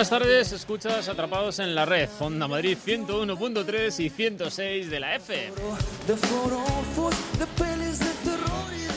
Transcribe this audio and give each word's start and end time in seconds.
Buenas 0.00 0.18
tardes, 0.18 0.52
escuchas 0.52 1.10
Atrapados 1.10 1.58
en 1.58 1.74
la 1.74 1.84
Red, 1.84 2.08
Onda 2.20 2.48
Madrid 2.48 2.78
101.3 2.82 4.00
y 4.00 4.08
106 4.08 4.88
de 4.88 4.98
la 4.98 5.16
F. 5.16 5.52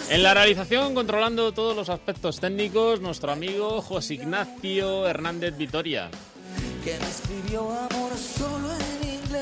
En 0.10 0.24
la 0.24 0.34
realización, 0.34 0.96
controlando 0.96 1.52
todos 1.52 1.76
los 1.76 1.90
aspectos 1.90 2.40
técnicos, 2.40 3.02
nuestro 3.02 3.34
amigo 3.34 3.82
José 3.82 4.14
Ignacio 4.14 5.06
Hernández 5.06 5.58
Vitoria. 5.58 6.10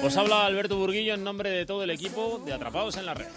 Os 0.03 0.17
habla 0.17 0.47
Alberto 0.47 0.77
Burguillo 0.77 1.13
en 1.13 1.23
nombre 1.23 1.51
de 1.51 1.67
todo 1.67 1.83
el 1.83 1.91
equipo 1.91 2.41
de 2.43 2.53
Atrapados 2.53 2.97
en 2.97 3.05
la 3.05 3.13
Red. 3.13 3.27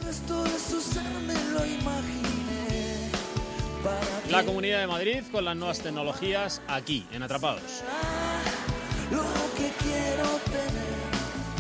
La 4.30 4.44
Comunidad 4.44 4.80
de 4.80 4.86
Madrid 4.86 5.22
con 5.30 5.44
las 5.44 5.54
nuevas 5.56 5.80
tecnologías 5.80 6.62
aquí, 6.68 7.06
en 7.12 7.22
Atrapados. 7.22 7.82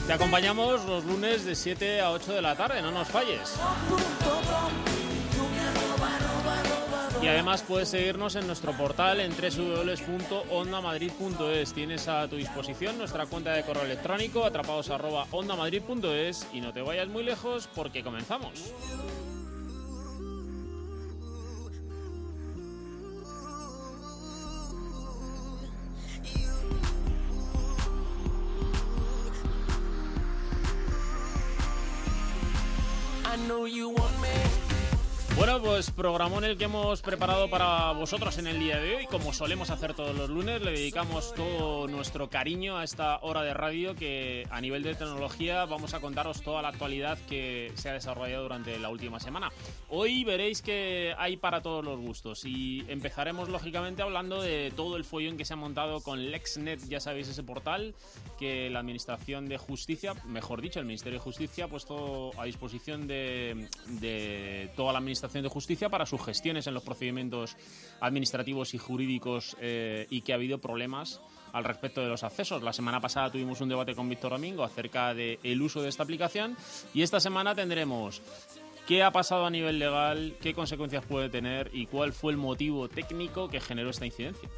Te 0.06 0.12
acompañamos 0.12 0.84
los 0.84 1.04
lunes 1.04 1.44
de 1.44 1.54
7 1.54 2.00
a 2.00 2.10
8 2.10 2.32
de 2.34 2.42
la 2.42 2.56
tarde, 2.56 2.82
no 2.82 2.90
nos 2.90 3.06
falles. 3.08 3.54
Y 7.22 7.26
además 7.26 7.64
puedes 7.66 7.88
seguirnos 7.88 8.36
en 8.36 8.46
nuestro 8.46 8.76
portal 8.76 9.20
en 9.20 9.34
www.ondamadrid.es. 9.34 11.72
Tienes 11.72 12.06
a 12.06 12.28
tu 12.28 12.36
disposición 12.36 12.98
nuestra 12.98 13.24
cuenta 13.24 13.52
de 13.52 13.62
correo 13.62 13.84
electrónico 13.84 14.44
atrapados@ondamadrid.es 14.44 16.48
y 16.52 16.60
no 16.60 16.74
te 16.74 16.82
vayas 16.82 17.08
muy 17.08 17.22
lejos 17.22 17.70
porque 17.74 18.04
comenzamos. 18.04 18.74
I 33.34 33.36
know 33.48 33.64
you 33.64 33.88
want 33.88 34.22
me. 34.22 34.53
Bueno, 35.36 35.60
pues 35.60 35.90
programón 35.90 36.44
el 36.44 36.56
que 36.56 36.64
hemos 36.64 37.02
preparado 37.02 37.50
para 37.50 37.90
vosotros 37.90 38.38
en 38.38 38.46
el 38.46 38.60
día 38.60 38.78
de 38.78 38.94
hoy. 38.94 39.06
Como 39.06 39.32
solemos 39.32 39.68
hacer 39.70 39.92
todos 39.92 40.16
los 40.16 40.30
lunes, 40.30 40.62
le 40.62 40.70
dedicamos 40.70 41.34
todo 41.34 41.88
nuestro 41.88 42.30
cariño 42.30 42.78
a 42.78 42.84
esta 42.84 43.18
hora 43.20 43.42
de 43.42 43.52
radio 43.52 43.96
que 43.96 44.46
a 44.50 44.60
nivel 44.60 44.84
de 44.84 44.94
tecnología 44.94 45.64
vamos 45.64 45.92
a 45.92 45.98
contaros 45.98 46.40
toda 46.42 46.62
la 46.62 46.68
actualidad 46.68 47.18
que 47.28 47.72
se 47.74 47.90
ha 47.90 47.94
desarrollado 47.94 48.44
durante 48.44 48.78
la 48.78 48.90
última 48.90 49.18
semana. 49.18 49.50
Hoy 49.88 50.22
veréis 50.22 50.62
que 50.62 51.14
hay 51.18 51.36
para 51.36 51.62
todos 51.62 51.84
los 51.84 51.98
gustos 51.98 52.44
y 52.44 52.84
empezaremos 52.86 53.48
lógicamente 53.48 54.02
hablando 54.02 54.40
de 54.40 54.72
todo 54.76 54.96
el 54.96 55.02
follón 55.02 55.36
que 55.36 55.44
se 55.44 55.54
ha 55.54 55.56
montado 55.56 56.00
con 56.00 56.30
LexNet, 56.30 56.88
ya 56.88 57.00
sabéis 57.00 57.26
ese 57.26 57.42
portal 57.42 57.96
que 58.38 58.70
la 58.70 58.78
Administración 58.78 59.48
de 59.48 59.58
Justicia, 59.58 60.14
mejor 60.26 60.62
dicho, 60.62 60.78
el 60.78 60.86
Ministerio 60.86 61.18
de 61.18 61.24
Justicia 61.24 61.64
ha 61.64 61.68
puesto 61.68 62.30
a 62.40 62.44
disposición 62.44 63.08
de, 63.08 63.68
de 64.00 64.70
toda 64.76 64.92
la 64.92 64.98
Administración 65.00 65.23
de 65.32 65.48
Justicia 65.48 65.88
para 65.88 66.06
sus 66.06 66.22
gestiones 66.22 66.66
en 66.66 66.74
los 66.74 66.82
procedimientos 66.82 67.56
administrativos 68.00 68.74
y 68.74 68.78
jurídicos 68.78 69.56
eh, 69.60 70.06
y 70.10 70.20
que 70.20 70.32
ha 70.32 70.36
habido 70.36 70.58
problemas 70.58 71.20
al 71.52 71.64
respecto 71.64 72.00
de 72.00 72.08
los 72.08 72.22
accesos. 72.24 72.62
La 72.62 72.72
semana 72.72 73.00
pasada 73.00 73.30
tuvimos 73.30 73.60
un 73.60 73.68
debate 73.68 73.94
con 73.94 74.08
Víctor 74.08 74.32
Domingo 74.32 74.64
acerca 74.64 75.14
del 75.14 75.38
el 75.42 75.62
uso 75.62 75.82
de 75.82 75.88
esta 75.88 76.02
aplicación 76.02 76.56
y 76.92 77.02
esta 77.02 77.20
semana 77.20 77.54
tendremos 77.54 78.20
qué 78.86 79.02
ha 79.02 79.10
pasado 79.10 79.46
a 79.46 79.50
nivel 79.50 79.78
legal, 79.78 80.36
qué 80.40 80.52
consecuencias 80.52 81.04
puede 81.06 81.28
tener 81.30 81.70
y 81.72 81.86
cuál 81.86 82.12
fue 82.12 82.32
el 82.32 82.38
motivo 82.38 82.88
técnico 82.88 83.48
que 83.48 83.60
generó 83.60 83.90
esta 83.90 84.04
incidencia. 84.04 84.48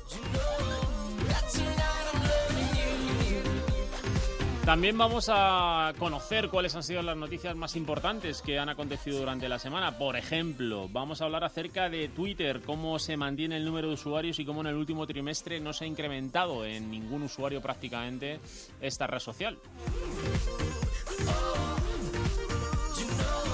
También 4.66 4.98
vamos 4.98 5.30
a 5.32 5.92
conocer 5.96 6.48
cuáles 6.48 6.74
han 6.74 6.82
sido 6.82 7.00
las 7.00 7.16
noticias 7.16 7.54
más 7.54 7.76
importantes 7.76 8.42
que 8.42 8.58
han 8.58 8.68
acontecido 8.68 9.20
durante 9.20 9.48
la 9.48 9.60
semana. 9.60 9.96
Por 9.96 10.16
ejemplo, 10.16 10.88
vamos 10.90 11.20
a 11.20 11.26
hablar 11.26 11.44
acerca 11.44 11.88
de 11.88 12.08
Twitter, 12.08 12.60
cómo 12.66 12.98
se 12.98 13.16
mantiene 13.16 13.58
el 13.58 13.64
número 13.64 13.86
de 13.86 13.94
usuarios 13.94 14.40
y 14.40 14.44
cómo 14.44 14.62
en 14.62 14.66
el 14.66 14.74
último 14.74 15.06
trimestre 15.06 15.60
no 15.60 15.72
se 15.72 15.84
ha 15.84 15.86
incrementado 15.86 16.64
en 16.64 16.90
ningún 16.90 17.22
usuario 17.22 17.62
prácticamente 17.62 18.40
esta 18.80 19.06
red 19.06 19.20
social. 19.20 19.56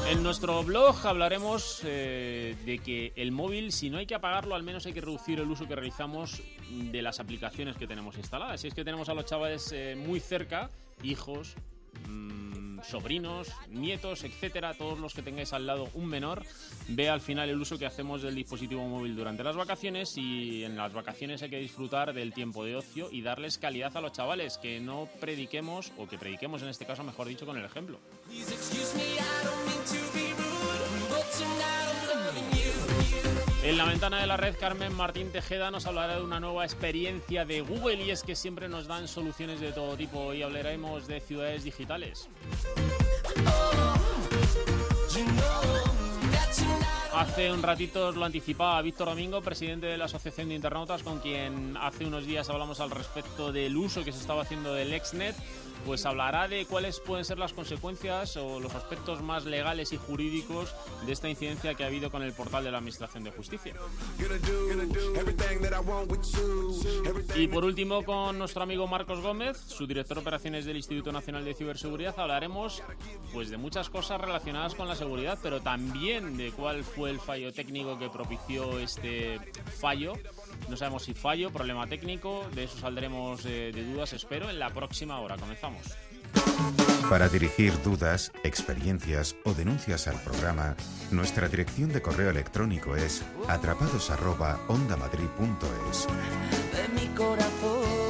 En 0.08 0.22
nuestro 0.22 0.62
blog 0.62 0.96
hablaremos 1.06 1.82
eh, 1.84 2.56
de 2.64 2.78
que 2.78 3.12
el 3.16 3.32
móvil, 3.32 3.72
si 3.72 3.90
no 3.90 3.98
hay 3.98 4.06
que 4.06 4.14
apagarlo, 4.14 4.54
al 4.54 4.62
menos 4.62 4.86
hay 4.86 4.94
que 4.94 5.00
reducir 5.02 5.40
el 5.40 5.50
uso 5.50 5.68
que 5.68 5.74
realizamos 5.74 6.42
de 6.70 7.02
las 7.02 7.20
aplicaciones 7.20 7.76
que 7.76 7.86
tenemos 7.86 8.16
instaladas. 8.16 8.62
Si 8.62 8.68
es 8.68 8.74
que 8.74 8.84
tenemos 8.84 9.10
a 9.10 9.14
los 9.14 9.26
chavales 9.26 9.72
eh, 9.72 9.94
muy 9.94 10.18
cerca, 10.18 10.70
hijos, 11.02 11.54
mm, 12.08 12.80
sobrinos, 12.82 13.48
nietos, 13.68 14.24
etcétera, 14.24 14.74
todos 14.74 14.98
los 14.98 15.14
que 15.14 15.22
tengáis 15.22 15.52
al 15.52 15.66
lado 15.66 15.88
un 15.94 16.06
menor, 16.06 16.42
ve 16.88 17.08
al 17.08 17.20
final 17.20 17.48
el 17.48 17.60
uso 17.60 17.78
que 17.78 17.86
hacemos 17.86 18.22
del 18.22 18.34
dispositivo 18.34 18.86
móvil 18.86 19.14
durante 19.16 19.44
las 19.44 19.56
vacaciones 19.56 20.16
y 20.16 20.64
en 20.64 20.76
las 20.76 20.92
vacaciones 20.92 21.42
hay 21.42 21.50
que 21.50 21.58
disfrutar 21.58 22.12
del 22.12 22.32
tiempo 22.32 22.64
de 22.64 22.76
ocio 22.76 23.08
y 23.10 23.22
darles 23.22 23.58
calidad 23.58 23.96
a 23.96 24.00
los 24.00 24.12
chavales, 24.12 24.58
que 24.58 24.80
no 24.80 25.08
prediquemos, 25.20 25.92
o 25.96 26.08
que 26.08 26.18
prediquemos 26.18 26.62
en 26.62 26.68
este 26.68 26.86
caso, 26.86 27.04
mejor 27.04 27.28
dicho, 27.28 27.46
con 27.46 27.56
el 27.56 27.64
ejemplo. 27.64 27.98
En 33.64 33.78
la 33.78 33.84
ventana 33.84 34.20
de 34.20 34.26
la 34.26 34.36
red, 34.36 34.56
Carmen 34.58 34.92
Martín 34.92 35.30
Tejeda 35.30 35.70
nos 35.70 35.86
hablará 35.86 36.16
de 36.16 36.22
una 36.22 36.40
nueva 36.40 36.64
experiencia 36.64 37.44
de 37.44 37.60
Google 37.60 38.02
y 38.02 38.10
es 38.10 38.24
que 38.24 38.34
siempre 38.34 38.68
nos 38.68 38.88
dan 38.88 39.06
soluciones 39.06 39.60
de 39.60 39.70
todo 39.70 39.96
tipo 39.96 40.34
y 40.34 40.42
hablaremos 40.42 41.06
de 41.06 41.20
ciudades 41.20 41.62
digitales. 41.62 42.28
Hace 47.14 47.52
un 47.52 47.62
ratito 47.62 48.08
os 48.08 48.16
lo 48.16 48.24
anticipaba 48.24 48.82
Víctor 48.82 49.10
Domingo, 49.10 49.40
presidente 49.42 49.86
de 49.86 49.96
la 49.96 50.06
Asociación 50.06 50.48
de 50.48 50.56
Internautas, 50.56 51.04
con 51.04 51.20
quien 51.20 51.76
hace 51.80 52.04
unos 52.04 52.26
días 52.26 52.50
hablamos 52.50 52.80
al 52.80 52.90
respecto 52.90 53.52
del 53.52 53.76
uso 53.76 54.02
que 54.02 54.10
se 54.10 54.18
estaba 54.18 54.42
haciendo 54.42 54.74
del 54.74 54.92
Exnet. 54.92 55.36
Pues 55.84 56.06
hablará 56.06 56.48
de 56.48 56.64
cuáles 56.66 57.00
pueden 57.00 57.24
ser 57.24 57.38
las 57.38 57.52
consecuencias 57.52 58.36
o 58.36 58.60
los 58.60 58.74
aspectos 58.74 59.20
más 59.22 59.44
legales 59.44 59.92
y 59.92 59.96
jurídicos 59.96 60.74
de 61.06 61.12
esta 61.12 61.28
incidencia 61.28 61.74
que 61.74 61.84
ha 61.84 61.88
habido 61.88 62.10
con 62.10 62.22
el 62.22 62.32
portal 62.32 62.64
de 62.64 62.70
la 62.70 62.78
Administración 62.78 63.24
de 63.24 63.30
Justicia. 63.30 63.74
Y 67.34 67.48
por 67.48 67.64
último, 67.64 68.04
con 68.04 68.38
nuestro 68.38 68.62
amigo 68.62 68.86
Marcos 68.86 69.20
Gómez, 69.20 69.58
su 69.58 69.86
director 69.86 70.16
de 70.16 70.20
operaciones 70.20 70.64
del 70.64 70.76
Instituto 70.76 71.12
Nacional 71.12 71.44
de 71.44 71.54
Ciberseguridad, 71.54 72.18
hablaremos 72.18 72.82
pues 73.32 73.50
de 73.50 73.56
muchas 73.56 73.90
cosas 73.90 74.20
relacionadas 74.20 74.74
con 74.74 74.88
la 74.88 74.94
seguridad, 74.94 75.38
pero 75.42 75.60
también 75.60 76.36
de 76.36 76.52
cuál 76.52 76.84
fue 76.84 77.10
el 77.10 77.20
fallo 77.20 77.52
técnico 77.52 77.98
que 77.98 78.08
propició 78.08 78.78
este 78.78 79.40
fallo. 79.80 80.14
No 80.68 80.76
sabemos 80.76 81.04
si 81.04 81.14
fallo, 81.14 81.50
problema 81.50 81.86
técnico, 81.86 82.44
de 82.54 82.64
eso 82.64 82.76
saldremos 82.78 83.44
eh, 83.44 83.70
de 83.74 83.84
dudas, 83.84 84.12
espero, 84.12 84.50
en 84.50 84.58
la 84.58 84.70
próxima 84.70 85.20
hora. 85.20 85.36
Comenzamos. 85.36 85.82
Para 87.08 87.28
dirigir 87.28 87.80
dudas, 87.82 88.32
experiencias 88.42 89.36
o 89.44 89.52
denuncias 89.52 90.08
al 90.08 90.18
programa, 90.22 90.74
nuestra 91.10 91.48
dirección 91.48 91.92
de 91.92 92.00
correo 92.00 92.30
electrónico 92.30 92.96
es 92.96 93.22
atrapados@ondamadrid.es. 93.48 96.06
de 96.06 96.88
mi 96.94 97.06
corazón. 97.14 98.01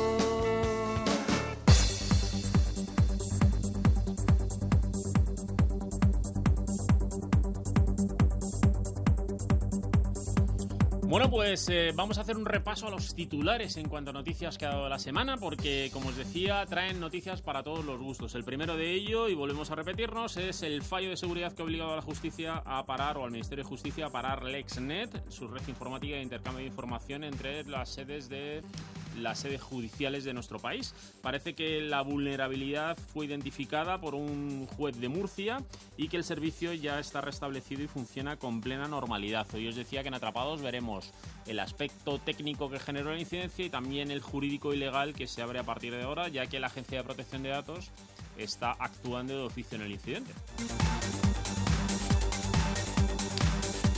Bueno, 11.12 11.28
pues 11.28 11.68
eh, 11.68 11.92
vamos 11.94 12.16
a 12.16 12.22
hacer 12.22 12.38
un 12.38 12.46
repaso 12.46 12.86
a 12.86 12.90
los 12.90 13.14
titulares 13.14 13.76
en 13.76 13.86
cuanto 13.86 14.08
a 14.08 14.14
noticias 14.14 14.56
que 14.56 14.64
ha 14.64 14.70
dado 14.70 14.88
la 14.88 14.98
semana, 14.98 15.36
porque 15.36 15.90
como 15.92 16.08
os 16.08 16.16
decía, 16.16 16.64
traen 16.64 17.00
noticias 17.00 17.42
para 17.42 17.62
todos 17.62 17.84
los 17.84 18.00
gustos. 18.00 18.34
El 18.34 18.44
primero 18.44 18.78
de 18.78 18.94
ello, 18.94 19.28
y 19.28 19.34
volvemos 19.34 19.70
a 19.70 19.74
repetirnos, 19.74 20.38
es 20.38 20.62
el 20.62 20.80
fallo 20.80 21.10
de 21.10 21.18
seguridad 21.18 21.52
que 21.52 21.60
ha 21.60 21.66
obligado 21.66 21.92
a 21.92 21.96
la 21.96 22.02
justicia 22.02 22.62
a 22.64 22.86
parar, 22.86 23.18
o 23.18 23.24
al 23.24 23.30
Ministerio 23.30 23.62
de 23.62 23.68
Justicia 23.68 24.06
a 24.06 24.10
parar 24.10 24.42
LexNet, 24.42 25.30
su 25.30 25.48
red 25.48 25.60
informática 25.68 26.16
de 26.16 26.22
intercambio 26.22 26.60
de 26.60 26.68
información 26.68 27.24
entre 27.24 27.62
las 27.64 27.90
sedes 27.90 28.30
de 28.30 28.62
las 29.18 29.40
sedes 29.40 29.60
judiciales 29.60 30.24
de 30.24 30.32
nuestro 30.32 30.58
país. 30.58 30.94
Parece 31.20 31.54
que 31.54 31.80
la 31.80 32.02
vulnerabilidad 32.02 32.96
fue 32.96 33.26
identificada 33.26 34.00
por 34.00 34.14
un 34.14 34.66
juez 34.66 34.98
de 34.98 35.08
Murcia 35.08 35.58
y 35.96 36.08
que 36.08 36.16
el 36.16 36.24
servicio 36.24 36.72
ya 36.72 36.98
está 36.98 37.20
restablecido 37.20 37.82
y 37.82 37.88
funciona 37.88 38.38
con 38.38 38.60
plena 38.60 38.88
normalidad. 38.88 39.46
Hoy 39.54 39.68
os 39.68 39.76
decía 39.76 40.02
que 40.02 40.08
en 40.08 40.14
Atrapados 40.14 40.62
veremos 40.62 41.01
el 41.46 41.58
aspecto 41.58 42.18
técnico 42.18 42.70
que 42.70 42.78
generó 42.78 43.12
la 43.12 43.20
incidencia 43.20 43.64
y 43.64 43.70
también 43.70 44.10
el 44.10 44.20
jurídico 44.20 44.72
y 44.72 44.76
legal 44.76 45.14
que 45.14 45.26
se 45.26 45.42
abre 45.42 45.58
a 45.58 45.64
partir 45.64 45.94
de 45.94 46.02
ahora, 46.02 46.28
ya 46.28 46.46
que 46.46 46.60
la 46.60 46.68
Agencia 46.68 46.98
de 46.98 47.04
Protección 47.04 47.42
de 47.42 47.50
Datos 47.50 47.90
está 48.36 48.72
actuando 48.78 49.36
de 49.36 49.42
oficio 49.42 49.76
en 49.76 49.82
el 49.82 49.92
incidente. 49.92 50.32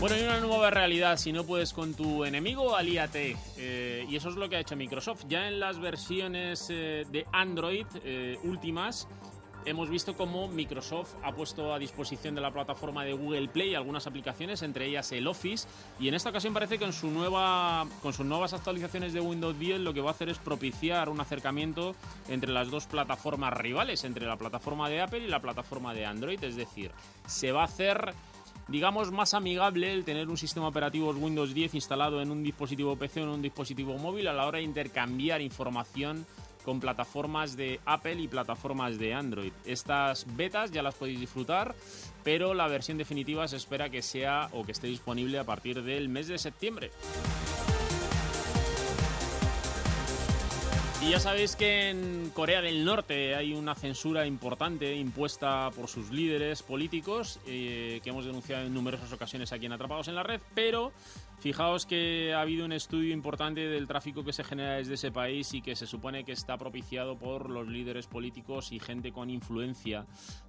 Bueno, 0.00 0.16
hay 0.16 0.22
una 0.24 0.40
nueva 0.40 0.70
realidad. 0.70 1.16
Si 1.16 1.32
no 1.32 1.44
puedes 1.44 1.72
con 1.72 1.94
tu 1.94 2.26
enemigo, 2.26 2.76
alíate. 2.76 3.38
Eh, 3.56 4.04
y 4.06 4.16
eso 4.16 4.28
es 4.28 4.34
lo 4.34 4.50
que 4.50 4.56
ha 4.56 4.60
hecho 4.60 4.76
Microsoft. 4.76 5.24
Ya 5.28 5.48
en 5.48 5.60
las 5.60 5.78
versiones 5.78 6.66
eh, 6.68 7.06
de 7.10 7.26
Android 7.32 7.86
eh, 8.04 8.36
últimas, 8.42 9.08
hemos 9.64 9.90
visto 9.90 10.16
cómo 10.16 10.48
Microsoft 10.48 11.14
ha 11.22 11.32
puesto 11.32 11.72
a 11.72 11.78
disposición 11.78 12.34
de 12.34 12.40
la 12.40 12.50
plataforma 12.50 13.04
de 13.04 13.12
Google 13.12 13.48
Play 13.48 13.74
algunas 13.74 14.06
aplicaciones, 14.06 14.62
entre 14.62 14.86
ellas 14.86 15.10
el 15.12 15.26
Office. 15.26 15.66
Y 15.98 16.08
en 16.08 16.14
esta 16.14 16.30
ocasión 16.30 16.54
parece 16.54 16.78
que 16.78 16.84
en 16.84 16.92
su 16.92 17.10
nueva, 17.10 17.86
con 18.02 18.12
sus 18.12 18.26
nuevas 18.26 18.52
actualizaciones 18.52 19.12
de 19.12 19.20
Windows 19.20 19.58
10 19.58 19.80
lo 19.80 19.94
que 19.94 20.00
va 20.00 20.10
a 20.10 20.12
hacer 20.12 20.28
es 20.28 20.38
propiciar 20.38 21.08
un 21.08 21.20
acercamiento 21.20 21.94
entre 22.28 22.52
las 22.52 22.70
dos 22.70 22.86
plataformas 22.86 23.54
rivales, 23.54 24.04
entre 24.04 24.26
la 24.26 24.36
plataforma 24.36 24.88
de 24.88 25.00
Apple 25.00 25.24
y 25.24 25.28
la 25.28 25.40
plataforma 25.40 25.94
de 25.94 26.06
Android. 26.06 26.42
Es 26.42 26.56
decir, 26.56 26.90
se 27.26 27.52
va 27.52 27.62
a 27.62 27.66
hacer 27.66 28.14
digamos, 28.68 29.12
más 29.12 29.34
amigable 29.34 29.92
el 29.92 30.04
tener 30.04 30.28
un 30.28 30.36
sistema 30.36 30.68
operativo 30.68 31.10
Windows 31.10 31.52
10 31.52 31.74
instalado 31.74 32.22
en 32.22 32.30
un 32.30 32.42
dispositivo 32.42 32.96
PC 32.96 33.20
o 33.20 33.24
en 33.24 33.30
un 33.30 33.42
dispositivo 33.42 33.98
móvil 33.98 34.26
a 34.28 34.32
la 34.32 34.46
hora 34.46 34.58
de 34.58 34.64
intercambiar 34.64 35.40
información 35.42 36.26
con 36.64 36.80
plataformas 36.80 37.56
de 37.56 37.80
Apple 37.84 38.20
y 38.20 38.28
plataformas 38.28 38.98
de 38.98 39.14
Android. 39.14 39.52
Estas 39.64 40.26
betas 40.36 40.70
ya 40.70 40.82
las 40.82 40.94
podéis 40.94 41.20
disfrutar, 41.20 41.74
pero 42.22 42.54
la 42.54 42.66
versión 42.68 42.98
definitiva 42.98 43.46
se 43.46 43.56
espera 43.56 43.90
que 43.90 44.02
sea 44.02 44.48
o 44.52 44.64
que 44.64 44.72
esté 44.72 44.86
disponible 44.86 45.38
a 45.38 45.44
partir 45.44 45.82
del 45.82 46.08
mes 46.08 46.26
de 46.28 46.38
septiembre. 46.38 46.90
Y 51.04 51.10
ya 51.10 51.20
sabéis 51.20 51.54
que 51.54 51.90
en 51.90 52.30
Corea 52.32 52.62
del 52.62 52.82
Norte 52.82 53.34
hay 53.34 53.52
una 53.52 53.74
censura 53.74 54.26
importante 54.26 54.94
impuesta 54.94 55.70
por 55.76 55.86
sus 55.86 56.10
líderes 56.10 56.62
políticos, 56.62 57.40
eh, 57.46 58.00
que 58.02 58.08
hemos 58.08 58.24
denunciado 58.24 58.64
en 58.64 58.72
numerosas 58.72 59.12
ocasiones 59.12 59.52
aquí 59.52 59.66
en 59.66 59.72
Atrapados 59.72 60.08
en 60.08 60.14
la 60.14 60.22
Red, 60.22 60.40
pero 60.54 60.92
Fijaos 61.44 61.84
que 61.84 62.32
ha 62.32 62.40
habido 62.40 62.64
un 62.64 62.72
estudio 62.72 63.12
importante 63.12 63.68
del 63.68 63.86
tráfico 63.86 64.24
que 64.24 64.32
se 64.32 64.44
genera 64.44 64.76
desde 64.76 64.94
ese 64.94 65.12
país 65.12 65.52
y 65.52 65.60
que 65.60 65.76
se 65.76 65.86
supone 65.86 66.24
que 66.24 66.32
está 66.32 66.56
propiciado 66.56 67.18
por 67.18 67.50
los 67.50 67.68
líderes 67.68 68.06
políticos 68.06 68.72
y 68.72 68.80
gente 68.80 69.12
con 69.12 69.28
influencia 69.28 70.06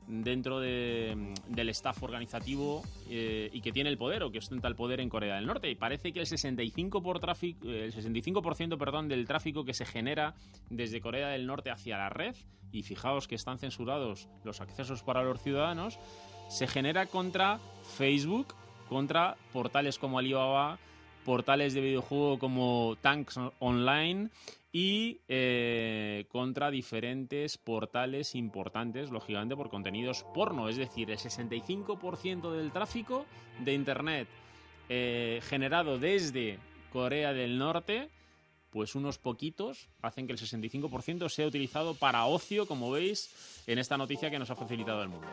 dentro 0.07 0.61
del 0.61 1.69
staff 1.71 2.01
organizativo 2.01 2.81
eh, 3.09 3.49
y 3.51 3.59
que 3.59 3.73
tiene 3.73 3.89
el 3.89 3.97
poder 3.97 4.23
o 4.23 4.31
que 4.31 4.37
ostenta 4.37 4.69
el 4.69 4.77
poder 4.77 5.01
en 5.01 5.09
Corea 5.09 5.35
del 5.35 5.47
Norte. 5.47 5.69
Y 5.69 5.75
parece 5.75 6.13
que 6.13 6.21
el 6.21 6.27
65%, 6.27 7.01
por 7.01 7.19
tráfico, 7.19 7.67
el 7.67 7.91
65 7.91 8.41
perdón, 8.77 9.09
del 9.09 9.27
tráfico 9.27 9.65
que 9.65 9.73
se 9.73 9.83
genera 9.83 10.33
desde 10.69 11.01
Corea 11.01 11.27
del 11.27 11.45
Norte 11.45 11.71
hacia 11.71 11.97
la 11.97 12.07
red, 12.07 12.37
y 12.71 12.83
fijaos 12.83 13.27
que 13.27 13.35
están 13.35 13.59
censurados 13.59 14.29
los 14.45 14.61
accesos 14.61 15.03
para 15.03 15.23
los 15.23 15.41
ciudadanos, 15.41 15.99
se 16.47 16.67
genera 16.67 17.05
contra 17.05 17.59
Facebook, 17.97 18.55
contra 18.89 19.35
portales 19.51 19.99
como 19.99 20.19
Alibaba, 20.19 20.79
portales 21.25 21.73
de 21.73 21.81
videojuego 21.81 22.39
como 22.39 22.97
Tanks 23.01 23.39
Online 23.59 24.29
y 24.71 25.19
eh, 25.27 26.25
contra 26.29 26.69
diferentes 26.69 27.57
portales 27.57 28.35
importantes, 28.35 29.09
lógicamente 29.09 29.55
por 29.55 29.69
contenidos 29.69 30.25
porno. 30.33 30.69
Es 30.69 30.77
decir, 30.77 31.09
el 31.11 31.17
65% 31.17 32.51
del 32.51 32.71
tráfico 32.71 33.25
de 33.63 33.73
Internet 33.73 34.27
eh, 34.89 35.39
generado 35.47 35.97
desde 35.97 36.59
Corea 36.91 37.33
del 37.33 37.57
Norte, 37.57 38.09
pues 38.69 38.95
unos 38.95 39.17
poquitos 39.17 39.87
hacen 40.01 40.27
que 40.27 40.33
el 40.33 40.39
65% 40.39 41.29
sea 41.29 41.47
utilizado 41.47 41.95
para 41.95 42.25
ocio, 42.25 42.67
como 42.67 42.91
veis 42.91 43.63
en 43.67 43.79
esta 43.79 43.97
noticia 43.97 44.29
que 44.29 44.39
nos 44.39 44.49
ha 44.49 44.55
facilitado 44.55 45.01
el 45.01 45.09
mundo. 45.09 45.27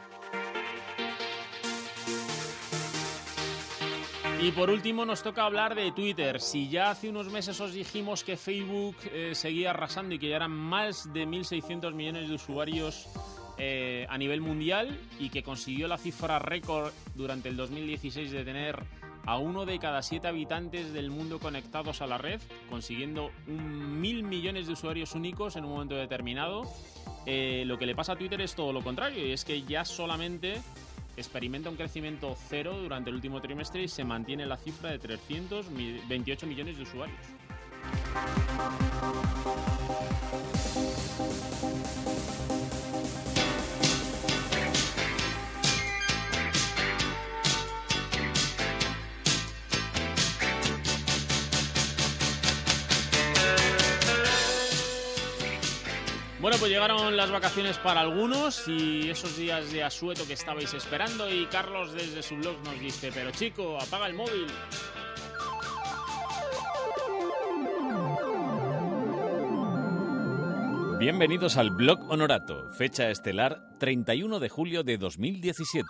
Y 4.42 4.50
por 4.50 4.70
último 4.70 5.04
nos 5.04 5.22
toca 5.22 5.44
hablar 5.44 5.76
de 5.76 5.92
Twitter. 5.92 6.40
Si 6.40 6.68
ya 6.68 6.90
hace 6.90 7.08
unos 7.08 7.30
meses 7.30 7.60
os 7.60 7.72
dijimos 7.72 8.24
que 8.24 8.36
Facebook 8.36 8.96
eh, 9.12 9.36
seguía 9.36 9.70
arrasando 9.70 10.16
y 10.16 10.18
que 10.18 10.30
ya 10.30 10.34
eran 10.34 10.50
más 10.50 11.12
de 11.12 11.28
1.600 11.28 11.94
millones 11.94 12.28
de 12.28 12.34
usuarios 12.34 13.06
eh, 13.56 14.04
a 14.10 14.18
nivel 14.18 14.40
mundial 14.40 14.98
y 15.20 15.30
que 15.30 15.44
consiguió 15.44 15.86
la 15.86 15.96
cifra 15.96 16.40
récord 16.40 16.92
durante 17.14 17.50
el 17.50 17.56
2016 17.56 18.32
de 18.32 18.44
tener 18.44 18.82
a 19.26 19.38
uno 19.38 19.64
de 19.64 19.78
cada 19.78 20.02
siete 20.02 20.26
habitantes 20.26 20.92
del 20.92 21.12
mundo 21.12 21.38
conectados 21.38 22.02
a 22.02 22.08
la 22.08 22.18
red, 22.18 22.40
consiguiendo 22.68 23.30
un 23.46 24.00
mil 24.00 24.24
millones 24.24 24.66
de 24.66 24.72
usuarios 24.72 25.14
únicos 25.14 25.54
en 25.54 25.66
un 25.66 25.70
momento 25.70 25.94
determinado. 25.94 26.64
Eh, 27.26 27.62
lo 27.64 27.78
que 27.78 27.86
le 27.86 27.94
pasa 27.94 28.14
a 28.14 28.16
Twitter 28.16 28.40
es 28.40 28.56
todo 28.56 28.72
lo 28.72 28.82
contrario, 28.82 29.24
y 29.24 29.30
es 29.30 29.44
que 29.44 29.62
ya 29.62 29.84
solamente 29.84 30.60
experimenta 31.16 31.70
un 31.70 31.76
crecimiento 31.76 32.36
cero 32.48 32.78
durante 32.80 33.10
el 33.10 33.16
último 33.16 33.40
trimestre 33.40 33.82
y 33.82 33.88
se 33.88 34.04
mantiene 34.04 34.46
la 34.46 34.56
cifra 34.56 34.90
de 34.90 34.98
328 34.98 36.46
millones 36.46 36.76
de 36.76 36.82
usuarios. 36.82 37.18
Bueno, 56.42 56.56
pues 56.58 56.72
llegaron 56.72 57.16
las 57.16 57.30
vacaciones 57.30 57.78
para 57.78 58.00
algunos 58.00 58.66
y 58.66 59.08
esos 59.08 59.36
días 59.36 59.70
de 59.70 59.84
asueto 59.84 60.26
que 60.26 60.32
estabais 60.32 60.74
esperando 60.74 61.32
y 61.32 61.46
Carlos 61.46 61.92
desde 61.92 62.20
su 62.20 62.34
blog 62.34 62.56
nos 62.64 62.80
dice, 62.80 63.12
pero 63.14 63.30
chico, 63.30 63.78
apaga 63.80 64.08
el 64.08 64.14
móvil. 64.14 64.48
Bienvenidos 70.98 71.56
al 71.58 71.70
blog 71.70 72.10
Honorato, 72.10 72.68
fecha 72.70 73.08
estelar 73.08 73.62
31 73.78 74.40
de 74.40 74.48
julio 74.48 74.82
de 74.82 74.98
2017. 74.98 75.84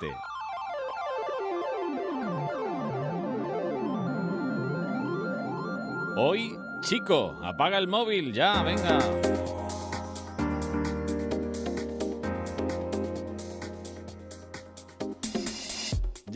Hoy, 6.19 6.59
chico, 6.83 7.41
apaga 7.43 7.79
el 7.79 7.88
móvil, 7.88 8.35
ya, 8.35 8.62
venga. 8.62 8.99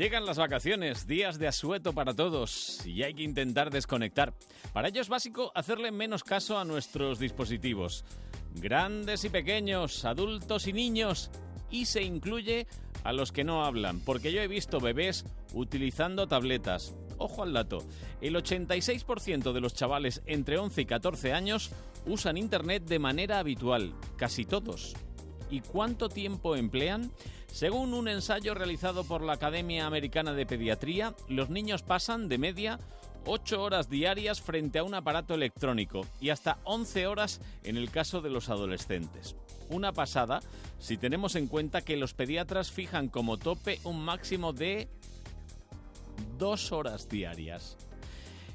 Llegan 0.07 0.25
las 0.25 0.39
vacaciones, 0.39 1.09
días 1.09 1.37
de 1.37 1.49
asueto 1.49 1.93
para 1.93 2.15
todos 2.15 2.87
y 2.87 3.03
hay 3.03 3.13
que 3.13 3.25
intentar 3.25 3.73
desconectar. 3.73 4.35
Para 4.73 4.87
ello 4.87 5.01
es 5.01 5.09
básico 5.09 5.51
hacerle 5.53 5.91
menos 5.91 6.23
caso 6.23 6.61
a 6.61 6.65
nuestros 6.65 7.19
dispositivos, 7.19 8.05
grandes 8.55 9.25
y 9.25 9.31
pequeños, 9.31 10.05
adultos 10.05 10.69
y 10.69 10.73
niños, 10.73 11.33
y 11.73 11.87
se 11.87 12.05
incluye 12.05 12.69
a 13.03 13.13
los 13.13 13.33
que 13.33 13.43
no 13.43 13.65
hablan, 13.65 13.99
porque 13.99 14.31
yo 14.31 14.41
he 14.41 14.47
visto 14.47 14.79
bebés 14.79 15.25
utilizando 15.55 16.29
tabletas. 16.29 16.95
Ojo 17.19 17.43
al 17.43 17.53
dato, 17.53 17.79
el 18.21 18.37
86% 18.37 19.53
de 19.53 19.61
los 19.61 19.75
chavales 19.75 20.23
entre 20.27 20.59
11 20.59 20.83
y 20.83 20.87
14 20.87 21.33
años 21.33 21.73
usan 22.07 22.37
Internet 22.37 22.85
de 22.85 23.01
manera 23.01 23.41
habitual, 23.41 23.93
casi 24.17 24.45
todos. 24.45 24.95
¿Y 25.51 25.61
cuánto 25.61 26.09
tiempo 26.09 26.57
emplean? 26.57 27.13
Según 27.53 27.95
un 27.95 28.09
ensayo 28.09 28.55
realizado 28.55 29.05
por 29.05 29.23
la 29.23 29.35
Academia 29.35 29.87
Americana 29.87 30.33
de 30.33 30.47
Pediatría, 30.47 31.15
los 31.29 31.51
niños 31.51 31.83
pasan 31.83 32.29
de 32.29 32.39
media 32.39 32.79
8 33.27 33.63
horas 33.63 33.89
diarias 33.89 34.41
frente 34.41 34.79
a 34.79 34.85
un 34.85 34.95
aparato 34.95 35.35
electrónico 35.35 36.07
y 36.21 36.31
hasta 36.31 36.59
11 36.65 37.07
horas 37.07 37.41
en 37.65 37.77
el 37.77 37.91
caso 37.91 38.21
de 38.21 38.31
los 38.31 38.51
adolescentes. 38.51 39.37
Una 39.69 39.93
pasada 39.93 40.41
si 40.79 40.97
tenemos 40.97 41.35
en 41.35 41.49
cuenta 41.49 41.83
que 41.83 41.97
los 41.97 42.15
pediatras 42.15 42.71
fijan 42.71 43.09
como 43.09 43.37
tope 43.37 43.81
un 43.85 44.05
máximo 44.05 44.53
de 44.53 44.89
2 46.39 46.73
horas 46.73 47.09
diarias. 47.09 47.77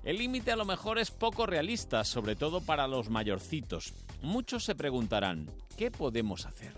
El 0.03 0.17
límite 0.17 0.51
a 0.51 0.55
lo 0.55 0.65
mejor 0.65 0.99
es 0.99 1.11
poco 1.11 1.45
realista, 1.45 2.03
sobre 2.03 2.35
todo 2.35 2.61
para 2.61 2.87
los 2.87 3.09
mayorcitos. 3.09 3.93
Muchos 4.21 4.63
se 4.63 4.75
preguntarán, 4.75 5.49
¿qué 5.77 5.89
podemos 5.89 6.45
hacer? 6.45 6.73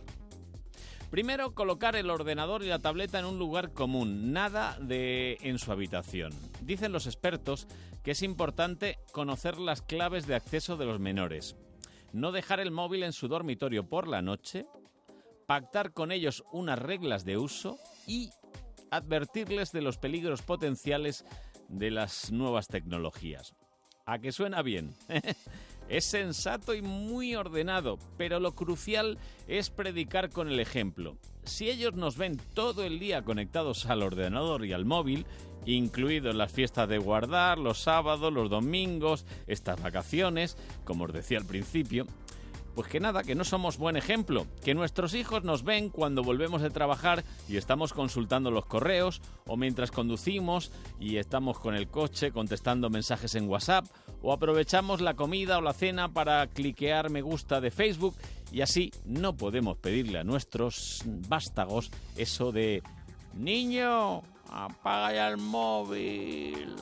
Primero, 1.14 1.54
colocar 1.54 1.96
el 1.96 2.10
ordenador 2.10 2.64
y 2.64 2.68
la 2.68 2.80
tableta 2.80 3.20
en 3.20 3.26
un 3.26 3.38
lugar 3.38 3.72
común, 3.72 4.32
nada 4.34 4.78
de 4.82 5.38
en 5.42 5.60
su 5.60 5.72
habitación. 5.72 6.32
Dicen 6.62 6.92
los 6.92 7.06
expertos 7.06 7.68
que 8.02 8.12
es 8.12 8.24
importante 8.24 8.98
conocer 9.12 9.60
las 9.60 9.82
claves 9.82 10.26
de 10.26 10.36
acceso 10.36 10.76
de 10.76 10.86
los 10.86 11.00
menores. 11.00 11.56
no 12.14 12.32
dejar 12.32 12.60
el 12.60 12.72
móvil 12.72 13.04
en 13.04 13.14
su 13.14 13.28
dormitorio 13.28 13.90
por 13.90 14.08
la 14.08 14.22
noche, 14.22 14.66
pactar 15.46 15.94
con 15.94 16.12
ellos 16.12 16.44
unas 16.52 16.80
reglas 16.80 17.26
de 17.26 17.38
uso 17.38 17.78
y 18.08 18.32
advertirles 18.92 19.72
de 19.72 19.82
los 19.82 19.98
peligros 19.98 20.42
potenciales 20.44 21.26
de 21.70 21.92
las 21.92 22.32
nuevas 22.32 22.68
tecnologías. 22.68 23.56
¿A 24.06 24.20
que 24.20 24.32
suena 24.32 24.62
bien? 24.62 24.96
es 25.90 26.06
sensato 26.06 26.74
y 26.74 26.82
muy 26.82 27.36
ordenado, 27.36 28.00
pero 28.18 28.40
lo 28.40 28.56
crucial 28.56 29.18
es 29.48 29.70
predicar 29.70 30.30
con 30.30 30.48
el 30.48 30.60
ejemplo. 30.60 31.18
Si 31.44 31.70
ellos 31.70 31.94
nos 31.94 32.18
ven 32.18 32.40
todo 32.54 32.84
el 32.84 33.00
día 33.00 33.24
conectados 33.24 33.86
al 33.88 34.02
ordenador 34.02 34.66
y 34.66 34.74
al 34.74 34.86
móvil, 34.86 35.26
incluidos 35.66 36.36
las 36.36 36.52
fiestas 36.52 36.90
de 36.90 36.98
guardar, 36.98 37.58
los 37.58 37.80
sábados, 37.80 38.32
los 38.32 38.50
domingos, 38.50 39.26
estas 39.48 39.82
vacaciones, 39.82 40.58
como 40.86 41.06
os 41.06 41.14
decía 41.14 41.38
al 41.38 41.46
principio, 41.46 42.06
pues 42.76 42.88
que 42.88 43.00
nada, 43.00 43.24
que 43.24 43.36
no 43.36 43.44
somos 43.44 43.78
buen 43.78 43.96
ejemplo, 43.96 44.48
que 44.64 44.74
nuestros 44.74 45.14
hijos 45.14 45.44
nos 45.44 45.64
ven 45.64 45.90
cuando 45.90 46.24
volvemos 46.24 46.62
de 46.62 46.70
trabajar 46.70 47.24
y 47.48 47.58
estamos 47.58 47.94
consultando 47.94 48.52
los 48.52 48.66
correos 48.66 49.22
o 49.46 49.58
mientras 49.58 49.92
conducimos 49.92 50.72
y 51.00 51.18
estamos 51.18 51.60
con 51.60 51.76
el 51.76 51.88
coche 51.88 52.32
contestando 52.32 52.90
mensajes 52.90 53.36
en 53.36 53.48
WhatsApp 53.48 53.86
o 54.22 54.34
aprovechamos 54.34 55.02
la 55.02 55.16
comida 55.16 55.58
o 55.58 55.62
la 55.62 55.74
cena 55.74 56.14
para 56.14 56.48
cliquear 56.48 57.10
me 57.10 57.22
gusta 57.22 57.62
de 57.62 57.72
Facebook 57.72 58.16
y 58.52 58.62
así 58.62 58.92
no 59.06 59.36
podemos 59.36 59.78
pedirle 59.78 60.20
a 60.20 60.24
nuestros 60.24 61.04
vástagos 61.06 61.92
eso 62.16 62.52
de 62.52 62.82
niño, 63.34 64.22
apaga 64.50 65.14
ya 65.14 65.28
el 65.30 65.38
móvil. 65.38 66.76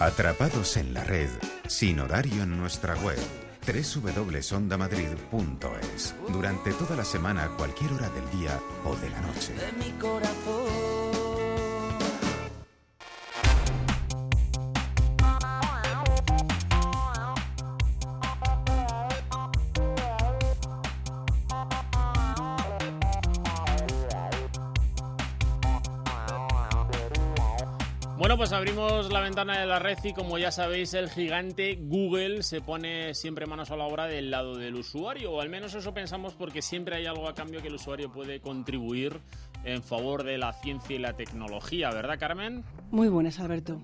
Atrapados 0.00 0.76
en 0.76 0.94
la 0.94 1.02
red, 1.02 1.28
sin 1.66 1.98
horario 1.98 2.44
en 2.44 2.56
nuestra 2.56 2.94
web 2.96 3.18
www.ondamadrid.es. 3.66 6.14
Durante 6.28 6.72
toda 6.72 6.94
la 6.96 7.04
semana, 7.04 7.50
cualquier 7.56 7.94
hora 7.94 8.08
del 8.10 8.30
día 8.38 8.60
o 8.84 8.94
de 8.94 9.10
la 9.10 9.20
noche. 9.20 9.54
Abrimos 28.58 29.12
la 29.12 29.20
ventana 29.20 29.60
de 29.60 29.66
la 29.66 29.78
red 29.78 29.98
y 30.02 30.12
como 30.12 30.36
ya 30.36 30.50
sabéis, 30.50 30.92
el 30.92 31.08
gigante 31.08 31.78
Google 31.80 32.42
se 32.42 32.60
pone 32.60 33.14
siempre 33.14 33.46
manos 33.46 33.70
a 33.70 33.76
la 33.76 33.84
obra 33.84 34.06
del 34.06 34.32
lado 34.32 34.56
del 34.56 34.74
usuario, 34.74 35.30
o 35.30 35.40
al 35.40 35.48
menos 35.48 35.74
eso 35.74 35.94
pensamos 35.94 36.34
porque 36.34 36.60
siempre 36.60 36.96
hay 36.96 37.06
algo 37.06 37.28
a 37.28 37.34
cambio 37.36 37.62
que 37.62 37.68
el 37.68 37.74
usuario 37.74 38.10
puede 38.10 38.40
contribuir 38.40 39.20
en 39.62 39.80
favor 39.84 40.24
de 40.24 40.38
la 40.38 40.52
ciencia 40.54 40.96
y 40.96 40.98
la 40.98 41.12
tecnología, 41.12 41.90
¿verdad, 41.90 42.18
Carmen? 42.18 42.64
Muy 42.90 43.08
buenas, 43.08 43.38
Alberto. 43.38 43.80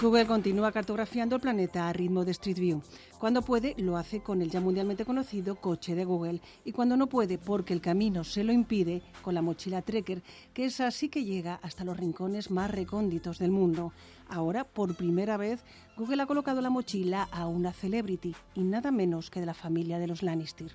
Google 0.00 0.26
continúa 0.26 0.70
cartografiando 0.70 1.34
el 1.34 1.42
planeta 1.42 1.88
a 1.88 1.92
ritmo 1.92 2.24
de 2.24 2.30
Street 2.30 2.58
View. 2.58 2.82
Cuando 3.18 3.42
puede, 3.42 3.74
lo 3.78 3.96
hace 3.96 4.22
con 4.22 4.40
el 4.42 4.48
ya 4.48 4.60
mundialmente 4.60 5.04
conocido 5.04 5.56
coche 5.56 5.96
de 5.96 6.04
Google. 6.04 6.40
Y 6.64 6.70
cuando 6.70 6.96
no 6.96 7.08
puede, 7.08 7.36
porque 7.36 7.72
el 7.72 7.80
camino 7.80 8.22
se 8.22 8.44
lo 8.44 8.52
impide, 8.52 9.02
con 9.22 9.34
la 9.34 9.42
mochila 9.42 9.82
Trekker, 9.82 10.22
que 10.54 10.66
es 10.66 10.80
así 10.80 11.08
que 11.08 11.24
llega 11.24 11.58
hasta 11.62 11.82
los 11.82 11.96
rincones 11.96 12.52
más 12.52 12.70
recónditos 12.70 13.40
del 13.40 13.50
mundo. 13.50 13.92
Ahora, 14.28 14.62
por 14.62 14.94
primera 14.94 15.36
vez, 15.36 15.64
Google 15.96 16.22
ha 16.22 16.26
colocado 16.26 16.60
la 16.60 16.70
mochila 16.70 17.28
a 17.32 17.48
una 17.48 17.72
celebrity, 17.72 18.36
y 18.54 18.62
nada 18.62 18.92
menos 18.92 19.30
que 19.30 19.40
de 19.40 19.46
la 19.46 19.54
familia 19.54 19.98
de 19.98 20.06
los 20.06 20.22
Lannister. 20.22 20.70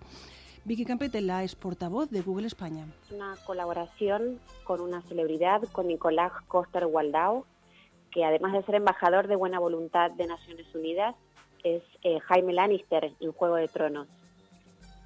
Vicky 0.65 0.84
Campetela 0.84 1.46
es 1.46 1.56
portavoz 1.56 2.10
de 2.10 2.22
Google 2.22 2.48
España. 2.48 2.88
una 3.10 3.36
colaboración 3.46 4.39
con 4.65 4.82
una 4.82 5.01
celebridad, 5.03 5.62
con 5.72 5.88
Nicolás 5.88 6.34
Coster 6.48 6.86
Waldau, 6.86 7.46
que 8.13 8.24
además 8.24 8.53
de 8.53 8.63
ser 8.63 8.75
embajador 8.75 9.27
de 9.27 9.36
buena 9.36 9.60
voluntad 9.60 10.12
de 10.12 10.27
Naciones 10.27 10.67
Unidas, 10.75 11.15
es 11.63 11.82
eh, 12.03 12.20
Jaime 12.20 12.53
Lannister 12.53 13.12
en 13.20 13.32
Juego 13.32 13.55
de 13.55 13.67
Tronos. 13.67 14.08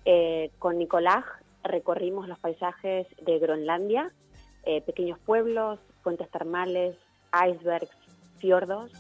Eh, 0.06 0.52
con 0.60 0.78
Nicolás 0.78 1.24
recorrimos 1.64 2.28
los 2.28 2.40
paisajes 2.40 3.08
de 3.22 3.40
Groenlandia, 3.40 4.12
eh, 4.64 4.82
pequeños 4.82 5.20
pueblos, 5.20 5.80
fuentes 6.02 6.30
termales, 6.30 6.96
icebergs, 7.34 7.96
fiordos. 8.40 8.92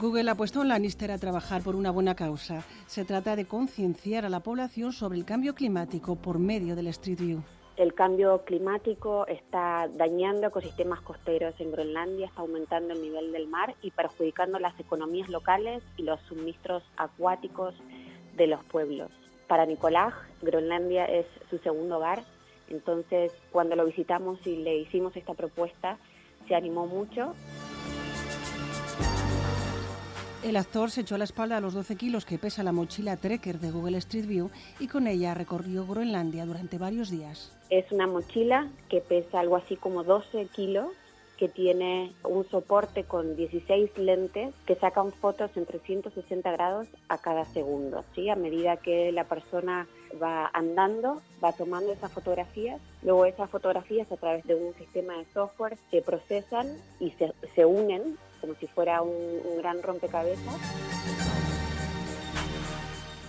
Google 0.00 0.30
ha 0.30 0.34
puesto 0.34 0.60
a 0.60 0.64
Lannister 0.64 1.10
a 1.10 1.18
trabajar 1.18 1.62
por 1.62 1.74
una 1.74 1.90
buena 1.90 2.14
causa. 2.14 2.62
Se 2.86 3.04
trata 3.04 3.36
de 3.36 3.46
concienciar 3.46 4.24
a 4.24 4.28
la 4.28 4.40
población 4.40 4.92
sobre 4.92 5.18
el 5.18 5.24
cambio 5.24 5.54
climático 5.54 6.16
por 6.16 6.38
medio 6.38 6.76
del 6.76 6.88
Street 6.88 7.18
View. 7.18 7.42
El 7.78 7.94
cambio 7.94 8.42
climático 8.44 9.24
está 9.28 9.86
dañando 9.94 10.48
ecosistemas 10.48 11.00
costeros 11.00 11.54
en 11.60 11.70
Groenlandia, 11.70 12.26
está 12.26 12.40
aumentando 12.40 12.92
el 12.92 13.00
nivel 13.00 13.30
del 13.30 13.46
mar 13.46 13.76
y 13.82 13.92
perjudicando 13.92 14.58
las 14.58 14.78
economías 14.80 15.28
locales 15.28 15.80
y 15.96 16.02
los 16.02 16.20
suministros 16.22 16.82
acuáticos 16.96 17.76
de 18.36 18.48
los 18.48 18.64
pueblos. 18.64 19.12
Para 19.46 19.64
Nicolás, 19.64 20.12
Groenlandia 20.42 21.04
es 21.04 21.26
su 21.50 21.58
segundo 21.58 21.98
hogar, 21.98 22.24
entonces 22.68 23.30
cuando 23.52 23.76
lo 23.76 23.86
visitamos 23.86 24.44
y 24.44 24.56
le 24.56 24.76
hicimos 24.78 25.16
esta 25.16 25.34
propuesta, 25.34 25.98
se 26.48 26.56
animó 26.56 26.88
mucho 26.88 27.32
El 30.44 30.56
actor 30.56 30.92
se 30.92 31.00
echó 31.00 31.16
a 31.16 31.18
la 31.18 31.24
espalda 31.24 31.56
a 31.56 31.60
los 31.60 31.74
12 31.74 31.96
kilos 31.96 32.24
que 32.24 32.38
pesa 32.38 32.62
la 32.62 32.70
mochila 32.70 33.16
Trekker 33.16 33.58
de 33.58 33.72
Google 33.72 33.98
Street 33.98 34.26
View 34.26 34.50
y 34.78 34.86
con 34.86 35.08
ella 35.08 35.34
recorrió 35.34 35.84
Groenlandia 35.84 36.46
durante 36.46 36.78
varios 36.78 37.10
días. 37.10 37.52
Es 37.70 37.90
una 37.90 38.06
mochila 38.06 38.68
que 38.88 39.00
pesa 39.00 39.40
algo 39.40 39.56
así 39.56 39.74
como 39.74 40.04
12 40.04 40.46
kilos, 40.54 40.92
que 41.38 41.48
tiene 41.48 42.12
un 42.22 42.48
soporte 42.48 43.02
con 43.02 43.34
16 43.36 43.98
lentes 43.98 44.54
que 44.64 44.76
sacan 44.76 45.12
fotos 45.12 45.50
en 45.56 45.66
360 45.66 46.52
grados 46.52 46.86
a 47.08 47.18
cada 47.18 47.44
segundo. 47.44 48.04
¿sí? 48.14 48.28
A 48.28 48.36
medida 48.36 48.76
que 48.76 49.10
la 49.10 49.24
persona 49.24 49.88
va 50.22 50.50
andando, 50.52 51.20
va 51.42 51.52
tomando 51.52 51.92
esas 51.92 52.12
fotografías. 52.12 52.80
Luego 53.02 53.26
esas 53.26 53.50
fotografías 53.50 54.10
a 54.12 54.16
través 54.16 54.46
de 54.46 54.54
un 54.54 54.72
sistema 54.74 55.18
de 55.18 55.24
software 55.34 55.76
se 55.90 56.00
procesan 56.00 56.76
y 57.00 57.10
se, 57.12 57.32
se 57.56 57.64
unen 57.64 58.16
como 58.40 58.54
si 58.54 58.66
fuera 58.66 59.02
un, 59.02 59.14
un 59.44 59.58
gran 59.58 59.82
rompecabezas. 59.82 60.56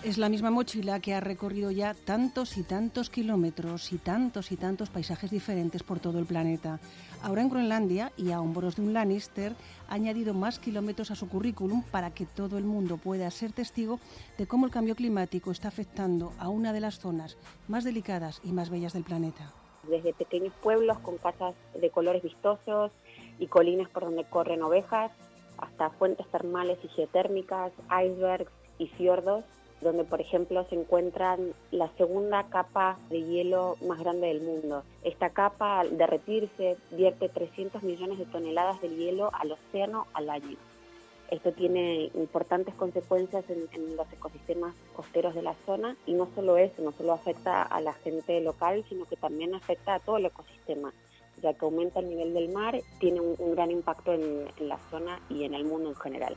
Es 0.01 0.17
la 0.17 0.29
misma 0.29 0.49
mochila 0.49 1.01
que 1.01 1.13
ha 1.13 1.19
recorrido 1.19 1.71
ya 1.71 1.93
tantos 1.93 2.57
y 2.57 2.63
tantos 2.63 3.09
kilómetros 3.09 3.91
y 3.91 3.97
tantos 3.97 4.49
y 4.53 4.55
tantos 4.55 4.89
paisajes 4.89 5.29
diferentes 5.29 5.83
por 5.83 5.99
todo 5.99 6.19
el 6.19 6.25
planeta. 6.25 6.79
Ahora 7.21 7.41
en 7.41 7.49
Groenlandia 7.49 8.13
y 8.15 8.31
a 8.31 8.39
hombros 8.39 8.77
de 8.77 8.83
un 8.83 8.93
Lannister 8.93 9.55
ha 9.89 9.95
añadido 9.95 10.33
más 10.33 10.57
kilómetros 10.57 11.11
a 11.11 11.15
su 11.15 11.27
currículum 11.27 11.83
para 11.83 12.11
que 12.11 12.25
todo 12.25 12.57
el 12.57 12.63
mundo 12.63 12.95
pueda 12.95 13.29
ser 13.29 13.51
testigo 13.51 13.99
de 14.37 14.47
cómo 14.47 14.65
el 14.65 14.71
cambio 14.71 14.95
climático 14.95 15.51
está 15.51 15.67
afectando 15.67 16.31
a 16.39 16.47
una 16.47 16.71
de 16.71 16.79
las 16.79 16.99
zonas 16.99 17.37
más 17.67 17.83
delicadas 17.83 18.39
y 18.45 18.53
más 18.53 18.69
bellas 18.69 18.93
del 18.93 19.03
planeta. 19.03 19.51
desde 19.83 20.13
pequeños 20.13 20.53
pueblos 20.61 20.97
con 20.99 21.17
casas 21.17 21.55
de 21.73 21.89
colores 21.89 22.21
vistosos 22.23 22.91
y 23.39 23.48
colinas 23.48 23.89
por 23.89 24.03
donde 24.03 24.25
corren 24.25 24.62
ovejas, 24.62 25.12
hasta 25.58 25.89
fuentes 25.91 26.27
termales 26.27 26.77
y 26.84 26.88
geotérmicas, 26.89 27.72
icebergs 27.89 28.51
y 28.77 28.88
fiordos, 28.88 29.43
donde 29.81 30.03
por 30.03 30.19
ejemplo 30.19 30.65
se 30.69 30.75
encuentran 30.75 31.53
la 31.72 31.89
segunda 31.98 32.43
capa 32.50 32.98
de 33.10 33.24
hielo 33.24 33.77
más 33.88 34.00
grande 34.00 34.27
del 34.27 34.41
mundo. 34.41 34.84
Esta 35.03 35.29
capa 35.29 35.79
al 35.79 35.98
derretirse 35.98 36.77
vierte 36.91 37.29
300 37.29 37.84
millones 37.84 38.19
de 38.19 38.25
toneladas 38.25 38.81
de 38.81 38.89
hielo 38.89 39.31
al 39.34 39.53
océano 39.53 40.08
al 40.13 40.29
año. 40.29 40.58
Esto 41.31 41.51
tiene 41.51 42.10
importantes 42.15 42.74
consecuencias 42.74 43.48
en, 43.50 43.69
en, 43.72 43.96
los 43.96 44.12
ecosistemas 44.12 44.74
costeros 44.96 45.36
de 45.36 45.43
la 45.43 45.53
zona 45.65 45.96
y 46.08 46.13
no 46.13 46.27
solo 46.34 46.58
eso, 46.58 46.81
no 46.81 46.91
solo 46.91 47.13
afecta 47.13 47.62
a 47.62 47.79
la 47.81 47.93
gente 47.93 48.41
local, 48.41 48.84
sino 48.89 49.05
que 49.05 49.15
también 49.15 49.53
afecta 49.53 49.93
a 49.93 50.00
todo 50.00 50.17
el 50.17 50.25
ecosistema, 50.25 50.91
ya 51.41 51.53
que 51.53 51.65
aumenta 51.65 52.00
el 52.00 52.10
nivel 52.10 52.34
del 52.34 52.50
mar, 52.50 52.79
tiene 53.00 53.19
un, 53.19 53.55
gran 53.55 53.72
impacto 53.72 54.13
en, 54.13 54.48
en 54.58 54.67
la 54.67 54.77
zona 54.89 55.19
y 55.29 55.43
en 55.43 55.53
el 55.53 55.65
mundo 55.65 55.89
en 55.89 55.96
general. 55.96 56.36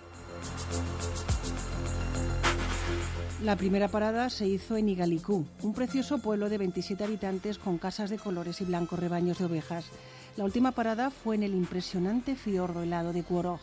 La 3.42 3.56
primera 3.56 3.88
parada 3.88 4.30
se 4.30 4.47
hizo 4.47 4.76
en 4.76 4.88
Igalicú, 4.88 5.44
un 5.62 5.75
precioso 5.75 6.18
pueblo 6.18 6.49
de 6.49 6.59
27 6.59 7.02
habitantes 7.02 7.59
con 7.59 7.76
casas 7.76 8.09
de 8.09 8.18
colores 8.18 8.61
y 8.61 8.64
blancos 8.64 9.00
rebaños 9.00 9.38
de 9.38 9.47
ovejas. 9.47 9.90
La 10.37 10.44
última 10.44 10.73
parada 10.73 11.11
fue 11.11 11.35
en 11.35 11.42
el 11.42 11.54
impresionante 11.54 12.37
fiordo 12.37 12.82
helado 12.82 13.12
de 13.12 13.25
Cuorog. 13.25 13.59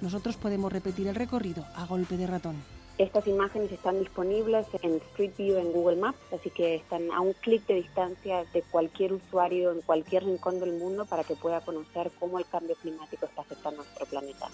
Nosotros 0.00 0.36
podemos 0.36 0.72
repetir 0.72 1.06
el 1.06 1.14
recorrido 1.14 1.64
a 1.76 1.86
golpe 1.86 2.16
de 2.16 2.26
ratón. 2.26 2.56
Estas 2.98 3.26
imágenes 3.26 3.72
están 3.72 3.98
disponibles 3.98 4.66
en 4.82 4.96
Street 4.96 5.32
View 5.38 5.56
en 5.56 5.72
Google 5.72 5.96
Maps, 5.96 6.18
así 6.32 6.50
que 6.50 6.74
están 6.74 7.10
a 7.10 7.20
un 7.20 7.32
clic 7.32 7.66
de 7.66 7.74
distancia 7.74 8.44
de 8.52 8.62
cualquier 8.62 9.14
usuario 9.14 9.72
en 9.72 9.80
cualquier 9.80 10.24
rincón 10.24 10.60
del 10.60 10.74
mundo 10.74 11.06
para 11.06 11.24
que 11.24 11.34
pueda 11.34 11.62
conocer 11.62 12.10
cómo 12.20 12.38
el 12.38 12.46
cambio 12.46 12.76
climático 12.76 13.24
está 13.26 13.40
afectando 13.40 13.80
a 13.80 13.84
nuestro 13.84 14.06
planeta. 14.06 14.48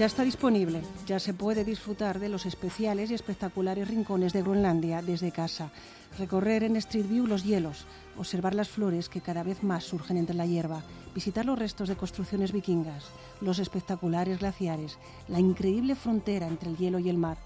Ya 0.00 0.06
está 0.06 0.24
disponible, 0.24 0.80
ya 1.06 1.18
se 1.18 1.34
puede 1.34 1.62
disfrutar 1.62 2.20
de 2.20 2.30
los 2.30 2.46
especiales 2.46 3.10
y 3.10 3.14
espectaculares 3.14 3.86
rincones 3.86 4.32
de 4.32 4.40
Groenlandia 4.40 5.02
desde 5.02 5.30
casa, 5.30 5.72
recorrer 6.18 6.64
en 6.64 6.76
Street 6.76 7.06
View 7.06 7.26
los 7.26 7.44
hielos, 7.44 7.84
observar 8.16 8.54
las 8.54 8.70
flores 8.70 9.10
que 9.10 9.20
cada 9.20 9.42
vez 9.42 9.62
más 9.62 9.84
surgen 9.84 10.16
entre 10.16 10.34
la 10.34 10.46
hierba, 10.46 10.82
visitar 11.14 11.44
los 11.44 11.58
restos 11.58 11.90
de 11.90 11.96
construcciones 11.96 12.50
vikingas, 12.50 13.10
los 13.42 13.58
espectaculares 13.58 14.38
glaciares, 14.38 14.96
la 15.28 15.38
increíble 15.38 15.94
frontera 15.94 16.46
entre 16.46 16.70
el 16.70 16.78
hielo 16.78 16.98
y 16.98 17.10
el 17.10 17.18
mar, 17.18 17.36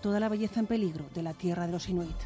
toda 0.00 0.18
la 0.18 0.30
belleza 0.30 0.60
en 0.60 0.66
peligro 0.66 1.04
de 1.14 1.22
la 1.22 1.34
tierra 1.34 1.66
de 1.66 1.72
los 1.72 1.90
Inuit. 1.90 2.16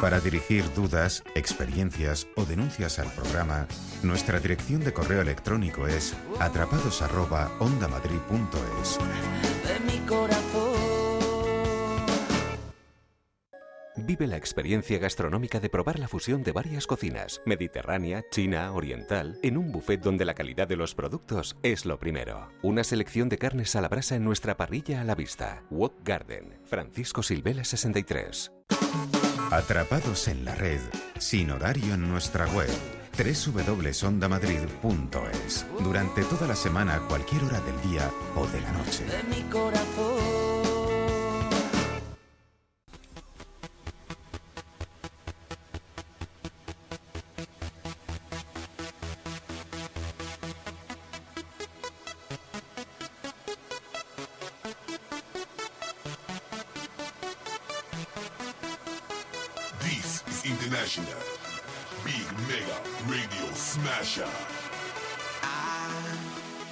Para 0.00 0.20
dirigir 0.20 0.64
dudas, 0.74 1.24
experiencias 1.34 2.28
o 2.36 2.44
denuncias 2.44 3.00
al 3.00 3.10
programa, 3.12 3.66
nuestra 4.04 4.38
dirección 4.38 4.78
de 4.80 4.92
correo 4.92 5.22
electrónico 5.22 5.88
es 5.88 6.14
atrapados@ondamadrid.es. 6.38 8.98
de 9.66 9.80
mi 9.80 9.98
corazón. 10.06 10.38
Vive 13.96 14.28
la 14.28 14.36
experiencia 14.36 15.00
gastronómica 15.00 15.58
de 15.58 15.68
probar 15.68 15.98
la 15.98 16.06
fusión 16.06 16.44
de 16.44 16.52
varias 16.52 16.86
cocinas, 16.86 17.40
mediterránea, 17.44 18.22
china, 18.30 18.70
oriental, 18.72 19.40
en 19.42 19.56
un 19.56 19.72
buffet 19.72 20.00
donde 20.00 20.24
la 20.24 20.34
calidad 20.34 20.68
de 20.68 20.76
los 20.76 20.94
productos 20.94 21.56
es 21.64 21.84
lo 21.84 21.98
primero. 21.98 22.52
Una 22.62 22.84
selección 22.84 23.28
de 23.28 23.38
carnes 23.38 23.74
a 23.74 23.80
la 23.80 23.88
brasa 23.88 24.14
en 24.14 24.22
nuestra 24.22 24.56
parrilla 24.56 25.00
a 25.00 25.04
la 25.04 25.16
vista. 25.16 25.64
Wok 25.70 26.04
Garden, 26.04 26.60
Francisco 26.64 27.24
Silvela 27.24 27.64
63. 27.64 28.52
Atrapados 29.50 30.28
en 30.28 30.44
la 30.44 30.54
red, 30.54 30.80
sin 31.18 31.50
horario 31.50 31.94
en 31.94 32.06
nuestra 32.06 32.46
web 32.48 32.68
www.ondamadrid.es. 33.16 35.64
Durante 35.82 36.22
toda 36.24 36.46
la 36.46 36.54
semana, 36.54 37.00
cualquier 37.08 37.44
hora 37.44 37.58
del 37.60 37.80
día 37.90 38.10
o 38.36 38.46
de 38.46 38.60
la 38.60 38.70
noche. 38.72 39.06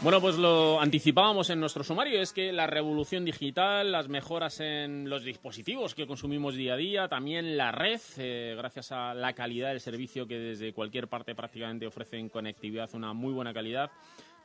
Bueno, 0.06 0.20
pues 0.20 0.36
lo 0.36 0.80
anticipábamos 0.80 1.50
en 1.50 1.58
nuestro 1.58 1.82
sumario, 1.82 2.22
es 2.22 2.32
que 2.32 2.52
la 2.52 2.68
revolución 2.68 3.24
digital, 3.24 3.90
las 3.90 4.08
mejoras 4.08 4.60
en 4.60 5.10
los 5.10 5.24
dispositivos 5.24 5.96
que 5.96 6.06
consumimos 6.06 6.54
día 6.54 6.74
a 6.74 6.76
día, 6.76 7.08
también 7.08 7.56
la 7.56 7.72
red, 7.72 8.00
eh, 8.16 8.54
gracias 8.56 8.92
a 8.92 9.14
la 9.14 9.32
calidad 9.32 9.70
del 9.70 9.80
servicio 9.80 10.28
que 10.28 10.38
desde 10.38 10.72
cualquier 10.72 11.08
parte 11.08 11.34
prácticamente 11.34 11.88
ofrecen 11.88 12.28
conectividad, 12.28 12.88
una 12.94 13.14
muy 13.14 13.32
buena 13.32 13.52
calidad, 13.52 13.90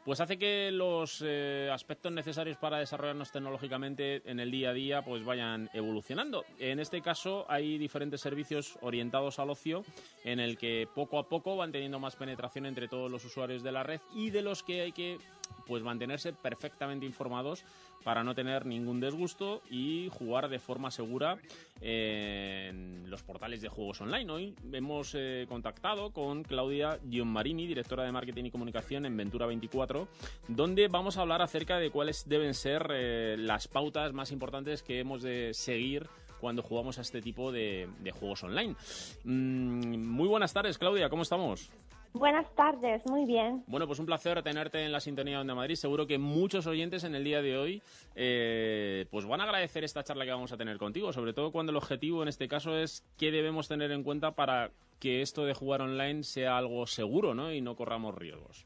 pues 0.04 0.20
hace 0.20 0.40
que 0.40 0.72
los 0.72 1.24
eh, 1.24 1.70
aspectos 1.72 2.12
necesarios 2.12 2.58
para 2.58 2.80
desarrollarnos 2.80 3.32
tecnológicamente 3.32 4.24
en 4.26 4.40
el 4.40 4.50
día 4.50 4.72
a 4.72 4.74
día 4.74 5.04
pues 5.04 5.24
vayan 5.24 5.70
evolucionando. 5.74 6.44
En 6.58 6.80
este 6.80 7.04
caso 7.04 7.46
hay 7.48 7.78
diferentes 7.78 8.20
servicios 8.20 8.80
orientados 8.82 9.38
al 9.38 9.52
ocio 9.52 9.84
en 10.24 10.40
el 10.40 10.58
que 10.58 10.88
poco 10.96 11.20
a 11.20 11.30
poco 11.30 11.56
van 11.56 11.72
teniendo 11.72 12.00
más 12.00 12.16
penetración 12.16 12.66
entre 12.66 12.88
todos 12.88 13.12
los 13.12 13.24
usuarios 13.26 13.62
de 13.62 13.72
la 13.72 13.84
red 13.84 14.02
y 14.16 14.32
de 14.32 14.42
los 14.42 14.64
que 14.64 14.82
hay 14.82 14.92
que 14.92 15.20
pues 15.66 15.84
mantenerse 15.84 16.34
perfectamente 16.34 17.06
informados 17.06 17.64
para 18.04 18.24
no 18.24 18.34
tener 18.34 18.66
ningún 18.66 19.00
desgusto 19.00 19.62
y 19.70 20.10
jugar 20.12 20.50
de 20.50 20.60
forma 20.60 20.92
segura 20.92 21.38
en 21.82 23.10
los 23.10 23.24
portales 23.24 23.62
de 23.62 23.70
juegos 23.70 24.02
online. 24.02 24.32
Hoy 24.32 24.56
hemos 24.72 25.14
eh, 25.16 25.46
contactado 25.48 26.12
con 26.12 26.44
Claudia 26.44 27.00
Gianmarini, 27.10 27.68
directora 27.68 28.04
de 28.04 28.12
marketing 28.12 28.46
y 28.46 28.52
comunicación 28.52 29.06
en 29.06 29.18
Ventura 29.18 29.46
24, 29.46 30.08
donde 30.48 30.88
vamos 30.88 31.18
a 31.18 31.22
hablar 31.22 31.42
acerca 31.42 31.78
de 31.78 31.92
cuáles 31.92 32.28
deben 32.28 32.54
ser 32.54 32.88
eh, 32.92 33.36
las 33.38 33.68
pautas 33.68 34.14
más 34.14 34.32
importantes 34.32 34.84
que 34.84 35.00
hemos 35.00 35.22
de 35.22 35.54
seguir 35.54 36.08
cuando 36.40 36.64
jugamos 36.64 36.98
a 36.98 37.02
este 37.02 37.22
tipo 37.22 37.52
de, 37.52 37.88
de 38.00 38.12
juegos 38.12 38.44
online. 38.44 38.76
Mm, 39.24 39.98
muy 40.08 40.28
buenas 40.28 40.54
tardes, 40.54 40.78
Claudia, 40.78 41.10
¿cómo 41.10 41.22
estamos? 41.22 41.70
Buenas 42.14 42.54
tardes, 42.56 43.02
muy 43.10 43.26
bien. 43.26 43.64
Bueno, 43.68 43.88
pues 43.88 44.00
un 44.00 44.06
placer 44.06 44.44
tenerte 44.44 44.84
en 44.84 44.92
la 44.92 45.00
sintonía 45.00 45.36
de 45.36 45.42
Onda 45.42 45.56
Madrid. 45.56 45.76
Seguro 45.76 46.08
que 46.08 46.18
muchos 46.18 46.68
oyentes 46.68 47.06
en 47.06 47.16
el 47.16 47.24
día 47.24 47.42
de 47.42 47.58
hoy 47.58 47.82
eh, 48.16 49.06
pues 49.10 49.26
van 49.26 49.40
a 49.40 49.46
agradecer 49.46 49.84
esta 49.84 50.04
charla 50.04 50.26
que 50.26 50.32
vamos 50.32 50.52
a 50.52 50.58
tener 50.58 50.78
contigo, 50.78 51.14
sobre 51.14 51.34
todo 51.34 51.52
cuando 51.52 51.72
el 51.72 51.78
objetivo 51.78 52.22
en 52.22 52.28
este 52.28 52.50
caso 52.50 52.78
es 52.78 53.06
qué 53.18 53.32
debemos 53.32 53.70
tener 53.70 53.92
en 53.92 54.04
cuenta 54.04 54.32
para 54.32 54.72
que 55.00 55.22
esto 55.22 55.46
de 55.46 55.54
jugar 55.54 55.82
online 55.82 56.24
sea 56.24 56.58
algo 56.58 56.86
seguro 56.86 57.34
¿no? 57.34 57.52
y 57.52 57.62
no 57.62 57.76
corramos 57.76 58.14
riesgos. 58.14 58.66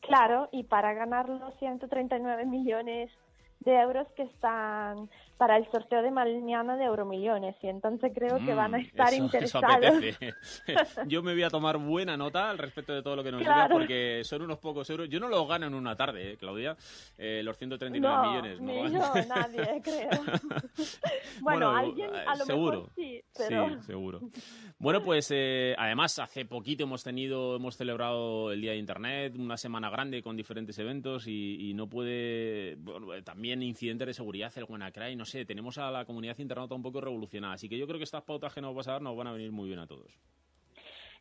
Claro, 0.00 0.48
y 0.52 0.64
para 0.64 0.94
ganar 0.94 1.28
los 1.28 1.54
139 1.58 2.46
millones 2.46 3.10
de 3.60 3.74
euros 3.74 4.06
que 4.16 4.22
están 4.22 5.10
para 5.36 5.56
el 5.56 5.70
sorteo 5.70 6.02
de 6.02 6.10
mañana 6.10 6.76
de 6.76 6.84
Euromillones 6.84 7.56
y 7.62 7.68
entonces 7.68 8.12
creo 8.14 8.38
que 8.44 8.54
van 8.54 8.74
a 8.74 8.78
Mm, 8.78 8.80
estar 8.82 9.08
eso- 9.12 9.16
eso 9.16 9.24
interesados. 9.24 9.86
apetece. 9.86 10.34
Yo 11.08 11.22
me 11.22 11.32
voy 11.32 11.42
a 11.42 11.50
tomar 11.50 11.76
buena 11.78 12.16
nota 12.16 12.48
al 12.50 12.58
respecto 12.58 12.94
de 12.94 13.02
todo 13.02 13.16
lo 13.16 13.24
que 13.24 13.32
nos 13.32 13.42
Claro. 13.42 13.74
porque 13.76 14.22
son 14.24 14.42
unos 14.42 14.58
pocos 14.58 14.88
euros. 14.90 15.08
Yo 15.08 15.20
no 15.20 15.28
los 15.28 15.46
gano 15.46 15.66
en 15.66 15.74
una 15.74 15.94
tarde, 15.94 16.32
¿eh, 16.32 16.36
Claudia. 16.36 16.76
Eh, 17.18 17.42
los 17.44 17.56
139 17.58 18.16
no, 18.16 18.30
millones. 18.30 18.60
No, 18.60 18.72
ni 18.88 18.92
yo, 18.92 18.98
nadie, 19.28 19.82
creo. 19.82 20.10
bueno, 21.40 21.70
alguien 21.70 22.14
eh, 22.14 22.24
a 22.26 22.36
lo 22.36 22.44
seguro. 22.44 22.72
mejor 22.80 22.92
sí, 22.94 23.22
pero 23.36 23.68
Sí, 23.68 23.86
seguro. 23.86 24.20
Bueno, 24.78 25.02
pues 25.02 25.30
eh, 25.34 25.74
además 25.78 26.18
hace 26.18 26.44
poquito 26.44 26.84
hemos 26.84 27.02
tenido, 27.02 27.56
hemos 27.56 27.76
celebrado 27.76 28.52
el 28.52 28.60
Día 28.60 28.72
de 28.72 28.78
Internet, 28.78 29.34
una 29.38 29.56
semana 29.56 29.90
grande 29.90 30.22
con 30.22 30.36
diferentes 30.36 30.78
eventos 30.78 31.26
y, 31.26 31.70
y 31.70 31.74
no 31.74 31.88
puede, 31.88 32.76
bueno, 32.78 33.12
eh, 33.14 33.22
también 33.22 33.62
incidentes 33.62 34.06
de 34.06 34.14
seguridad, 34.14 34.52
el 34.56 34.64
WannaCry, 34.64 35.16
no 35.16 35.24
sé, 35.26 35.44
tenemos 35.44 35.76
a 35.76 35.90
la 35.90 36.06
comunidad 36.06 36.38
internauta 36.38 36.74
un 36.74 36.82
poco 36.82 37.00
revolucionada, 37.02 37.54
así 37.54 37.68
que 37.68 37.76
yo 37.76 37.86
creo 37.86 37.98
que 37.98 38.04
estas 38.04 38.22
pautas 38.22 38.54
que 38.54 38.62
nos 38.62 38.74
vas 38.74 38.88
a 38.88 38.92
dar 38.92 39.02
nos 39.02 39.16
van 39.16 39.26
a 39.26 39.32
venir 39.32 39.52
muy 39.52 39.68
bien 39.68 39.80
a 39.80 39.86
todos. 39.86 40.18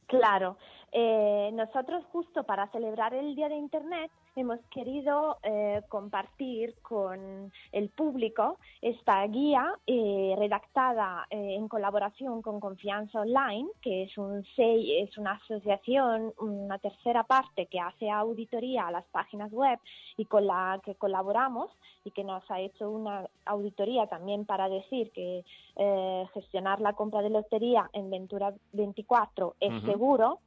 Claro, 0.07 0.57
eh, 0.97 1.51
nosotros 1.51 2.05
justo 2.13 2.43
para 2.43 2.67
celebrar 2.67 3.13
el 3.13 3.35
Día 3.35 3.49
de 3.49 3.57
Internet 3.57 4.09
hemos 4.37 4.61
querido 4.71 5.37
eh, 5.43 5.81
compartir 5.89 6.73
con 6.81 7.51
el 7.73 7.89
público 7.89 8.57
esta 8.81 9.27
guía 9.27 9.73
eh, 9.87 10.35
redactada 10.37 11.27
eh, 11.29 11.55
en 11.55 11.67
colaboración 11.67 12.41
con 12.41 12.61
Confianza 12.61 13.19
Online, 13.19 13.67
que 13.81 14.03
es, 14.03 14.17
un 14.17 14.45
es 14.57 15.17
una 15.17 15.33
asociación, 15.33 16.33
una 16.39 16.77
tercera 16.79 17.23
parte 17.23 17.65
que 17.65 17.81
hace 17.81 18.09
auditoría 18.09 18.87
a 18.87 18.91
las 18.91 19.05
páginas 19.07 19.51
web 19.51 19.77
y 20.15 20.23
con 20.23 20.47
la 20.47 20.79
que 20.85 20.95
colaboramos 20.95 21.69
y 22.05 22.11
que 22.11 22.23
nos 22.23 22.49
ha 22.49 22.61
hecho 22.61 22.89
una 22.89 23.27
auditoría 23.45 24.07
también 24.07 24.45
para 24.45 24.69
decir 24.69 25.11
que 25.11 25.43
eh, 25.75 26.25
gestionar 26.33 26.79
la 26.79 26.93
compra 26.93 27.21
de 27.21 27.31
lotería 27.31 27.89
en 27.91 28.09
Ventura 28.09 28.53
24 28.71 29.55
es 29.59 29.83
seguro. 29.83 30.39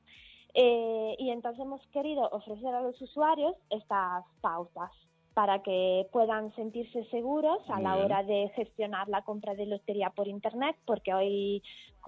Eh, 0.55 1.15
y 1.19 1.31
entonces 1.31 1.61
hemos 1.61 1.87
querido 1.89 2.29
ofrecer 2.31 2.75
a 2.75 2.81
los 2.83 3.01
usuarios 3.01 3.55
estas 3.71 4.25
pautas 4.41 4.91
para 5.39 5.63
que 5.63 6.09
puedan 6.11 6.53
sentirse 6.57 7.05
seguros 7.11 7.59
a 7.69 7.75
Muy 7.75 7.85
la 7.85 7.95
bien. 7.95 8.05
hora 8.07 8.23
de 8.25 8.49
gestionar 8.57 9.09
la 9.09 9.23
compra 9.23 9.55
de 9.55 9.67
lotería 9.67 10.11
por 10.11 10.27
Internet, 10.27 10.75
porque 10.85 11.15
hoy, 11.15 11.63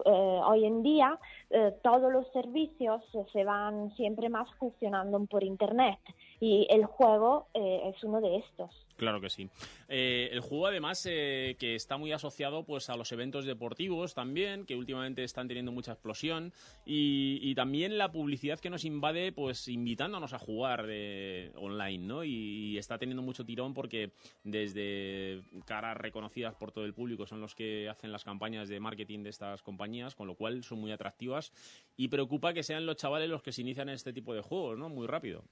eh, 0.05 0.41
hoy 0.45 0.65
en 0.65 0.83
día 0.83 1.17
eh, 1.51 1.73
todos 1.83 2.11
los 2.13 2.27
servicios 2.33 3.01
se 3.33 3.45
van 3.45 3.95
siempre 3.95 4.29
más 4.31 4.49
gestionando 4.59 5.25
por 5.27 5.45
Internet 5.45 6.01
y 6.41 6.67
el 6.71 6.87
juego 6.87 7.49
eh, 7.53 7.93
es 7.95 8.03
uno 8.03 8.21
de 8.23 8.39
estos. 8.39 8.71
Claro 8.97 9.21
que 9.21 9.31
sí. 9.31 9.49
Eh, 9.89 10.29
el 10.33 10.41
juego 10.41 10.67
además 10.67 11.07
eh, 11.09 11.57
que 11.59 11.75
está 11.75 11.97
muy 11.99 12.13
asociado 12.13 12.65
pues 12.65 12.91
a 12.91 12.97
los 12.97 13.13
eventos 13.13 13.45
deportivos 13.45 14.15
también, 14.15 14.65
que 14.65 14.77
últimamente 14.77 15.23
están 15.23 15.49
teniendo 15.49 15.71
mucha 15.73 15.93
explosión 15.93 16.53
y, 16.85 17.55
también 17.55 17.99
la 17.99 18.11
publicidad 18.11 18.59
que 18.59 18.71
nos 18.71 18.85
invade 18.85 19.33
pues 19.33 19.69
invitándonos 19.69 20.33
a 20.33 20.39
jugar 20.39 20.87
de, 20.87 21.53
online, 21.57 22.07
¿no? 22.07 22.25
Y, 22.25 22.79
está 22.79 22.97
teniendo 22.97 23.23
mucho 23.23 23.45
tirón 23.45 23.75
porque 23.75 24.13
desde 24.45 25.43
caras 25.67 25.97
reconocidas 25.97 26.55
por 26.55 26.73
todo 26.73 26.87
el 26.87 26.95
público 26.95 27.27
son 27.27 27.41
los 27.41 27.55
que 27.55 27.89
hacen 27.89 28.13
las 28.13 28.25
campañas 28.25 28.69
de 28.69 28.81
marketing 28.81 29.23
de 29.23 29.31
estas 29.31 29.63
compañías, 29.63 30.15
con 30.15 30.27
lo 30.27 30.37
cual 30.37 30.63
son 30.63 30.81
muy 30.81 30.93
atractivas 30.93 31.53
y 31.97 32.09
preocupa 32.09 32.55
que 32.55 32.63
sean 32.63 32.87
los 32.87 32.97
chavales 32.97 33.29
los 33.29 33.43
que 33.43 33.53
se 33.53 33.61
inician 33.61 33.91
en 33.91 33.97
este 33.97 34.13
tipo 34.15 34.33
de 34.33 34.41
juegos, 34.41 34.79
¿no? 34.79 34.89
Muy 34.89 35.07
rápido. 35.07 35.45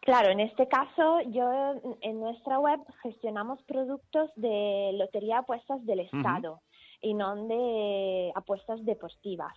Claro, 0.00 0.30
en 0.30 0.40
este 0.40 0.66
caso, 0.66 1.20
yo 1.26 1.44
en 2.00 2.20
nuestra 2.20 2.58
web 2.58 2.80
gestionamos 3.02 3.62
productos 3.64 4.30
de 4.34 4.92
lotería 4.94 5.38
apuestas 5.38 5.84
del 5.84 6.00
Estado 6.00 6.60
y 7.02 7.12
no 7.12 7.46
de 7.46 8.32
apuestas 8.34 8.82
deportivas. 8.84 9.54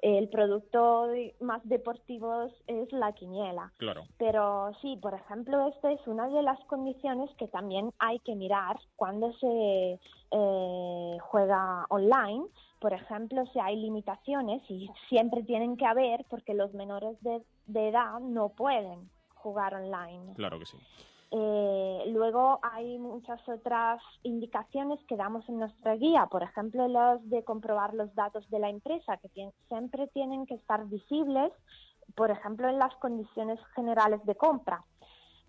El 0.00 0.28
producto 0.28 1.08
más 1.40 1.60
deportivo 1.64 2.44
es 2.66 2.92
la 2.92 3.12
quiniela. 3.12 3.72
Claro. 3.78 4.04
Pero 4.18 4.70
sí, 4.80 4.96
por 5.00 5.14
ejemplo, 5.14 5.66
esta 5.68 5.90
es 5.90 6.06
una 6.06 6.28
de 6.28 6.42
las 6.42 6.60
condiciones 6.66 7.34
que 7.36 7.48
también 7.48 7.90
hay 7.98 8.20
que 8.20 8.36
mirar 8.36 8.76
cuando 8.94 9.32
se 9.32 9.98
eh, 10.30 11.18
juega 11.20 11.86
online. 11.88 12.44
Por 12.78 12.92
ejemplo, 12.92 13.44
si 13.52 13.58
hay 13.58 13.74
limitaciones 13.76 14.62
y 14.68 14.88
siempre 15.08 15.42
tienen 15.42 15.76
que 15.76 15.86
haber 15.86 16.24
porque 16.30 16.54
los 16.54 16.72
menores 16.74 17.16
de 17.22 17.88
edad 17.88 18.20
no 18.20 18.50
pueden 18.50 19.10
jugar 19.42 19.74
online. 19.74 20.34
Claro 20.34 20.58
que 20.58 20.66
sí. 20.66 20.76
Eh, 21.30 22.04
luego 22.08 22.58
hay 22.62 22.98
muchas 22.98 23.46
otras 23.48 24.00
indicaciones 24.22 24.98
que 25.06 25.16
damos 25.16 25.46
en 25.48 25.58
nuestra 25.58 25.94
guía, 25.96 26.26
por 26.26 26.42
ejemplo, 26.42 26.88
los 26.88 27.28
de 27.28 27.44
comprobar 27.44 27.92
los 27.92 28.14
datos 28.14 28.48
de 28.48 28.58
la 28.58 28.70
empresa, 28.70 29.18
que 29.18 29.28
siempre 29.68 30.06
tienen 30.08 30.46
que 30.46 30.54
estar 30.54 30.86
visibles, 30.86 31.52
por 32.14 32.30
ejemplo, 32.30 32.68
en 32.68 32.78
las 32.78 32.94
condiciones 32.96 33.60
generales 33.74 34.24
de 34.24 34.34
compra. 34.36 34.82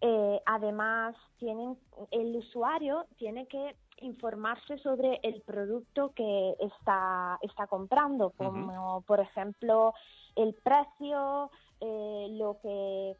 Eh, 0.01 0.41
además, 0.45 1.15
tienen, 1.37 1.77
el 2.11 2.35
usuario 2.35 3.05
tiene 3.17 3.47
que 3.47 3.75
informarse 4.01 4.77
sobre 4.79 5.19
el 5.23 5.41
producto 5.41 6.11
que 6.13 6.55
está, 6.59 7.37
está 7.41 7.67
comprando, 7.67 8.31
como 8.31 9.01
por 9.01 9.19
ejemplo 9.19 9.93
el 10.35 10.53
precio, 10.55 11.51
eh, 11.81 12.27
lo 12.31 12.59
que 12.61 13.17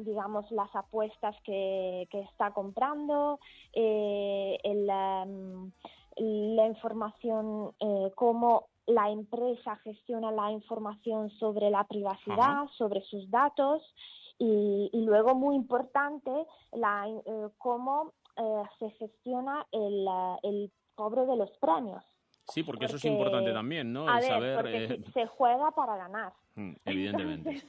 digamos, 0.00 0.50
las 0.50 0.74
apuestas 0.74 1.36
que, 1.44 2.08
está 2.12 2.52
comprando, 2.52 3.38
eh, 3.72 4.58
em, 4.62 5.70
la 6.16 6.66
información, 6.66 7.72
eh, 7.80 8.10
cómo 8.14 8.68
la 8.86 9.10
empresa 9.10 9.76
gestiona 9.76 10.32
la 10.32 10.50
información 10.50 11.30
sobre 11.30 11.70
la 11.70 11.84
privacidad, 11.84 12.66
sobre 12.76 13.02
sus 13.02 13.30
datos 13.30 13.82
y, 14.38 14.90
luego, 15.04 15.34
muy 15.34 15.54
importante, 15.54 16.30
la, 16.72 17.06
eh, 17.08 17.48
cómo 17.58 18.12
se 18.78 18.90
gestiona 18.92 19.66
el, 19.70 20.08
el 20.42 20.72
cobro 20.94 21.26
de 21.26 21.36
los 21.36 21.50
premios. 21.58 22.02
Sí, 22.50 22.62
porque, 22.64 22.86
eso 22.86 22.96
es 22.96 23.04
importante 23.04 23.52
también, 23.52 23.92
¿no? 23.92 24.08
A 24.08 24.18
ver, 24.18 24.56
porque 24.56 25.02
se 25.12 25.26
juega 25.26 25.70
para 25.70 25.96
ganar. 25.96 26.32
Evidentemente. 26.84 27.62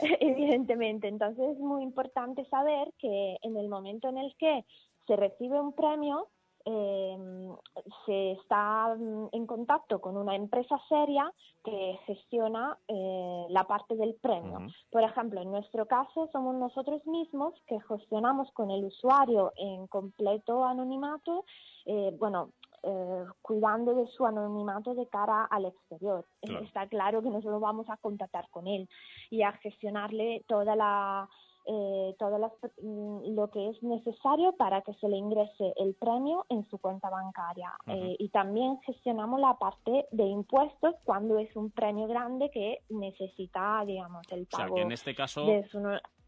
evidentemente. 0.20 1.08
Entonces 1.08 1.50
es 1.50 1.58
muy 1.58 1.82
importante 1.82 2.44
saber 2.46 2.92
que 2.98 3.36
en 3.42 3.56
el 3.56 3.68
momento 3.68 4.08
en 4.08 4.18
el 4.18 4.34
que 4.36 4.64
se 5.06 5.16
recibe 5.16 5.60
un 5.60 5.72
premio, 5.72 6.28
em, 6.64 7.56
se 8.04 8.32
está 8.32 8.94
mm, 8.94 9.28
en 9.32 9.46
contacto 9.46 10.00
con 10.00 10.16
una 10.16 10.36
empresa 10.36 10.78
seria 10.88 11.32
que 11.64 11.98
gestiona 12.06 12.78
eh, 12.86 13.46
la 13.48 13.64
parte 13.64 13.96
del 13.96 14.14
premio. 14.14 14.58
Por 14.90 15.02
ejemplo, 15.02 15.40
en 15.40 15.50
nuestro 15.50 15.86
caso 15.86 16.28
somos 16.32 16.54
nosotros 16.54 17.04
mismos 17.06 17.54
que 17.66 17.80
gestionamos 17.88 18.50
con 18.52 18.70
el 18.70 18.84
usuario 18.84 19.52
en 19.56 19.86
completo 19.86 20.64
anonimato, 20.64 21.44
eh, 21.86 22.14
bueno, 22.18 22.50
eh, 22.82 23.24
cuidando 23.42 23.94
de 23.94 24.06
su 24.08 24.24
anonimato 24.24 24.94
de 24.94 25.06
cara 25.08 25.44
al 25.44 25.66
exterior. 25.66 26.24
Está 26.42 26.86
claro 26.88 27.22
que 27.22 27.30
nosotros 27.30 27.60
vamos 27.60 27.88
a 27.90 27.96
contactar 27.96 28.48
con 28.50 28.66
él 28.66 28.88
y 29.30 29.42
a 29.42 29.52
gestionarle 29.52 30.44
toda 30.48 30.76
la 30.76 31.28
eh, 31.66 32.16
todo 32.18 32.38
mm, 32.82 33.34
lo 33.34 33.50
que 33.50 33.68
es 33.68 33.82
necesario 33.82 34.52
para 34.56 34.80
que 34.80 34.94
se 34.94 35.08
le 35.08 35.18
ingrese 35.18 35.74
el 35.76 35.94
premio 35.94 36.46
en 36.48 36.64
su 36.70 36.78
cuenta 36.78 37.10
bancaria. 37.10 37.72
Eh, 37.86 38.16
y 38.18 38.28
también 38.30 38.80
gestionamos 38.80 39.38
la 39.40 39.54
parte 39.54 40.06
de 40.10 40.24
impuestos 40.24 40.94
cuando 41.04 41.38
es 41.38 41.54
un 41.54 41.70
premio 41.70 42.06
grande 42.08 42.50
que 42.50 42.78
necesita, 42.88 43.84
digamos, 43.86 44.26
el 44.32 44.46
pago 44.46 44.78
en 44.78 44.92
este 44.92 45.14
caso, 45.14 45.44
de 45.44 45.68
su, 45.68 45.78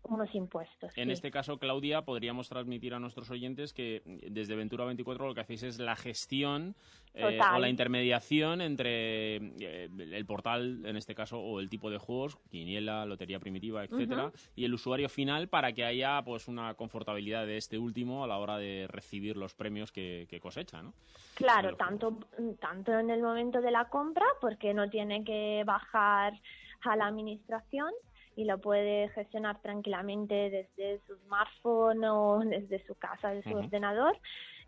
unos 0.05 0.35
impuestos. 0.35 0.93
En 0.97 1.11
este 1.11 1.31
caso, 1.31 1.59
Claudia, 1.59 2.03
podríamos 2.03 2.49
transmitir 2.49 2.95
a 2.95 2.99
nuestros 2.99 3.31
oyentes 3.31 3.73
que 3.73 4.03
desde 4.05 4.57
Ventura 4.57 4.85
24 4.85 5.27
lo 5.27 5.35
que 5.35 5.41
hacéis 5.41 5.63
es 5.63 5.79
la 5.79 5.97
gestión 5.97 6.75
eh, 7.15 7.39
o 7.55 7.59
la 7.59 7.69
intermediación 7.69 8.61
entre 8.61 9.37
eh, 9.37 9.89
el 9.99 10.27
portal, 10.27 10.85
en 10.85 10.97
este 10.97 11.15
caso, 11.15 11.39
o 11.39 11.61
el 11.61 11.69
tipo 11.69 11.91
de 11.91 11.99
juegos, 11.99 12.39
quiniela, 12.51 13.05
lotería 13.07 13.39
primitiva, 13.39 13.85
etcétera, 13.85 14.33
y 14.57 14.65
el 14.65 14.75
usuario 14.75 15.09
final 15.09 15.49
para 15.49 15.73
que 15.73 15.85
haya 15.85 16.23
pues 16.23 16.49
una 16.49 16.75
confortabilidad 16.75 17.47
de 17.47 17.59
este 17.59 17.79
último 17.79 18.25
a 18.25 18.27
la 18.27 18.39
hora 18.39 18.59
de 18.59 18.87
recibir 18.89 19.37
los 19.37 19.55
premios 19.55 19.93
que, 19.93 20.27
cosecha, 20.43 20.83
¿no? 20.83 20.95
Claro, 21.35 21.77
tanto, 21.77 22.19
tanto 22.59 22.99
en 22.99 23.11
el 23.11 23.23
momento 23.23 23.61
de 23.61 23.71
la 23.71 23.85
compra, 23.89 24.27
porque 24.41 24.75
no 24.75 24.91
tiene 24.91 25.23
que 25.23 25.63
bajar 25.65 26.41
a 26.83 26.97
la 26.97 27.07
administración, 27.07 27.93
y 28.37 28.45
lo 28.45 28.59
puede 28.59 29.09
gestionar 29.11 29.61
tranquilamente 29.61 30.51
desde 30.51 31.01
su 31.07 31.17
smartphone 31.27 32.05
o 32.05 32.41
desde 32.41 32.85
su 32.87 32.95
casa, 32.95 33.31
desde 33.31 33.51
su 33.51 33.57
ordenador. 33.57 34.19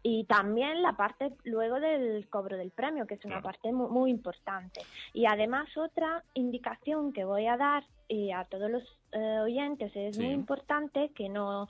Y 0.07 0.24
también 0.24 0.83
la 0.83 0.92
parte 0.96 1.33
luego 1.44 1.81
del 1.81 2.29
cobro 2.29 2.59
del 2.59 2.70
premio, 2.70 3.07
que 3.07 3.14
es 3.14 3.24
una 3.24 3.40
parte 3.40 3.72
muy, 3.72 4.11
importante. 4.11 4.83
Y 5.14 5.24
además 5.24 5.74
otra 5.79 6.22
indicación 6.35 7.12
que 7.14 7.24
voy 7.24 7.46
a 7.46 7.57
dar 7.57 7.85
y 8.07 8.31
a 8.31 8.44
todos 8.44 8.70
los 8.70 8.83
eh, 9.12 9.38
oyentes 9.40 9.92
es 9.94 10.18
muy 10.18 10.33
importante 10.33 11.11
que 11.14 11.31
no 11.31 11.68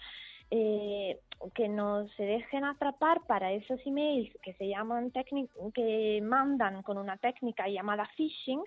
eh, 0.51 1.21
que 1.55 1.69
no 1.69 2.09
se 2.17 2.23
dejen 2.23 2.65
atrapar 2.65 3.21
para 3.27 3.53
esos 3.53 3.79
emails 3.87 4.33
que 4.43 4.55
se 4.55 4.69
llaman 4.69 5.13
que 5.75 6.21
mandan 6.23 6.83
con 6.83 6.97
una 6.97 7.17
técnica 7.17 7.69
llamada 7.69 8.09
phishing, 8.17 8.63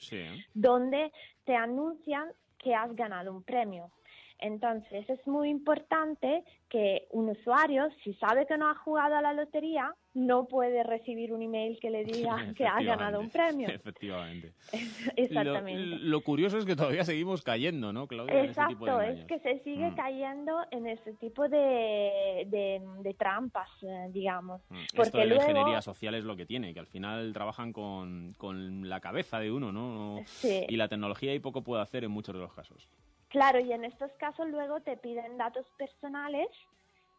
donde 0.53 1.11
te 1.45 1.55
anuncian 1.55 2.29
que 2.67 2.75
has 2.75 2.93
ganado 2.97 3.32
un 3.32 3.43
premio. 3.43 3.89
Entonces 4.39 5.10
es 5.10 5.26
muy 5.26 5.50
importante 5.50 6.43
que 6.69 7.08
un 7.12 7.30
usuario, 7.30 7.89
si 8.04 8.13
sabe 8.15 8.45
que 8.45 8.58
no 8.58 8.69
ha 8.69 8.76
jugado 8.76 9.15
a 9.15 9.21
la 9.21 9.34
lotería, 9.34 9.93
no 10.13 10.47
puede 10.47 10.84
recibir 10.84 11.32
un 11.32 11.41
email 11.41 11.80
que 11.80 11.89
le 11.89 12.04
diga 12.04 12.36
que 12.58 12.65
ha 12.65 12.82
ganado 12.82 13.19
un 13.19 13.30
premio. 13.30 13.67
Efectivamente. 13.73 14.54
Exactamente. 15.15 15.97
Lo, 16.02 16.21
curioso 16.21 16.58
es 16.58 16.65
que 16.65 16.76
todavía 16.76 17.04
seguimos 17.04 17.41
cayendo, 17.41 17.93
¿no, 17.93 18.08
Claudia? 18.08 18.43
Exacto, 18.43 19.02
es 19.02 19.23
que 19.26 19.39
se 19.39 19.60
sigue 19.63 19.91
mm. 19.91 19.95
cayendo 19.95 20.60
en 20.71 20.88
ese 20.88 21.13
tipo 21.13 21.47
de, 21.47 22.45
de, 22.47 23.13
trampas, 23.13 23.69
eh, 23.82 24.08
digamos. 24.12 24.62
Mm. 24.69 25.02
Esto 25.02 25.17
de 25.17 25.26
la 25.26 25.36
ingeniería 25.36 25.82
social 25.82 26.15
es 26.15 26.26
lo 26.26 26.36
que 26.36 26.45
tiene, 26.45 26.73
que 26.73 26.80
al 26.80 26.88
final 26.88 27.34
trabajan 27.34 27.71
con, 27.73 28.34
con 28.38 28.89
la 28.89 29.00
cabeza 29.00 29.39
de 29.39 29.52
uno, 29.52 29.71
¿no? 29.71 30.21
Sí. 30.26 30.65
Y 30.67 30.76
la 30.76 30.88
tecnología 30.88 31.34
y 31.34 31.39
poco 31.39 31.63
puede 31.63 31.82
hacer 31.82 32.04
en 32.04 32.12
muchos 32.12 32.36
de 32.36 32.41
los 32.41 32.54
casos. 32.54 32.88
Claro, 33.29 33.59
y 33.59 33.71
en 33.73 33.83
estos 33.83 34.11
casos 34.13 34.47
luego 34.47 34.79
te 34.81 34.97
piden 34.97 35.37
datos 35.37 35.65
personales 35.77 36.47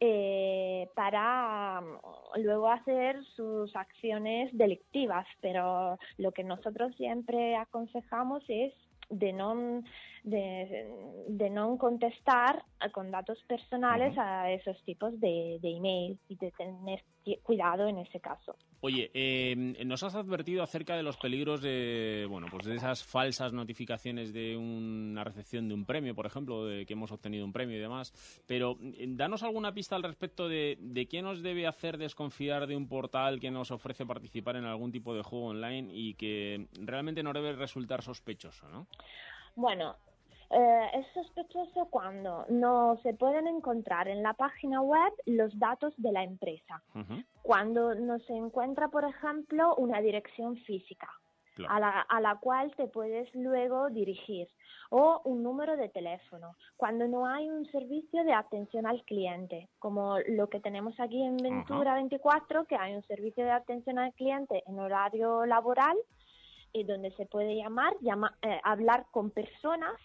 eh, 0.01 0.88
para 0.94 1.81
mm, 1.81 2.40
luego 2.42 2.71
hacer 2.71 3.23
sus 3.37 3.75
acciones 3.75 4.57
delictivas, 4.57 5.27
pero 5.40 5.99
lo 6.16 6.33
que 6.33 6.44
nosotros 6.44 6.94
siempre 6.97 7.57
aconsejamos 7.57 8.42
es 8.49 8.73
de 9.11 9.33
no 9.33 9.83
de, 10.31 10.87
de 11.29 11.51
no 11.51 11.77
contestar 11.79 12.64
con 12.93 13.11
datos 13.11 13.38
personales 13.47 14.17
a 14.19 14.51
esos 14.51 14.83
tipos 14.85 15.19
de, 15.21 15.59
de 15.61 15.77
email 15.77 16.19
y 16.29 16.37
de 16.37 16.51
tener 16.53 17.05
cuidado 17.43 17.87
en 17.88 17.99
ese 17.99 18.21
caso. 18.21 18.57
Oye, 18.81 19.11
em, 19.12 19.75
nos 19.87 20.03
has 20.03 20.14
advertido 20.14 20.62
acerca 20.62 20.97
de 20.97 21.03
los 21.03 21.17
peligros 21.17 21.61
de, 21.61 22.27
bueno, 22.29 22.47
pues 22.51 22.64
de 22.64 22.77
esas 22.77 23.05
falsas 23.05 23.53
notificaciones 23.53 24.33
de 24.33 24.57
una 24.57 25.25
recepción 25.25 25.69
de 25.69 25.75
un 25.75 25.85
premio, 25.85 26.14
por 26.14 26.27
ejemplo, 26.27 26.64
de 26.64 26.87
que 26.87 26.93
hemos 26.93 27.11
obtenido 27.11 27.45
un 27.45 27.53
premio 27.53 27.77
y 27.77 27.81
demás. 27.81 28.12
Pero 28.47 28.79
em, 28.81 29.17
danos 29.17 29.43
alguna 29.43 29.75
pista 29.75 29.97
al 29.97 30.05
respecto 30.05 30.49
de, 30.49 30.79
de 30.81 31.07
qué 31.07 31.21
nos 31.23 31.43
debe 31.43 31.67
hacer 31.67 31.99
desconfiar 31.99 32.67
de 32.67 32.77
un 32.77 32.88
portal 32.88 33.41
que 33.41 33.51
nos 33.51 33.71
ofrece 33.71 34.07
participar 34.07 34.57
en 34.57 34.64
algún 34.64 34.93
tipo 34.93 35.14
de 35.14 35.23
juego 35.23 35.47
online 35.47 35.88
y 35.93 36.14
que 36.14 36.69
realmente 36.81 37.23
no 37.23 37.33
debe 37.33 37.53
resultar 37.53 38.03
sospechoso, 38.03 38.69
¿no? 38.69 38.87
Bueno, 39.57 39.97
Eh, 40.51 40.91
es 40.95 41.07
sospechoso 41.13 41.87
cuando 41.91 42.47
no 42.49 42.99
se 43.03 43.13
pueden 43.13 43.47
encontrar 43.47 44.09
en 44.09 44.23
la 44.23 44.33
página 44.33 44.81
web 44.81 45.13
los 45.27 45.57
datos 45.59 45.93
de 45.99 46.11
la 46.11 46.25
empresa. 46.25 46.83
Cuando 47.43 47.95
no 47.95 48.19
se 48.21 48.35
encuentra, 48.35 48.89
por 48.89 49.05
ejemplo, 49.05 49.75
una 49.77 50.01
dirección 50.01 50.57
física. 50.59 51.09
A, 51.69 51.81
la, 51.81 52.03
a 52.03 52.21
la 52.21 52.37
cual 52.37 52.73
te 52.77 52.87
puedes 52.87 53.35
luego 53.35 53.91
dirigir 53.91 54.47
o 54.91 55.21
un 55.25 55.43
número 55.43 55.77
de 55.77 55.89
teléfono. 55.89 56.55
Cuando 56.77 57.09
no 57.09 57.27
hay 57.27 57.51
un 57.51 57.67
servicio 57.73 58.23
de 58.23 58.33
atención 58.33 58.87
al 58.87 59.03
cliente, 59.03 59.69
como 59.81 60.19
lo 60.29 60.49
que 60.49 60.61
tenemos 60.61 60.99
aquí 61.01 61.21
en 61.21 61.37
Ventura 61.37 61.95
24, 61.95 62.65
que 62.67 62.77
hay 62.77 62.95
un 62.95 63.03
servicio 63.03 63.45
de 63.45 63.51
atención 63.51 63.99
al 63.99 64.15
cliente 64.15 64.63
en 64.69 64.79
horario 64.79 65.47
laboral 65.47 65.97
y 66.73 66.85
donde 66.85 67.11
se 67.17 67.27
puede 67.27 67.57
llamar, 67.57 67.93
eh, 68.43 68.61
hablar 68.63 69.07
con 69.11 69.33
personas 69.33 69.97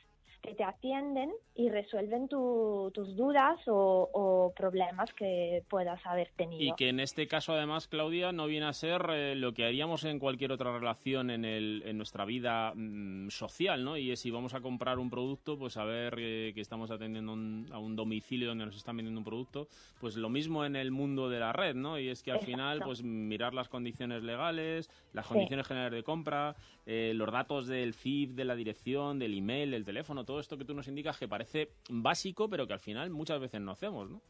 que 0.43 0.53
te 0.53 0.63
atienden 0.63 1.31
y 1.55 1.69
resuelven 1.69 2.27
tus 2.27 3.15
dudas 3.15 3.59
o, 3.67 4.53
problemas 4.55 5.13
que 5.13 5.63
puedas 5.69 6.05
haber 6.05 6.29
tenido. 6.35 6.61
Y 6.61 6.75
que 6.75 6.89
en 6.89 6.99
este 6.99 7.27
caso, 7.27 7.53
además, 7.53 7.87
Claudia, 7.87 8.31
no 8.31 8.45
viene 8.45 8.65
a 8.65 8.73
ser 8.73 9.05
eh, 9.11 9.35
lo 9.35 9.53
que 9.53 9.65
haríamos 9.65 10.03
en 10.03 10.19
cualquier 10.19 10.51
otra 10.51 10.73
relación 10.73 11.29
en, 11.29 11.45
el, 11.45 11.81
en 11.85 11.97
nuestra 11.97 12.25
vida 12.25 12.73
mm, 12.75 13.29
social, 13.29 13.83
¿no? 13.83 13.97
Y 13.97 14.11
es 14.11 14.19
si 14.19 14.31
vamos 14.31 14.53
a 14.53 14.61
comprar 14.61 14.99
un 14.99 15.09
producto, 15.09 15.57
pues 15.57 15.73
saber 15.73 16.15
eh, 16.17 16.51
que 16.53 16.61
estamos 16.61 16.91
atendiendo 16.91 17.31
a 17.73 17.79
un 17.79 17.95
domicilio 17.95 18.49
donde 18.49 18.65
nos 18.65 18.75
están 18.75 18.97
vendiendo 18.97 19.19
un 19.19 19.25
producto, 19.25 19.67
pues 19.99 20.15
lo 20.17 20.29
mismo 20.29 20.65
en 20.65 20.75
el 20.75 20.91
mundo 20.91 21.29
de 21.29 21.39
la 21.39 21.53
red, 21.53 21.75
¿no? 21.75 21.97
Y 21.99 22.09
es 22.09 22.21
que 22.21 22.31
al 22.31 22.41
final, 22.41 22.81
pues 22.83 23.01
mirar 23.03 23.53
las 23.53 23.69
condiciones 23.69 24.23
legales, 24.23 24.89
las 25.13 25.25
condiciones 25.25 25.67
generales 25.67 25.97
de 25.97 26.03
compra, 26.03 26.55
eh, 26.85 27.13
los 27.15 27.31
datos 27.31 27.67
del 27.67 27.93
CIF, 27.93 28.31
de 28.31 28.45
la 28.45 28.55
dirección, 28.55 29.19
del 29.19 29.37
email, 29.37 29.71
del 29.71 29.85
teléfono, 29.85 30.25
todo 30.25 30.32
esto 30.39 30.57
que 30.57 30.65
tú 30.65 30.73
nos 30.73 30.87
indicas 30.87 31.17
que 31.17 31.27
parece 31.27 31.69
básico, 31.89 32.49
pero 32.49 32.67
que 32.67 32.73
al 32.73 32.79
final 32.79 33.09
muchas 33.09 33.39
veces 33.39 33.61
no 33.61 33.71
hacemos, 33.71 34.09
¿no? 34.09 34.21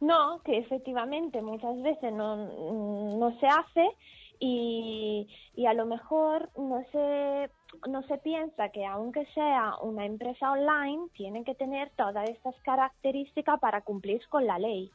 No, 0.00 0.40
que 0.44 0.58
efectivamente 0.58 1.42
muchas 1.42 1.80
veces 1.82 2.12
no, 2.12 2.36
no 3.16 3.38
se 3.40 3.46
hace 3.46 3.88
y, 4.38 5.26
y, 5.56 5.66
a 5.66 5.74
lo 5.74 5.86
mejor 5.86 6.50
no 6.56 6.84
se, 6.92 7.50
no 7.88 8.02
se 8.04 8.18
piensa 8.18 8.68
que 8.68 8.86
aunque 8.86 9.26
sea 9.34 9.74
una 9.82 10.06
empresa 10.06 10.52
online, 10.52 11.08
tiene 11.14 11.42
que 11.42 11.56
tener 11.56 11.90
todas 11.96 12.30
estas 12.30 12.54
características 12.62 13.58
para 13.58 13.80
cumplir 13.80 14.20
con 14.28 14.46
la 14.46 14.60
ley. 14.60 14.92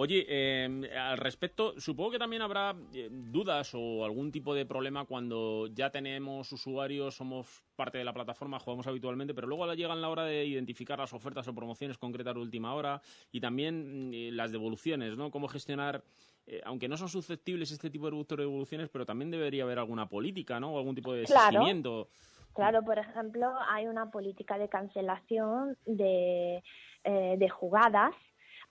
Oye, 0.00 0.26
em, 0.28 0.84
al 0.96 1.18
respecto, 1.18 1.74
supongo 1.80 2.12
que 2.12 2.20
también 2.20 2.40
habrá 2.40 2.72
eh, 2.94 3.08
dudas 3.10 3.72
o 3.74 4.04
algún 4.04 4.30
tipo 4.30 4.54
de 4.54 4.64
problema 4.64 5.06
cuando 5.06 5.66
ya 5.74 5.90
tenemos 5.90 6.52
usuarios, 6.52 7.16
somos 7.16 7.64
parte 7.74 7.98
de 7.98 8.04
la 8.04 8.12
plataforma, 8.12 8.60
jugamos 8.60 8.86
habitualmente, 8.86 9.34
pero 9.34 9.48
luego 9.48 9.74
llegan 9.74 10.00
la 10.00 10.08
hora 10.08 10.22
de 10.22 10.44
identificar 10.44 11.00
las 11.00 11.12
ofertas 11.12 11.48
o 11.48 11.54
promociones 11.54 11.98
concretas 11.98 12.32
de 12.34 12.40
última 12.40 12.76
hora 12.76 13.02
y 13.32 13.40
también 13.40 14.12
eh, 14.14 14.30
las 14.30 14.52
devoluciones, 14.52 15.16
¿no? 15.16 15.32
Cómo 15.32 15.48
gestionar, 15.48 16.04
eh, 16.46 16.60
aunque 16.64 16.86
no 16.86 16.96
son 16.96 17.08
susceptibles 17.08 17.72
este 17.72 17.90
tipo 17.90 18.08
de 18.08 18.36
devoluciones, 18.36 18.88
pero 18.90 19.04
también 19.04 19.32
debería 19.32 19.64
haber 19.64 19.80
alguna 19.80 20.08
política, 20.08 20.60
¿no? 20.60 20.74
O 20.74 20.78
algún 20.78 20.94
tipo 20.94 21.12
de 21.12 21.26
seguimiento. 21.26 22.08
Claro, 22.54 22.84
por 22.84 23.00
ejemplo, 23.00 23.52
hay 23.68 23.88
una 23.88 24.12
política 24.12 24.58
de 24.58 24.68
cancelación 24.68 25.76
de, 25.86 26.62
de 27.04 27.48
jugadas 27.48 28.14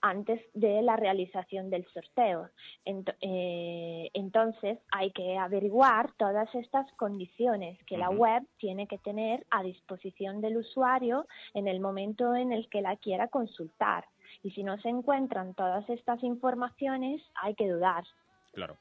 antes 0.00 0.40
de 0.54 0.82
la 0.82 0.96
realización 0.96 1.70
del 1.70 1.86
sorteo. 1.86 2.48
Eh, 2.84 4.10
entonces 4.14 4.78
hay 4.90 5.10
que 5.12 5.36
averiguar 5.36 6.12
todas 6.16 6.52
estas 6.54 6.90
condiciones 6.92 7.78
que 7.84 7.98
la 7.98 8.10
web 8.10 8.42
tiene 8.58 8.86
que 8.86 8.98
tener 8.98 9.44
a 9.50 9.62
disposición 9.62 10.40
del 10.40 10.58
usuario 10.58 11.26
en 11.54 11.68
el 11.68 11.80
momento 11.80 12.34
en 12.34 12.52
el 12.52 12.68
que 12.68 12.82
la 12.82 12.96
quiera 12.96 13.28
consultar. 13.28 14.04
Y 14.42 14.50
si 14.50 14.62
no 14.62 14.78
se 14.78 14.88
encuentran 14.88 15.54
todas 15.54 15.88
estas 15.88 16.22
informaciones, 16.22 17.22
hay 17.34 17.54
que 17.54 17.68
dudar. 17.68 18.04
Claro. 18.52 18.76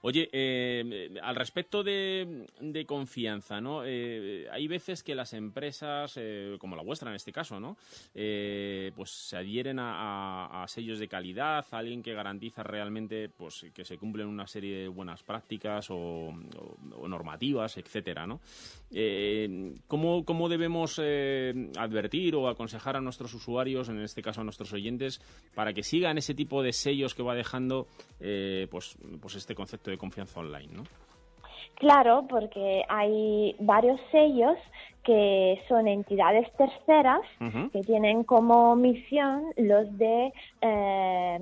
Oye, 0.00 0.28
eh, 0.32 1.18
al 1.22 1.34
respecto 1.34 1.82
de, 1.82 2.46
confianza, 2.86 3.60
¿no? 3.60 3.82
Eh, 3.84 4.46
hay 4.50 4.68
veces 4.68 5.02
que 5.02 5.14
las 5.14 5.32
empresas, 5.32 6.14
eh, 6.16 6.56
como 6.60 6.76
la 6.76 6.82
vuestra 6.82 7.10
en 7.10 7.16
este 7.16 7.32
caso, 7.32 7.58
¿no? 7.58 7.76
pues 8.94 9.10
se 9.10 9.36
adhieren 9.36 9.78
a, 9.80 10.64
sellos 10.68 10.98
de 10.98 11.08
calidad, 11.08 11.64
a 11.70 11.78
alguien 11.78 12.02
que 12.02 12.14
garantiza 12.14 12.62
realmente 12.62 13.28
pues, 13.28 13.66
que 13.74 13.84
se 13.84 13.96
cumplen 13.96 14.26
una 14.26 14.46
serie 14.46 14.78
de 14.78 14.88
buenas 14.88 15.22
prácticas 15.22 15.88
o, 15.90 16.32
normativas, 17.06 17.76
etcétera, 17.76 18.26
¿no? 18.26 18.40
¿cómo, 19.86 20.24
¿Cómo 20.24 20.48
debemos 20.48 20.98
advertir 20.98 22.34
o 22.34 22.48
aconsejar 22.48 22.96
a 22.96 23.00
nuestros 23.00 23.34
usuarios, 23.34 23.88
en 23.88 24.00
este 24.00 24.22
caso 24.22 24.40
a 24.40 24.44
nuestros 24.44 24.72
oyentes, 24.72 25.20
para 25.54 25.72
que 25.72 25.82
sigan 25.82 26.18
ese 26.18 26.34
tipo 26.34 26.62
de 26.62 26.72
sellos 26.72 27.14
que 27.14 27.22
va 27.22 27.34
dejando 27.34 27.86
pues, 28.18 28.96
pues 29.20 29.34
este 29.34 29.54
concepto 29.54 29.87
de 29.90 29.98
confianza 29.98 30.40
online, 30.40 30.72
¿no? 30.72 30.84
Claro, 31.76 32.26
porque 32.28 32.84
hay 32.88 33.54
varios 33.60 34.00
sellos 34.10 34.56
que 35.04 35.62
son 35.68 35.86
entidades 35.86 36.50
terceras 36.56 37.20
que 37.72 37.80
tienen 37.82 38.24
como 38.24 38.74
misión 38.76 39.44
los 39.56 39.96
de, 39.96 40.32
eh, 40.60 41.38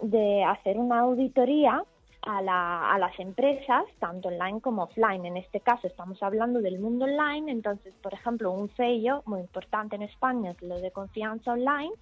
de 0.00 0.44
hacer 0.44 0.78
una 0.78 1.00
auditoría 1.00 1.84
a, 2.22 2.42
la, 2.42 2.90
a, 2.92 2.98
las 2.98 3.16
empresas, 3.20 3.84
tanto 3.98 4.28
online 4.28 4.60
como 4.60 4.84
offline. 4.84 5.26
En 5.26 5.36
este 5.36 5.60
caso 5.60 5.86
estamos 5.86 6.22
hablando 6.22 6.60
del 6.60 6.78
mundo 6.78 7.04
online, 7.04 7.52
entonces, 7.52 7.94
por 8.02 8.14
ejemplo, 8.14 8.50
un 8.50 8.74
sello 8.76 9.22
muy 9.26 9.40
importante 9.40 9.96
en 9.96 10.02
España 10.02 10.52
es 10.52 10.62
lo 10.62 10.80
de 10.80 10.90
confianza 10.90 11.52
online, 11.52 11.92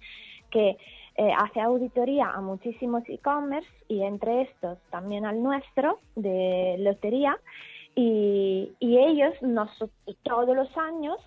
que 0.49 0.77
eh, 1.15 1.31
hace 1.37 1.61
auditoría 1.61 2.29
a 2.31 2.41
muchísimos 2.41 3.03
e-commerce 3.07 3.69
y 3.87 4.01
entre 4.01 4.43
estos 4.43 4.79
también 4.89 5.25
al 5.25 5.43
nuestro 5.43 5.99
de 6.15 6.75
lotería. 6.79 7.37
Y, 7.95 8.71
ellos 8.81 9.33
nos, 9.41 9.69
todos 10.23 10.55
los 10.55 10.75
años 10.75 11.17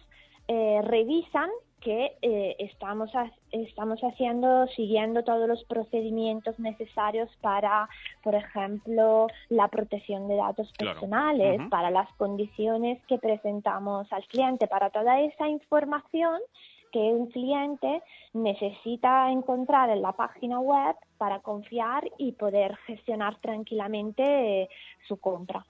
eh, 0.48 0.80
revisan 0.82 1.48
que 1.80 2.16
eh, 2.20 2.56
estamos, 2.58 3.12
estamos 3.52 4.00
haciendo, 4.00 4.66
siguiendo 4.74 5.22
todos 5.22 5.46
los 5.46 5.62
procedimientos 5.64 6.58
necesarios 6.58 7.30
para, 7.40 7.88
por 8.24 8.34
ejemplo, 8.34 9.28
la 9.50 9.68
protección 9.68 10.26
de 10.26 10.34
datos 10.34 10.72
personales, 10.76 11.60
para 11.70 11.90
las 11.90 12.12
condiciones 12.14 13.00
que 13.06 13.18
presentamos 13.18 14.12
al 14.12 14.26
cliente, 14.26 14.66
para 14.66 14.90
toda 14.90 15.20
esa 15.20 15.48
información 15.48 16.40
que 16.92 16.98
un 16.98 17.26
cliente 17.26 18.02
necesita 18.32 19.30
encontrar 19.30 19.90
en 19.90 20.02
la 20.02 20.12
página 20.12 20.60
web 20.60 20.96
para 21.16 21.40
confiar 21.40 22.08
y 22.18 22.32
poder 22.32 22.76
gestionar 22.86 23.40
tranquilamente 23.40 24.68
su 25.06 25.18
compra. 25.18 25.64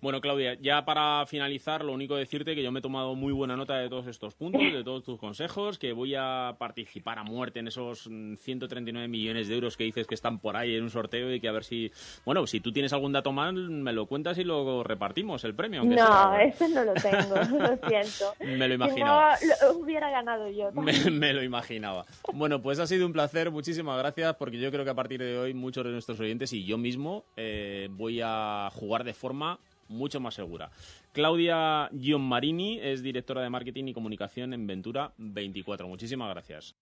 Bueno, 0.00 0.20
Claudia, 0.20 0.54
ya 0.60 0.84
para 0.84 1.24
finalizar, 1.26 1.84
lo 1.84 1.92
único 1.92 2.16
decirte 2.16 2.54
que 2.54 2.62
yo 2.62 2.72
me 2.72 2.80
he 2.80 2.82
tomado 2.82 3.14
muy 3.14 3.32
buena 3.32 3.56
nota 3.56 3.76
de 3.78 3.88
todos 3.88 4.06
estos 4.06 4.34
puntos, 4.34 4.60
de 4.60 4.84
todos 4.84 5.04
tus 5.04 5.18
consejos, 5.18 5.78
que 5.78 5.92
voy 5.92 6.14
a 6.16 6.56
participar 6.58 7.18
a 7.18 7.24
muerte 7.24 7.60
en 7.60 7.68
esos 7.68 8.02
139 8.02 9.08
millones 9.08 9.48
de 9.48 9.54
euros 9.54 9.76
que 9.76 9.84
dices 9.84 10.06
que 10.06 10.14
están 10.14 10.38
por 10.38 10.56
ahí 10.56 10.74
en 10.74 10.82
un 10.82 10.90
sorteo 10.90 11.32
y 11.32 11.40
que 11.40 11.48
a 11.48 11.52
ver 11.52 11.64
si, 11.64 11.92
bueno, 12.24 12.46
si 12.46 12.60
tú 12.60 12.72
tienes 12.72 12.92
algún 12.92 13.12
dato 13.12 13.32
más, 13.32 13.54
me 13.54 13.92
lo 13.92 14.06
cuentas 14.06 14.38
y 14.38 14.44
lo 14.44 14.82
repartimos 14.82 15.44
el 15.44 15.54
premio. 15.54 15.84
no, 15.84 16.36
ese 16.36 16.68
no 16.68 16.84
lo 16.84 16.94
tengo, 16.94 17.34
lo 17.58 17.88
siento. 17.88 18.34
me 18.40 18.68
lo 18.68 18.74
imaginaba. 18.74 19.36
lo 19.62 19.78
hubiera 19.78 20.10
ganado 20.10 20.48
yo. 20.50 20.70
Me, 20.84 20.92
me 21.10 21.32
lo 21.32 21.42
imaginaba. 21.42 22.04
Bueno, 22.32 22.60
pues 22.60 22.78
ha 22.78 22.86
sido 22.86 23.06
un 23.06 23.12
placer, 23.12 23.50
muchísimas 23.50 23.98
gracias, 23.98 24.34
porque 24.36 24.58
yo 24.58 24.70
creo 24.74 24.84
que 24.84 24.90
a 24.90 24.94
partir 24.94 25.20
de 25.20 25.38
hoy 25.38 25.54
muchos 25.54 25.84
de 25.84 25.92
nuestros 25.92 26.18
oyentes 26.18 26.52
y 26.52 26.64
yo 26.64 26.76
mismo 26.78 27.24
eh, 27.36 27.86
voy 27.92 28.20
a 28.22 28.68
jugar 28.72 29.04
de 29.04 29.14
forma 29.14 29.60
mucho 29.86 30.18
más 30.18 30.34
segura. 30.34 30.72
Claudia 31.12 31.88
Gianmarini 31.92 32.80
es 32.80 33.04
directora 33.04 33.42
de 33.42 33.50
marketing 33.50 33.84
y 33.84 33.94
comunicación 33.94 34.52
en 34.52 34.66
Ventura 34.66 35.12
24. 35.18 35.86
Muchísimas 35.86 36.28
gracias. 36.30 36.74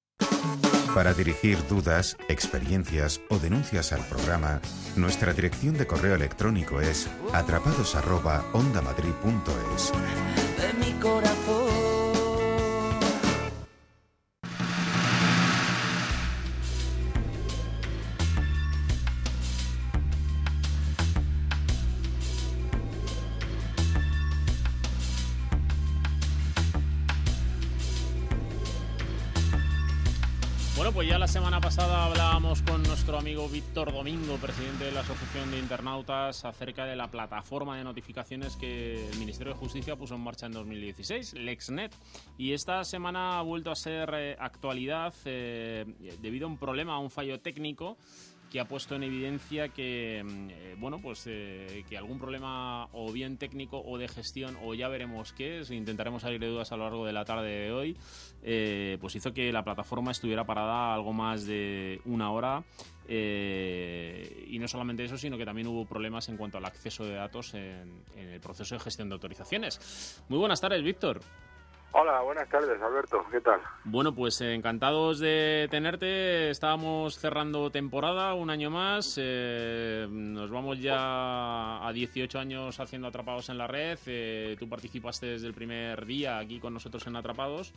Para 0.94 1.12
dirigir 1.12 1.58
dudas, 1.68 2.16
experiencias 2.30 3.20
o 3.28 3.38
denuncias 3.38 3.92
al 3.92 4.08
programa, 4.08 4.62
nuestra 4.96 5.34
dirección 5.34 5.76
de 5.76 5.86
correo 5.86 6.14
electrónico 6.14 6.80
es 6.80 7.10
atrapados@ondamadrid.es. 7.32 9.92
amigo 33.22 33.48
Víctor 33.48 33.92
Domingo, 33.92 34.36
presidente 34.38 34.86
de 34.86 34.90
la 34.90 35.02
Asociación 35.02 35.52
de 35.52 35.58
Internautas, 35.60 36.44
acerca 36.44 36.86
de 36.86 36.96
la 36.96 37.08
plataforma 37.08 37.76
de 37.76 37.84
notificaciones 37.84 38.56
que 38.56 39.08
el 39.08 39.16
Ministerio 39.16 39.52
de 39.52 39.60
Justicia 39.60 39.94
puso 39.94 40.16
en 40.16 40.22
marcha 40.22 40.46
en 40.46 40.52
2016, 40.52 41.34
LexNet. 41.34 41.94
Y 42.36 42.52
esta 42.52 42.82
semana 42.82 43.38
ha 43.38 43.42
vuelto 43.42 43.70
a 43.70 43.76
ser 43.76 44.10
eh, 44.14 44.36
actualidad 44.40 45.14
eh, 45.24 45.84
debido 46.20 46.48
a 46.48 46.50
un 46.50 46.58
problema, 46.58 46.94
a 46.94 46.98
un 46.98 47.12
fallo 47.12 47.38
técnico 47.38 47.96
que 48.52 48.60
ha 48.60 48.66
puesto 48.66 48.94
en 48.94 49.02
evidencia 49.02 49.70
que, 49.70 50.22
mm, 50.22 50.50
eh, 50.50 50.76
bueno, 50.78 51.00
pues 51.00 51.24
eh, 51.26 51.84
que 51.88 51.96
algún 51.96 52.18
problema 52.18 52.86
o 52.92 53.10
bien 53.10 53.38
técnico 53.38 53.80
o 53.80 53.96
de 53.96 54.08
gestión 54.08 54.58
o 54.62 54.74
ya 54.74 54.88
veremos 54.88 55.32
qué 55.32 55.60
es, 55.60 55.70
intentaremos 55.70 56.20
salir 56.20 56.38
de 56.38 56.48
dudas 56.48 56.70
a 56.70 56.76
lo 56.76 56.84
largo 56.84 57.06
de 57.06 57.14
la 57.14 57.24
tarde 57.24 57.48
de 57.48 57.72
hoy, 57.72 57.96
eh, 58.42 58.98
pues 59.00 59.16
hizo 59.16 59.32
que 59.32 59.50
la 59.52 59.64
plataforma 59.64 60.10
estuviera 60.10 60.44
parada 60.44 60.92
algo 60.92 61.14
más 61.14 61.46
de 61.46 62.02
una 62.04 62.30
hora. 62.30 62.62
Y 63.08 64.58
no 64.58 64.68
solamente 64.68 65.04
eso, 65.04 65.18
sino 65.18 65.36
que 65.36 65.44
también 65.44 65.66
hubo 65.66 65.84
problemas 65.84 66.28
en 66.28 66.36
cuanto 66.36 66.58
al 66.58 66.64
acceso 66.64 67.04
de 67.04 67.14
datos 67.14 67.54
en, 67.54 68.02
en 68.16 68.28
el 68.28 68.40
proceso 68.40 68.74
de 68.74 68.80
gestión 68.80 69.08
de 69.08 69.14
autorizaciones. 69.14 70.22
Muy 70.28 70.38
buenas 70.38 70.60
tardes, 70.60 70.82
Víctor. 70.82 71.20
Hola, 71.94 72.22
buenas 72.22 72.48
tardes, 72.48 72.80
Alberto. 72.80 73.22
¿Qué 73.30 73.42
tal? 73.42 73.60
Bueno, 73.84 74.14
pues 74.14 74.40
eh, 74.40 74.54
encantados 74.54 75.18
de 75.18 75.68
tenerte. 75.70 76.48
Estábamos 76.48 77.18
cerrando 77.18 77.68
temporada, 77.70 78.32
un 78.32 78.48
año 78.48 78.70
más. 78.70 79.18
Eh, 79.20 80.06
nos 80.08 80.50
vamos 80.50 80.80
ya 80.80 81.86
a 81.86 81.92
18 81.92 82.38
años 82.38 82.80
haciendo 82.80 83.08
Atrapados 83.08 83.50
en 83.50 83.58
la 83.58 83.66
red. 83.66 83.98
Eh, 84.06 84.56
tú 84.58 84.70
participaste 84.70 85.26
desde 85.26 85.46
el 85.46 85.52
primer 85.52 86.06
día 86.06 86.38
aquí 86.38 86.58
con 86.58 86.72
nosotros 86.72 87.06
en 87.06 87.16
Atrapados. 87.16 87.74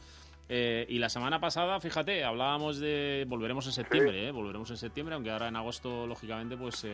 y 0.48 0.98
la 0.98 1.10
semana 1.10 1.42
pasada, 1.42 1.82
fíjate, 1.82 2.24
hablábamos 2.24 2.80
de 2.80 3.26
volveremos 3.28 3.66
en 3.66 3.74
septiembre, 3.74 4.32
volveremos 4.32 4.70
en 4.70 4.78
septiembre, 4.78 5.16
aunque 5.16 5.32
ahora 5.32 5.50
en 5.50 5.58
agosto 5.58 6.08
lógicamente 6.08 6.56
pues 6.56 6.88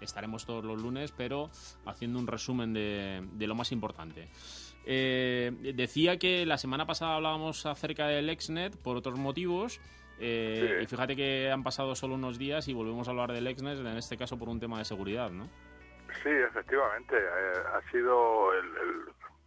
estaremos 0.00 0.44
todos 0.44 0.64
los 0.64 0.82
lunes, 0.82 1.12
pero 1.16 1.48
haciendo 1.86 2.18
un 2.18 2.26
resumen 2.26 2.74
de, 2.74 3.26
de 3.32 3.46
lo 3.46 3.54
más 3.54 3.72
importante. 3.72 4.28
Eh, 4.86 5.50
decía 5.74 6.16
que 6.16 6.46
la 6.46 6.58
semana 6.58 6.86
pasada 6.86 7.16
hablábamos 7.16 7.66
acerca 7.66 8.06
del 8.06 8.30
Exnet 8.30 8.76
por 8.80 8.96
otros 8.96 9.18
motivos. 9.18 9.80
Eh, 10.18 10.80
y 10.82 10.86
fíjate 10.86 11.14
que 11.16 11.50
han 11.50 11.62
pasado 11.62 11.94
solo 11.94 12.14
unos 12.14 12.38
días 12.38 12.68
y 12.68 12.72
volvemos 12.72 13.06
a 13.08 13.10
hablar 13.10 13.32
del 13.32 13.46
Exnet, 13.48 13.78
en 13.78 13.98
este 13.98 14.16
caso 14.16 14.38
por 14.38 14.48
un 14.48 14.60
tema 14.60 14.78
de 14.78 14.84
seguridad, 14.84 15.30
¿no? 15.30 15.48
Sí, 16.22 16.30
efectivamente. 16.30 17.16
Eh, 17.16 17.62
ha 17.74 17.90
sido 17.90 18.54
el, 18.54 18.66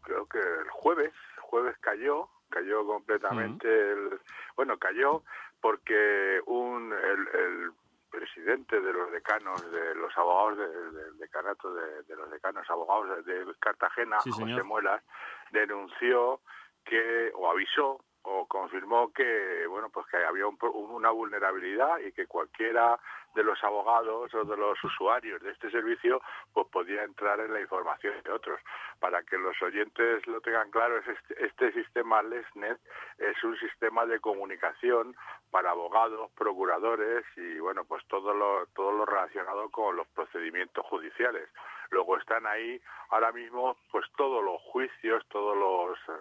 creo 0.04 0.26
que 0.28 0.40
el 0.40 0.70
jueves, 0.70 1.14
jueves 1.42 1.76
cayó, 1.80 2.28
cayó 2.50 2.86
completamente. 2.86 3.68
el, 3.68 4.20
bueno, 4.56 4.78
cayó 4.78 5.24
porque 5.62 6.40
un 6.46 6.94
el 6.94 7.72
presidente 8.10 8.80
de 8.80 8.94
los 8.94 9.12
decanos, 9.12 9.72
de 9.72 9.96
los 9.96 10.16
abogados 10.18 10.58
del 10.58 11.18
decanato 11.18 11.74
de, 11.74 12.16
los 12.16 12.30
decanos 12.32 12.70
abogados 12.70 13.26
de, 13.26 13.46
Cartagena, 13.60 14.18
José 14.20 14.64
Muelas, 14.64 15.04
denunció 15.52 16.42
que, 16.84 17.32
o 17.36 17.50
avisó, 17.50 18.04
o 18.24 18.46
confirmó 18.48 19.12
que, 19.14 19.66
bueno, 19.68 19.90
pues 19.90 20.06
que 20.08 20.18
había 20.18 20.46
una 20.48 21.10
vulnerabilidad 21.12 22.00
y 22.00 22.12
que 22.12 22.28
cualquiera 22.28 23.00
de 23.36 23.44
los 23.44 23.64
abogados 23.64 24.34
o 24.34 24.44
de 24.44 24.58
los 24.58 24.84
usuarios 24.84 25.42
de 25.42 25.52
este 25.52 25.70
servicio 25.70 26.22
pues 26.54 26.68
podía 26.68 27.04
entrar 27.04 27.40
en 27.40 27.54
la 27.54 27.62
información 27.62 28.16
de 28.24 28.32
otros. 28.32 28.60
Para 29.00 29.24
que 29.24 29.38
los 29.38 29.60
oyentes 29.62 30.26
lo 30.28 30.42
tengan 30.42 30.72
claro, 30.72 30.98
este, 30.98 31.46
este, 31.46 31.72
sistema 31.74 32.22
LESNET 32.24 32.80
es 33.18 33.44
un 33.44 33.58
sistema 33.60 34.06
de 34.06 34.20
comunicación 34.20 35.16
para 35.52 35.72
abogados, 35.72 36.32
procuradores 36.32 37.26
y 37.38 37.60
bueno, 37.60 37.86
pues 37.86 38.06
todo 38.08 38.34
lo, 38.34 38.66
todo 38.76 38.92
lo 38.92 39.06
relacionado 39.06 39.70
con 39.70 39.96
los 39.96 40.08
procedimientos 40.10 40.86
judiciales. 40.88 41.48
Luego 41.92 42.18
están 42.18 42.46
ahí 42.46 42.82
ahora 43.10 43.32
mismo 43.32 43.78
pues 43.92 44.06
todos 44.18 44.44
los 44.44 44.62
juicios, 44.64 45.26
todos 45.30 45.58
los 45.58 46.20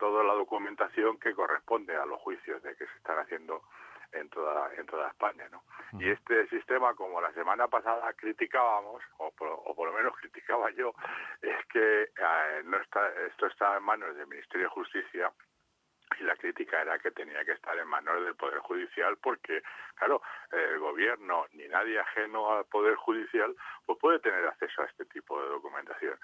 toda 0.00 0.24
la 0.24 0.32
documentación 0.32 1.18
que 1.18 1.34
corresponde 1.34 1.94
a 1.94 2.06
los 2.06 2.18
juicios 2.20 2.60
de 2.62 2.74
que 2.74 2.86
se 2.86 2.96
están 2.96 3.18
haciendo 3.18 3.62
en 4.12 4.28
toda 4.30 4.74
en 4.74 4.86
toda 4.86 5.08
España, 5.08 5.48
¿no? 5.52 5.62
Y 6.00 6.08
este 6.10 6.48
sistema, 6.48 6.94
como 6.94 7.20
la 7.20 7.32
semana 7.32 7.68
pasada 7.68 8.12
criticábamos, 8.14 9.02
o 9.18 9.30
por, 9.32 9.86
lo 9.86 9.92
menos 9.92 10.16
criticaba 10.20 10.70
yo, 10.70 10.94
es 11.42 11.66
que 11.66 12.02
eh, 12.02 12.62
no 12.64 12.78
está, 12.78 13.08
esto 13.26 13.46
está 13.46 13.76
en 13.76 13.84
manos 13.84 14.16
del 14.16 14.26
Ministerio 14.26 14.66
de 14.66 14.74
Justicia 14.74 15.32
y 16.18 16.24
la 16.24 16.36
crítica 16.36 16.80
era 16.80 16.98
que 16.98 17.10
tenía 17.10 17.44
que 17.44 17.52
estar 17.52 17.78
en 17.78 17.86
manos 17.88 18.22
del 18.24 18.34
Poder 18.34 18.58
Judicial 18.58 19.16
porque, 19.18 19.62
claro, 19.94 20.22
el 20.50 20.78
gobierno 20.78 21.46
ni 21.52 21.68
nadie 21.68 22.00
ajeno 22.00 22.52
al 22.52 22.64
Poder 22.64 22.96
Judicial 22.96 23.54
pues 23.86 23.98
puede 23.98 24.18
tener 24.18 24.44
acceso 24.46 24.82
a 24.82 24.86
este 24.86 25.04
tipo 25.06 25.40
de 25.40 25.48
documentación. 25.48 26.18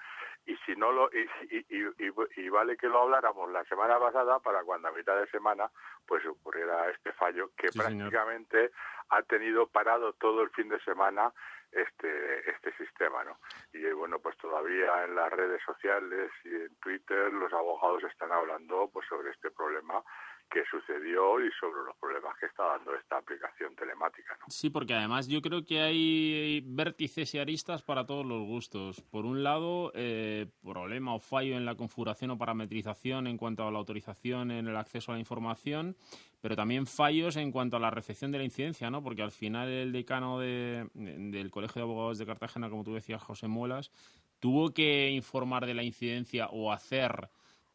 Y 0.45 0.55
si 0.65 0.75
no 0.75 0.91
lo 0.91 1.09
y, 1.11 1.27
y, 1.69 2.49
vale 2.49 2.77
que 2.77 2.87
lo 2.87 3.01
habláramos 3.01 3.51
la 3.51 3.63
semana 3.65 3.99
pasada 3.99 4.39
para 4.39 4.63
cuando 4.63 4.87
a 4.87 4.91
mitad 4.91 5.17
de 5.17 5.27
semana 5.27 5.69
pues 6.05 6.25
ocurriera 6.25 6.89
este 6.89 7.11
fallo 7.13 7.51
que 7.57 7.67
prácticamente 7.69 8.71
ha 9.09 9.21
tenido 9.23 9.67
parado 9.67 10.13
todo 10.13 10.41
el 10.41 10.49
fin 10.51 10.69
de 10.69 10.79
semana 10.81 11.33
este 11.71 12.49
este 12.49 12.75
sistema, 12.77 13.23
¿no? 13.23 13.39
Y 13.73 13.83
bueno, 13.91 14.19
pues 14.19 14.37
todavía 14.37 15.03
en 15.05 15.15
las 15.15 15.31
redes 15.31 15.61
sociales 15.65 16.31
y 16.43 16.49
en 16.49 16.75
Twitter 16.81 17.31
los 17.33 17.51
abogados 17.53 18.03
están 18.03 18.31
hablando 18.31 18.89
pues 18.91 19.07
sobre 19.07 19.31
este 19.31 19.51
problema 19.51 20.03
que 20.49 20.63
sucedió 20.69 21.39
y 21.43 21.51
sobre 21.59 21.83
los 21.85 21.95
problemas 21.97 22.37
que 22.39 22.45
está 22.45 22.63
dando 22.63 22.95
esta 22.95 23.17
aplicación 23.17 23.75
telemática. 23.75 24.37
¿no? 24.39 24.45
Sí, 24.47 24.69
porque 24.69 24.93
además 24.93 25.27
yo 25.27 25.41
creo 25.41 25.65
que 25.65 25.81
hay 25.81 26.61
vértices 26.65 27.33
y 27.33 27.39
aristas 27.39 27.83
para 27.83 28.05
todos 28.05 28.25
los 28.25 28.45
gustos. 28.45 29.01
Por 29.01 29.25
un 29.25 29.43
lado, 29.43 29.91
eh, 29.93 30.47
problema 30.63 31.15
o 31.15 31.19
fallo 31.19 31.57
en 31.57 31.65
la 31.65 31.75
configuración 31.75 32.31
o 32.31 32.37
parametrización 32.37 33.27
en 33.27 33.37
cuanto 33.37 33.67
a 33.67 33.71
la 33.71 33.79
autorización 33.79 34.51
en 34.51 34.67
el 34.67 34.77
acceso 34.77 35.11
a 35.11 35.15
la 35.15 35.19
información, 35.19 35.97
pero 36.41 36.55
también 36.55 36.85
fallos 36.85 37.35
en 37.35 37.51
cuanto 37.51 37.77
a 37.77 37.79
la 37.79 37.89
recepción 37.89 38.31
de 38.31 38.37
la 38.37 38.43
incidencia, 38.43 38.89
¿no? 38.89 39.03
porque 39.03 39.21
al 39.21 39.31
final 39.31 39.69
el 39.69 39.91
decano 39.91 40.39
de, 40.39 40.87
del 40.93 41.51
Colegio 41.51 41.79
de 41.79 41.83
Abogados 41.83 42.17
de 42.17 42.25
Cartagena, 42.25 42.69
como 42.69 42.83
tú 42.83 42.93
decías, 42.93 43.21
José 43.21 43.47
Muelas, 43.47 43.91
tuvo 44.39 44.71
que 44.71 45.09
informar 45.09 45.65
de 45.65 45.73
la 45.73 45.83
incidencia 45.83 46.47
o 46.47 46.71
hacer 46.71 47.29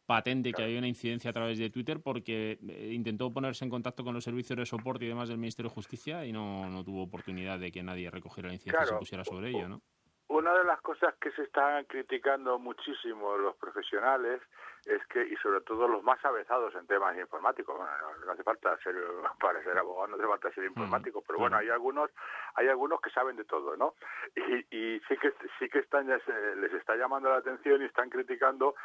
patente 0.05 0.51
que 0.51 0.63
había 0.63 0.79
una 0.79 0.87
incidencia 0.87 1.29
a 1.29 1.33
través 1.33 1.57
de 1.57 1.69
Twitter 1.69 2.01
porque 2.01 2.59
eh, 2.67 2.91
intentó 2.93 3.31
ponerse 3.31 3.63
en 3.63 3.69
contacto 3.69 4.03
con 4.03 4.13
los 4.13 4.23
servicios 4.23 4.57
de 4.57 4.65
soporte 4.65 5.05
y 5.05 5.07
demás 5.07 5.29
del 5.29 5.37
Ministerio 5.37 5.69
de 5.69 5.75
Justicia 5.75 6.25
y 6.25 6.31
no, 6.31 6.69
no 6.69 6.83
tuvo 6.83 7.03
oportunidad 7.03 7.59
de 7.59 7.71
que 7.71 7.83
nadie 7.83 8.09
recogiera 8.09 8.49
la 8.49 8.55
incidencia 8.55 8.83
y 8.83 8.87
se 8.87 8.95
pusiera 8.95 9.23
sobre 9.23 9.49
ello, 9.49 9.69
¿no? 9.69 9.81
Una 10.29 10.53
de 10.53 10.63
las 10.63 10.81
cosas 10.81 11.13
que 11.15 11.31
se 11.31 11.43
están 11.43 11.83
criticando 11.85 12.57
muchísimo 12.57 13.37
los 13.37 13.55
profesionales 13.57 14.41
es 14.85 15.05
que, 15.07 15.23
y 15.25 15.35
sobre 15.37 15.61
todo 15.61 15.87
los 15.87 16.03
más 16.03 16.23
avezados 16.25 16.73
en 16.75 16.87
temas 16.87 17.17
informáticos, 17.17 17.77
bueno, 17.77 17.91
no, 18.25 18.31
hace 18.31 18.43
falta 18.43 18.77
ser, 18.79 18.95
para 19.39 19.63
ser 19.63 19.77
abogado 19.77 20.07
no 20.07 20.15
hace 20.15 20.27
falta 20.27 20.51
ser 20.51 20.65
informático, 20.65 21.23
pero 21.25 21.39
bueno, 21.39 21.57
hay 21.57 21.69
algunos, 21.69 22.09
hay 22.55 22.67
algunos 22.67 22.99
que 23.01 23.09
saben 23.09 23.35
de 23.35 23.45
todo, 23.45 23.77
¿no? 23.77 23.95
Y, 24.35 24.75
y 24.75 24.99
sí 25.07 25.17
que 25.17 25.33
sí 25.59 25.69
que 25.69 25.79
están 25.79 26.07
les 26.07 26.73
está 26.73 26.95
llamando 26.95 27.29
la 27.29 27.37
atención 27.37 27.81
y 27.81 27.85
están 27.85 28.09
criticando 28.09 28.75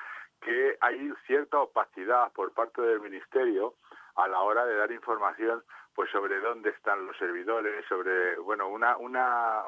que 0.40 0.76
hay 0.80 1.12
cierta 1.26 1.58
opacidad 1.58 2.32
por 2.32 2.52
parte 2.52 2.82
del 2.82 3.00
ministerio 3.00 3.74
a 4.16 4.28
la 4.28 4.40
hora 4.40 4.64
de 4.66 4.76
dar 4.76 4.92
información 4.92 5.64
pues 5.94 6.10
sobre 6.10 6.38
dónde 6.38 6.70
están 6.70 7.06
los 7.06 7.16
servidores, 7.16 7.84
sobre 7.88 8.36
bueno, 8.38 8.68
una 8.68 8.96
una 8.98 9.64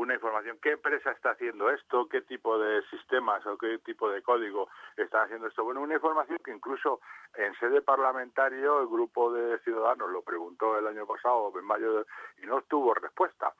una 0.00 0.14
información, 0.14 0.58
qué 0.62 0.72
empresa 0.72 1.10
está 1.10 1.32
haciendo 1.32 1.68
esto, 1.68 2.08
qué 2.08 2.22
tipo 2.22 2.58
de 2.58 2.82
sistemas 2.88 3.44
o 3.46 3.58
qué 3.58 3.78
tipo 3.80 4.10
de 4.10 4.22
código 4.22 4.68
está 4.96 5.24
haciendo 5.24 5.46
esto. 5.46 5.62
Bueno, 5.62 5.82
una 5.82 5.94
información 5.94 6.38
que 6.42 6.52
incluso 6.52 7.00
en 7.34 7.54
sede 7.56 7.82
parlamentario 7.82 8.80
el 8.80 8.86
grupo 8.86 9.30
de 9.30 9.58
ciudadanos 9.58 10.08
lo 10.10 10.22
preguntó 10.22 10.78
el 10.78 10.86
año 10.86 11.06
pasado, 11.06 11.52
en 11.54 11.64
mayo, 11.66 12.06
y 12.42 12.46
no 12.46 12.62
tuvo 12.62 12.94
respuesta. 12.94 13.52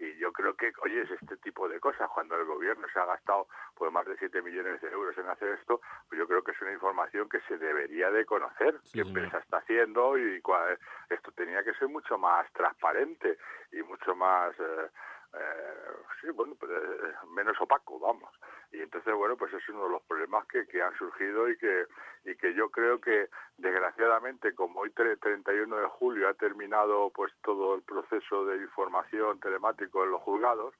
Y 0.00 0.16
yo 0.16 0.32
creo 0.32 0.56
que, 0.56 0.72
oye, 0.82 1.02
es 1.02 1.10
este 1.12 1.36
tipo 1.36 1.68
de 1.68 1.78
cosas. 1.78 2.10
Cuando 2.12 2.34
el 2.34 2.44
gobierno 2.44 2.88
se 2.92 2.98
ha 2.98 3.04
gastado 3.04 3.46
pues 3.76 3.92
más 3.92 4.04
de 4.04 4.16
7 4.16 4.42
millones 4.42 4.80
de 4.80 4.88
euros 4.88 5.16
en 5.16 5.28
hacer 5.28 5.50
esto, 5.60 5.80
pues 6.08 6.18
yo 6.18 6.26
creo 6.26 6.42
que 6.42 6.50
es 6.50 6.60
una 6.60 6.72
información 6.72 7.28
que 7.28 7.40
se 7.42 7.56
debería 7.56 8.10
de 8.10 8.26
conocer. 8.26 8.80
qué 8.92 9.02
empresa 9.02 9.38
está 9.38 9.58
haciendo 9.58 10.18
y 10.18 10.40
cuál, 10.40 10.76
esto 11.08 11.30
tenía 11.30 11.62
que 11.62 11.74
ser 11.74 11.86
mucho 11.86 12.18
más 12.18 12.52
transparente 12.52 13.38
y 13.70 13.80
mucho 13.84 14.16
más... 14.16 14.58
Eh, 14.58 14.90
eh, 15.36 15.96
sí, 16.20 16.30
bueno, 16.30 16.54
pues, 16.58 16.70
eh, 16.72 17.12
menos 17.34 17.60
opaco, 17.60 17.98
vamos. 17.98 18.30
Y 18.72 18.80
entonces, 18.80 19.14
bueno, 19.14 19.36
pues 19.36 19.52
es 19.52 19.68
uno 19.68 19.84
de 19.84 19.90
los 19.90 20.02
problemas 20.02 20.46
que, 20.46 20.66
que 20.66 20.82
han 20.82 20.96
surgido 20.96 21.48
y 21.48 21.56
que, 21.58 21.86
y 22.24 22.36
que 22.36 22.54
yo 22.54 22.70
creo 22.70 23.00
que, 23.00 23.28
desgraciadamente, 23.56 24.54
como 24.54 24.80
hoy 24.80 24.90
31 24.90 25.76
de 25.76 25.86
julio 25.86 26.28
ha 26.28 26.34
terminado 26.34 27.10
pues 27.10 27.32
todo 27.42 27.74
el 27.76 27.82
proceso 27.82 28.46
de 28.46 28.56
información 28.56 29.38
telemático 29.40 30.04
en 30.04 30.10
los 30.10 30.22
juzgados, 30.22 30.74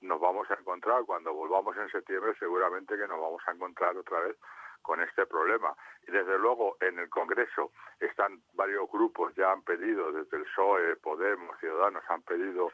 nos 0.00 0.20
vamos 0.20 0.50
a 0.50 0.54
encontrar 0.54 1.04
cuando 1.04 1.34
volvamos 1.34 1.76
en 1.76 1.90
septiembre, 1.90 2.34
seguramente 2.38 2.96
que 2.96 3.08
nos 3.08 3.20
vamos 3.20 3.42
a 3.46 3.52
encontrar 3.52 3.96
otra 3.96 4.20
vez 4.20 4.36
con 4.82 5.00
este 5.00 5.26
problema. 5.26 5.74
Y 6.06 6.10
desde 6.10 6.38
luego 6.38 6.76
en 6.80 6.98
el 6.98 7.08
Congreso 7.10 7.72
están 7.98 8.40
varios 8.54 8.90
grupos, 8.90 9.34
ya 9.34 9.52
han 9.52 9.62
pedido, 9.62 10.12
desde 10.12 10.38
el 10.38 10.44
PSOE, 10.44 10.96
Podemos, 10.96 11.58
Ciudadanos, 11.58 12.02
han 12.08 12.22
pedido 12.22 12.70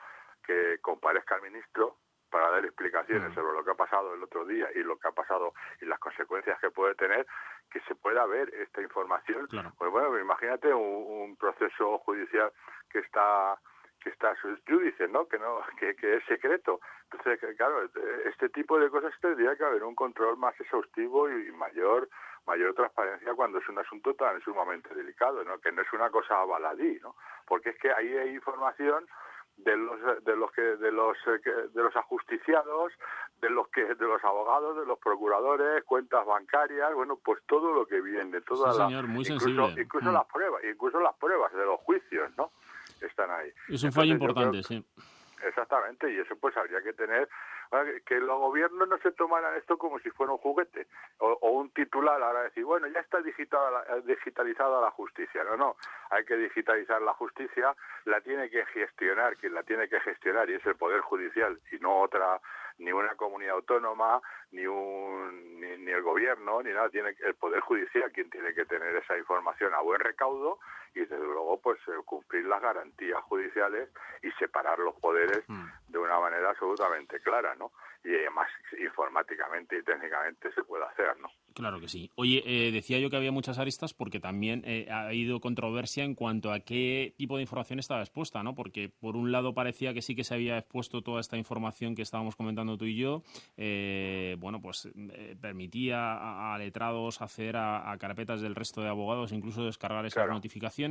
que 0.46 0.78
comparezca 0.80 1.36
el 1.36 1.42
ministro 1.42 1.96
para 2.30 2.50
dar 2.50 2.64
explicaciones 2.64 3.32
sobre 3.34 3.52
lo 3.52 3.64
que 3.64 3.70
ha 3.70 3.74
pasado 3.74 4.14
el 4.14 4.22
otro 4.22 4.44
día 4.44 4.68
y 4.74 4.82
lo 4.82 4.98
que 4.98 5.08
ha 5.08 5.12
pasado 5.12 5.54
y 5.80 5.86
las 5.86 5.98
consecuencias 5.98 6.58
que 6.60 6.70
puede 6.70 6.94
tener, 6.94 7.26
que 7.70 7.80
se 7.80 7.94
pueda 7.94 8.26
ver 8.26 8.52
esta 8.54 8.82
información. 8.82 9.48
Pues 9.78 9.90
bueno, 9.90 10.18
imagínate 10.18 10.72
un, 10.74 11.36
proceso 11.36 11.98
judicial 11.98 12.52
que 12.90 13.00
está 13.00 13.58
que 14.00 14.10
está 14.10 14.34
judice, 14.68 15.08
¿no? 15.08 15.26
Que 15.26 15.38
no 15.38 15.60
que, 15.78 15.96
que 15.96 16.16
es 16.16 16.24
secreto. 16.26 16.80
Entonces, 17.10 17.56
claro, 17.56 17.88
este 18.24 18.48
tipo 18.50 18.78
de 18.78 18.88
cosas 18.90 19.12
tendría 19.20 19.56
que 19.56 19.64
haber 19.64 19.82
un 19.82 19.94
control 19.94 20.36
más 20.36 20.58
exhaustivo 20.60 21.28
y 21.30 21.50
mayor 21.52 22.08
mayor 22.46 22.74
transparencia 22.74 23.34
cuando 23.34 23.58
es 23.58 23.68
un 23.68 23.78
asunto 23.78 24.14
tan 24.14 24.40
sumamente 24.40 24.94
delicado, 24.94 25.42
¿no? 25.44 25.58
Que 25.58 25.72
no 25.72 25.82
es 25.82 25.92
una 25.92 26.10
cosa 26.10 26.44
baladí, 26.44 26.98
¿no? 27.02 27.16
Porque 27.46 27.70
es 27.70 27.78
que 27.78 27.90
ahí 27.90 28.16
hay 28.16 28.34
información 28.34 29.06
de 29.56 29.76
los 29.76 30.24
de 30.24 30.36
los 30.36 30.52
que 30.52 30.60
de 30.62 30.92
los 30.92 31.16
eh, 31.26 31.40
de 31.72 31.82
los 31.82 31.96
ajusticiados 31.96 32.92
de 33.40 33.48
los 33.50 33.68
que 33.68 33.82
de 33.94 34.06
los 34.06 34.22
abogados 34.22 34.76
de 34.76 34.84
los 34.84 34.98
procuradores 34.98 35.82
cuentas 35.84 36.26
bancarias 36.26 36.92
bueno 36.94 37.16
pues 37.24 37.42
todo 37.46 37.72
lo 37.72 37.86
que 37.86 38.00
viene 38.02 38.40
toda 38.42 38.72
sí, 38.72 38.78
señor, 38.78 39.06
muy 39.06 39.24
incluso, 39.26 39.80
incluso 39.80 40.10
Mm. 40.10 40.14
las 40.14 40.26
pruebas 40.26 40.62
incluso 40.70 41.00
las 41.00 41.14
pruebas 41.16 41.52
de 41.54 41.64
los 41.64 41.80
juicios 41.80 42.30
no 42.36 42.50
están 43.00 43.30
ahí 43.30 43.50
Es 43.68 43.82
un 43.82 43.92
fallo 43.92 44.12
Entonces, 44.12 44.30
importante, 44.36 44.62
creo- 44.62 44.82
sí. 44.82 44.84
Exactamente, 45.46 46.12
y 46.12 46.18
eso 46.18 46.34
pues 46.36 46.56
habría 46.56 46.80
que 46.82 46.92
tener 46.94 47.28
que- 47.70 48.00
que 48.02 48.20
los 48.20 48.38
gobiernos 48.38 48.88
no 48.88 48.98
se 48.98 49.12
tomaran 49.12 49.56
esto 49.56 49.76
como 49.78 49.98
si 49.98 50.10
fuera 50.10 50.32
un 50.32 50.38
juguete 50.38 50.86
o, 51.18 51.32
o 51.40 51.50
un 51.52 51.70
titular 51.70 52.22
ahora 52.22 52.42
decir, 52.44 52.64
bueno, 52.64 52.86
ya 52.88 53.00
está 53.00 53.20
digital, 53.20 53.74
eh, 53.88 54.02
digitalizada 54.04 54.80
la 54.80 54.90
justicia. 54.90 55.44
No, 55.44 55.56
no, 55.56 55.76
hay 56.10 56.24
que 56.24 56.36
digitalizar 56.36 57.00
la 57.02 57.12
justicia, 57.14 57.74
la 58.04 58.20
tiene 58.20 58.50
que 58.50 58.64
gestionar 58.66 59.36
quien 59.36 59.54
la 59.54 59.62
tiene 59.62 59.88
que 59.88 60.00
gestionar 60.00 60.48
y 60.50 60.54
es 60.54 60.66
el 60.66 60.76
Poder 60.76 61.00
Judicial 61.00 61.58
y 61.72 61.78
no 61.78 62.00
otra, 62.00 62.40
ni 62.78 62.92
una 62.92 63.14
comunidad 63.16 63.54
autónoma, 63.54 64.20
ni 64.52 64.66
un 64.66 65.60
ni, 65.60 65.90
el 65.90 66.02
gobierno, 66.02 66.62
ni 66.62 66.72
nada, 66.72 66.88
tiene 66.90 67.16
el 67.20 67.34
Poder 67.34 67.60
Judicial 67.60 68.10
quien 68.12 68.28
tiene 68.30 68.52
que 68.54 68.64
tener 68.66 68.94
esa 68.96 69.16
información 69.16 69.72
a 69.74 69.80
buen 69.80 70.00
recaudo 70.00 70.58
y 70.96 71.00
desde 71.00 71.18
luego 71.18 71.60
pues 71.60 71.78
eh, 71.88 71.92
cumplir 72.04 72.46
las 72.46 72.62
garantías 72.62 73.22
judiciales 73.24 73.90
y 74.22 74.30
separar 74.38 74.78
los 74.78 74.94
poderes 74.96 75.44
de 75.88 75.98
una 75.98 76.18
manera 76.18 76.50
absolutamente 76.50 77.20
clara, 77.20 77.54
¿no? 77.54 77.72
Y 78.02 78.14
además 78.14 78.48
informáticamente 78.80 79.78
y 79.78 79.82
técnicamente 79.82 80.50
se 80.52 80.62
puede 80.64 80.84
hacer, 80.84 81.18
¿no? 81.20 81.28
Claro 81.54 81.80
que 81.80 81.88
sí. 81.88 82.10
Oye, 82.14 82.42
eh, 82.46 82.70
decía 82.70 82.98
yo 82.98 83.10
que 83.10 83.16
había 83.16 83.32
muchas 83.32 83.58
aristas 83.58 83.94
porque 83.94 84.20
también 84.20 84.62
eh, 84.64 84.88
ha 84.90 85.06
habido 85.08 85.40
controversia 85.40 86.04
en 86.04 86.14
cuanto 86.14 86.52
a 86.52 86.60
qué 86.60 87.14
tipo 87.16 87.36
de 87.36 87.42
información 87.42 87.78
estaba 87.78 88.00
expuesta, 88.00 88.42
¿no? 88.42 88.54
Porque 88.54 88.88
por 88.88 89.16
un 89.16 89.32
lado 89.32 89.54
parecía 89.54 89.92
que 89.92 90.02
sí 90.02 90.14
que 90.14 90.24
se 90.24 90.34
había 90.34 90.58
expuesto 90.58 91.02
toda 91.02 91.20
esta 91.20 91.36
información 91.36 91.94
que 91.94 92.02
estábamos 92.02 92.36
comentando 92.36 92.76
tú 92.78 92.86
y 92.86 92.96
yo, 92.96 93.22
eh, 93.56 94.36
bueno, 94.38 94.60
pues 94.60 94.88
eh, 94.94 95.36
permitía 95.40 96.14
a, 96.14 96.54
a 96.54 96.58
letrados 96.58 97.20
hacer 97.20 97.56
a, 97.56 97.90
a 97.90 97.98
carpetas 97.98 98.40
del 98.40 98.54
resto 98.54 98.82
de 98.82 98.88
abogados, 98.88 99.32
incluso 99.32 99.64
descargar 99.64 100.06
esas 100.06 100.28
notificaciones, 100.28 100.85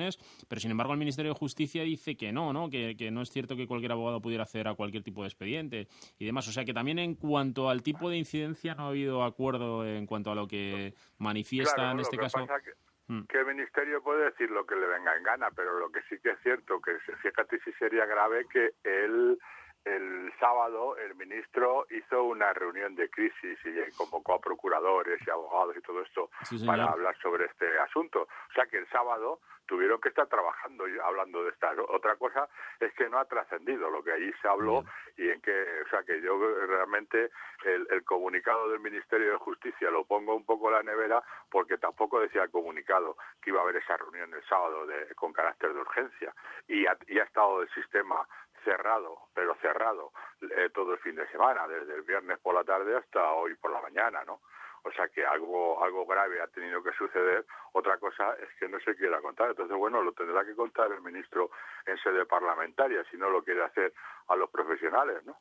pero 0.48 0.60
sin 0.62 0.72
embargo 0.72 0.93
el 0.93 1.00
Ministerio 1.00 1.32
de 1.34 1.38
Justicia 1.39 1.84
dice 1.84 2.16
que 2.18 2.32
no, 2.32 2.54
¿no? 2.54 2.70
Que, 2.70 2.96
que 2.98 3.12
no 3.12 3.22
es 3.22 3.30
cierto 3.30 3.56
que 3.56 3.68
cualquier 3.68 3.91
abogado 3.93 4.22
pudiera 4.22 4.43
acceder 4.43 4.68
a 4.68 4.74
cualquier 4.76 5.04
tipo 5.04 5.22
de 5.22 5.28
expediente 5.30 5.88
y 6.20 6.26
demás. 6.26 6.48
O 6.48 6.52
sea 6.52 6.66
que 6.66 6.74
también 6.74 7.00
en 7.00 7.16
cuanto 7.16 7.70
al 7.70 7.84
tipo 7.84 8.10
de 8.10 8.18
incidencia 8.18 8.76
no 8.76 8.84
ha 8.86 8.89
habido 8.89 9.24
acuerdo 9.24 9.86
en 9.86 10.06
cuanto 10.06 10.32
a 10.32 10.36
lo 10.36 10.48
que 10.48 10.93
manifiesta 11.18 11.76
Claro, 11.76 11.91
en 11.91 12.00
este 12.00 12.18
caso. 12.18 12.38
que- 12.46 12.86
Mm. 13.08 13.26
que 13.30 13.38
el 13.38 13.46
ministerio 13.46 14.02
puede 14.02 14.26
decir 14.26 14.50
lo 14.50 14.66
que 14.66 14.76
le 14.76 14.88
venga 14.88 15.16
en 15.16 15.22
gana, 15.22 15.50
pero 15.56 15.78
lo 15.78 15.91
que 15.91 16.02
sí 16.10 16.16
que 16.24 16.32
es 16.32 16.39
cierto, 16.41 16.82
que 16.82 16.91
fíjate 17.22 17.60
si 17.64 17.72
sería 17.74 18.04
grave 18.08 18.48
que 18.52 18.72
el, 18.84 19.38
el 19.86 20.34
sábado 20.40 20.98
el 20.98 21.16
ministro 21.16 21.86
hizo 21.92 22.24
una 22.24 22.52
reunión 22.54 22.96
de 22.96 23.10
crisis 23.10 23.58
y 23.64 23.92
convocó 23.96 24.34
a 24.34 24.42
procuradores 24.42 25.20
y 25.26 25.30
abogados 25.30 25.78
y 25.78 25.82
todo 25.82 26.02
esto 26.02 26.30
Sí, 26.44 26.66
para 26.66 26.86
hablar 26.86 27.16
sobre 27.22 27.46
este 27.46 27.80
asunto. 27.80 28.24
O 28.24 28.54
sea 28.54 28.66
que 28.66 28.78
el 28.78 28.88
sábado 28.90 29.40
tuvieron 29.66 30.00
que 30.00 30.10
estar 30.10 30.28
trabajando 30.28 30.88
y 30.88 30.98
hablando 31.00 31.44
de 31.44 31.50
esta. 31.50 31.74
Otra 31.90 32.16
cosa 32.16 32.48
es 32.80 32.94
que 32.94 33.10
no 33.10 33.18
ha 33.18 33.26
trascendido 33.26 33.90
lo 33.90 34.04
que 34.04 34.12
allí 34.12 34.32
se 34.42 34.48
habló 34.48 34.84
y 35.18 35.30
en 35.30 35.42
que, 35.42 35.82
o 35.86 35.90
sea 35.90 36.04
que 36.04 36.22
yo 36.22 36.38
realmente 36.68 37.32
el, 37.64 37.88
el 37.90 38.04
comunicado 38.04 38.70
del 38.70 38.80
Ministerio 38.80 39.32
de 39.32 39.38
Justicia 39.38 39.90
lo 39.90 40.06
pongo 40.06 40.36
un 40.36 40.46
poco 40.46 40.70
en 40.70 40.76
la 40.76 40.84
nevera 40.84 41.24
porque 41.50 41.78
tampoco 41.78 42.20
decía 42.20 42.44
el 42.44 42.52
comunicado 42.52 43.18
que 43.42 43.50
iba 43.50 43.60
a 43.60 43.64
haber 43.64 43.78
esa 43.78 43.98
reunión 43.98 44.34
el 44.34 44.44
sábado 44.46 44.86
de, 44.86 45.14
con 45.16 45.34
carácter 45.34 45.74
de 45.74 45.80
urgencia 45.80 46.34
y 46.68 46.86
ha, 46.86 46.98
y 47.08 47.20
ha 47.20 47.24
estado 47.24 47.62
el 47.62 47.70
sistema 47.70 48.28
cerrado, 48.66 49.30
pero 49.34 49.55
cerrado 49.61 50.11
eh, 50.41 50.70
todo 50.74 50.91
el 50.93 50.99
fin 50.99 51.16
de 51.16 51.26
semana, 51.30 51.66
desde 51.70 51.93
el 51.95 52.01
viernes 52.01 52.38
por 52.39 52.53
la 52.53 52.66
tarde 52.66 52.97
hasta 52.97 53.32
hoy 53.32 53.55
por 53.55 53.72
la 53.72 53.80
mañana, 53.82 54.26
¿no? 54.26 54.41
O 54.84 54.91
sea 54.91 55.07
que 55.07 55.26
algo 55.26 55.84
algo 55.84 56.05
grave 56.05 56.41
ha 56.41 56.47
tenido 56.47 56.84
que 56.84 56.91
suceder. 56.91 57.45
Otra 57.72 57.97
cosa 57.97 58.36
es 58.36 58.49
que 58.59 58.68
no 58.68 58.80
se 58.82 58.95
quiera 58.95 59.20
contar. 59.22 59.49
Entonces, 59.51 59.76
bueno, 59.78 60.01
lo 60.03 60.11
tendrá 60.11 60.45
que 60.45 60.55
contar 60.55 60.91
el 60.91 61.01
ministro 61.01 61.49
en 61.88 61.97
sede 61.99 62.26
parlamentaria 62.26 63.03
si 63.09 63.18
no 63.18 63.30
lo 63.30 63.41
quiere 63.43 63.63
hacer 63.63 63.93
a 64.28 64.36
los 64.36 64.49
profesionales, 64.51 65.24
¿no? 65.26 65.38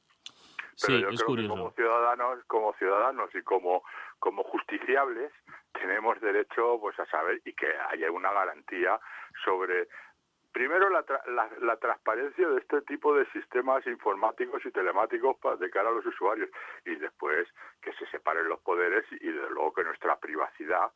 Pero 0.81 0.97
Sí, 0.97 1.01
yo 1.03 1.09
es 1.11 1.17
creo 1.17 1.27
curioso. 1.27 1.55
que 1.55 1.59
como 1.61 1.71
ciudadanos, 1.73 2.45
como 2.47 2.73
ciudadanos 2.75 3.35
y 3.35 3.43
como 3.43 3.83
como 4.19 4.43
justiciables 4.45 5.31
tenemos 5.73 6.19
derecho 6.21 6.79
pues 6.81 6.99
a 6.99 7.07
saber 7.07 7.41
y 7.45 7.53
que 7.53 7.67
haya 7.91 8.11
una 8.11 8.33
garantía 8.33 8.99
sobre 9.45 9.89
primero 10.55 10.89
la, 10.89 11.05
tra- 11.05 11.27
la, 11.27 11.51
la 11.61 11.77
transparencia 11.77 12.49
de 12.49 12.59
este 12.61 12.81
tipo 12.83 13.15
de 13.15 13.27
sistemas 13.33 13.85
informáticos 13.87 14.65
y 14.65 14.71
telemáticos 14.71 15.37
de 15.59 15.69
cara 15.69 15.91
a 15.91 15.93
los 15.93 16.07
usuarios. 16.07 16.49
Y 16.87 16.95
después 16.95 17.47
que 17.83 17.93
se 17.95 18.07
separen 18.07 18.49
los 18.49 18.61
poderes 18.61 19.05
y, 19.11 19.19
desde 19.31 19.51
luego 19.51 19.75
que 19.75 19.85
nuestra 19.85 20.17
privacidad 20.19 20.91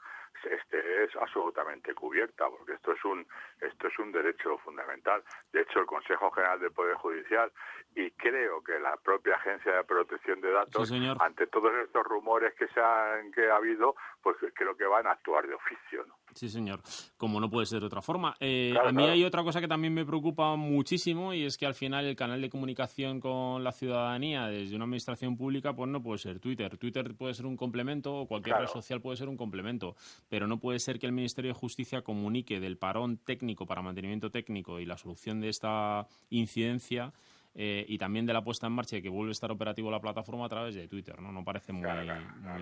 esté 0.44 1.02
es 1.04 1.16
absolutamente 1.16 1.92
cubierta 1.94 2.48
porque 2.48 2.74
esto 2.74 2.92
es 2.92 3.04
un 3.04 3.26
esto 3.60 3.88
es 3.88 3.98
un 3.98 4.12
derecho 4.12 4.56
fundamental. 4.58 5.24
De 5.52 5.62
hecho 5.62 5.80
el 5.80 5.86
Consejo 5.86 6.30
General 6.30 6.60
del 6.60 6.70
Poder 6.70 6.94
Judicial 6.94 7.50
y 7.96 8.12
creo 8.12 8.62
que 8.62 8.78
la 8.78 8.96
propia 8.98 9.34
Agencia 9.34 9.72
de 9.74 9.82
Protección 9.84 10.40
de 10.40 10.52
Datos 10.52 10.88
Sí, 10.90 10.94
ante 11.20 11.48
todos 11.48 11.74
estos 11.82 12.04
rumores 12.06 12.54
que 12.54 12.68
se 12.68 12.80
han 12.80 13.32
que 13.32 13.50
ha 13.50 13.56
habido 13.56 13.96
pues 14.22 14.36
creo 14.54 14.76
que 14.76 14.84
van 14.84 15.08
a 15.08 15.12
actuar 15.12 15.44
de 15.48 15.54
oficio 15.54 16.04
¿no? 16.06 16.14
Sí, 16.38 16.48
señor. 16.48 16.80
Como 17.16 17.40
no 17.40 17.50
puede 17.50 17.66
ser 17.66 17.80
de 17.80 17.86
otra 17.86 18.00
forma. 18.00 18.36
Eh, 18.38 18.68
Claro, 18.72 18.88
a 18.88 18.92
mí 18.92 18.98
claro. 18.98 19.12
hay 19.12 19.24
otra 19.24 19.42
cosa 19.42 19.60
que 19.60 19.66
también 19.66 19.92
me 19.92 20.04
preocupa 20.06 20.54
muchísimo 20.54 21.34
y 21.34 21.42
es 21.44 21.58
que 21.58 21.66
al 21.66 21.74
final 21.74 22.04
el 22.06 22.14
canal 22.14 22.40
de 22.40 22.48
comunicación 22.48 23.18
con 23.20 23.64
la 23.64 23.72
ciudadanía 23.72 24.46
desde 24.46 24.76
una 24.76 24.84
administración 24.84 25.36
pública 25.36 25.74
pues 25.74 25.90
no 25.90 26.00
puede 26.02 26.18
ser 26.18 26.38
Twitter. 26.38 26.78
Twitter 26.78 27.14
puede 27.16 27.34
ser 27.34 27.46
un 27.46 27.56
complemento 27.56 28.14
o 28.14 28.26
cualquier 28.26 28.54
Claro. 28.54 28.66
red 28.66 28.72
social 28.72 29.00
puede 29.00 29.16
ser 29.16 29.28
un 29.28 29.36
complemento, 29.36 29.96
pero 30.28 30.46
no 30.46 30.60
puede 30.60 30.78
ser 30.78 30.98
que 31.00 31.06
el 31.06 31.12
Ministerio 31.12 31.50
de 31.52 31.58
Justicia 31.58 32.02
comunique 32.02 32.60
del 32.60 32.76
parón 32.78 33.16
técnico 33.18 33.66
para 33.66 33.82
mantenimiento 33.82 34.30
técnico 34.30 34.78
y 34.78 34.86
la 34.86 34.96
solución 34.96 35.40
de 35.40 35.48
esta 35.48 36.06
incidencia 36.30 37.12
eh, 37.60 37.84
y 37.88 37.98
también 37.98 38.24
de 38.24 38.32
la 38.32 38.42
puesta 38.42 38.68
en 38.68 38.72
marcha 38.72 38.96
y 38.96 39.02
que 39.02 39.08
vuelve 39.08 39.30
a 39.30 39.32
estar 39.32 39.50
operativo 39.50 39.90
la 39.90 39.98
plataforma 40.00 40.46
a 40.46 40.48
través 40.48 40.76
de 40.76 40.86
Twitter, 40.86 41.20
¿no? 41.20 41.32
No 41.32 41.42
parece 41.44 41.72
muy, 41.72 41.82
muy, 41.90 42.06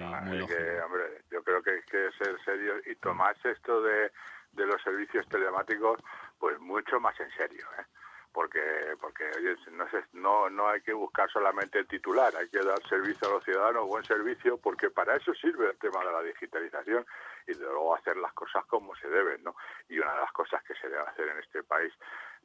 muy 0.01 0.03
Así 0.15 0.39
lógico. 0.39 0.47
que, 0.59 0.81
hombre, 0.81 1.03
yo 1.31 1.43
creo 1.45 1.63
que 1.63 1.71
hay 1.73 1.83
que 1.83 2.11
ser 2.17 2.35
serio 2.47 2.73
y 2.87 2.95
tomarse 2.97 3.51
esto 3.51 3.83
de, 3.83 4.11
de 4.53 4.67
los 4.67 4.81
servicios 4.83 5.29
telemáticos 5.29 6.01
pues 6.39 6.59
mucho 6.61 6.99
más 6.99 7.19
en 7.21 7.31
serio, 7.33 7.67
¿eh? 7.79 7.85
Porque, 8.33 8.61
porque 9.01 9.25
oye, 9.39 9.57
no, 9.73 9.89
se- 9.91 10.05
no, 10.13 10.51
no 10.51 10.69
hay 10.69 10.83
que 10.83 10.93
buscar 10.93 11.31
solamente 11.31 11.79
el 11.79 11.87
titular, 11.87 12.35
hay 12.37 12.49
que 12.51 12.59
dar 12.63 12.79
servicio 12.87 13.29
a 13.29 13.33
los 13.33 13.45
ciudadanos, 13.45 13.87
buen 13.87 14.05
servicio, 14.05 14.59
porque 14.59 14.91
para 14.91 15.17
eso 15.17 15.33
sirve 15.35 15.71
el 15.71 15.79
tema 15.79 16.05
de 16.05 16.13
la 16.13 16.23
digitalización 16.23 17.07
y 17.47 17.53
de 17.55 17.65
luego 17.65 17.95
hacer 17.97 18.15
las 18.19 18.35
cosas 18.35 18.65
como 18.67 18.95
se 18.97 19.09
deben, 19.09 19.43
¿no? 19.43 19.57
Y 19.89 19.99
una 19.99 20.13
de 20.13 20.21
las 20.21 20.33
cosas 20.33 20.63
que 20.65 20.75
se 20.75 20.87
debe 20.89 21.01
hacer 21.03 21.29
en 21.29 21.39
este 21.39 21.63
país, 21.63 21.95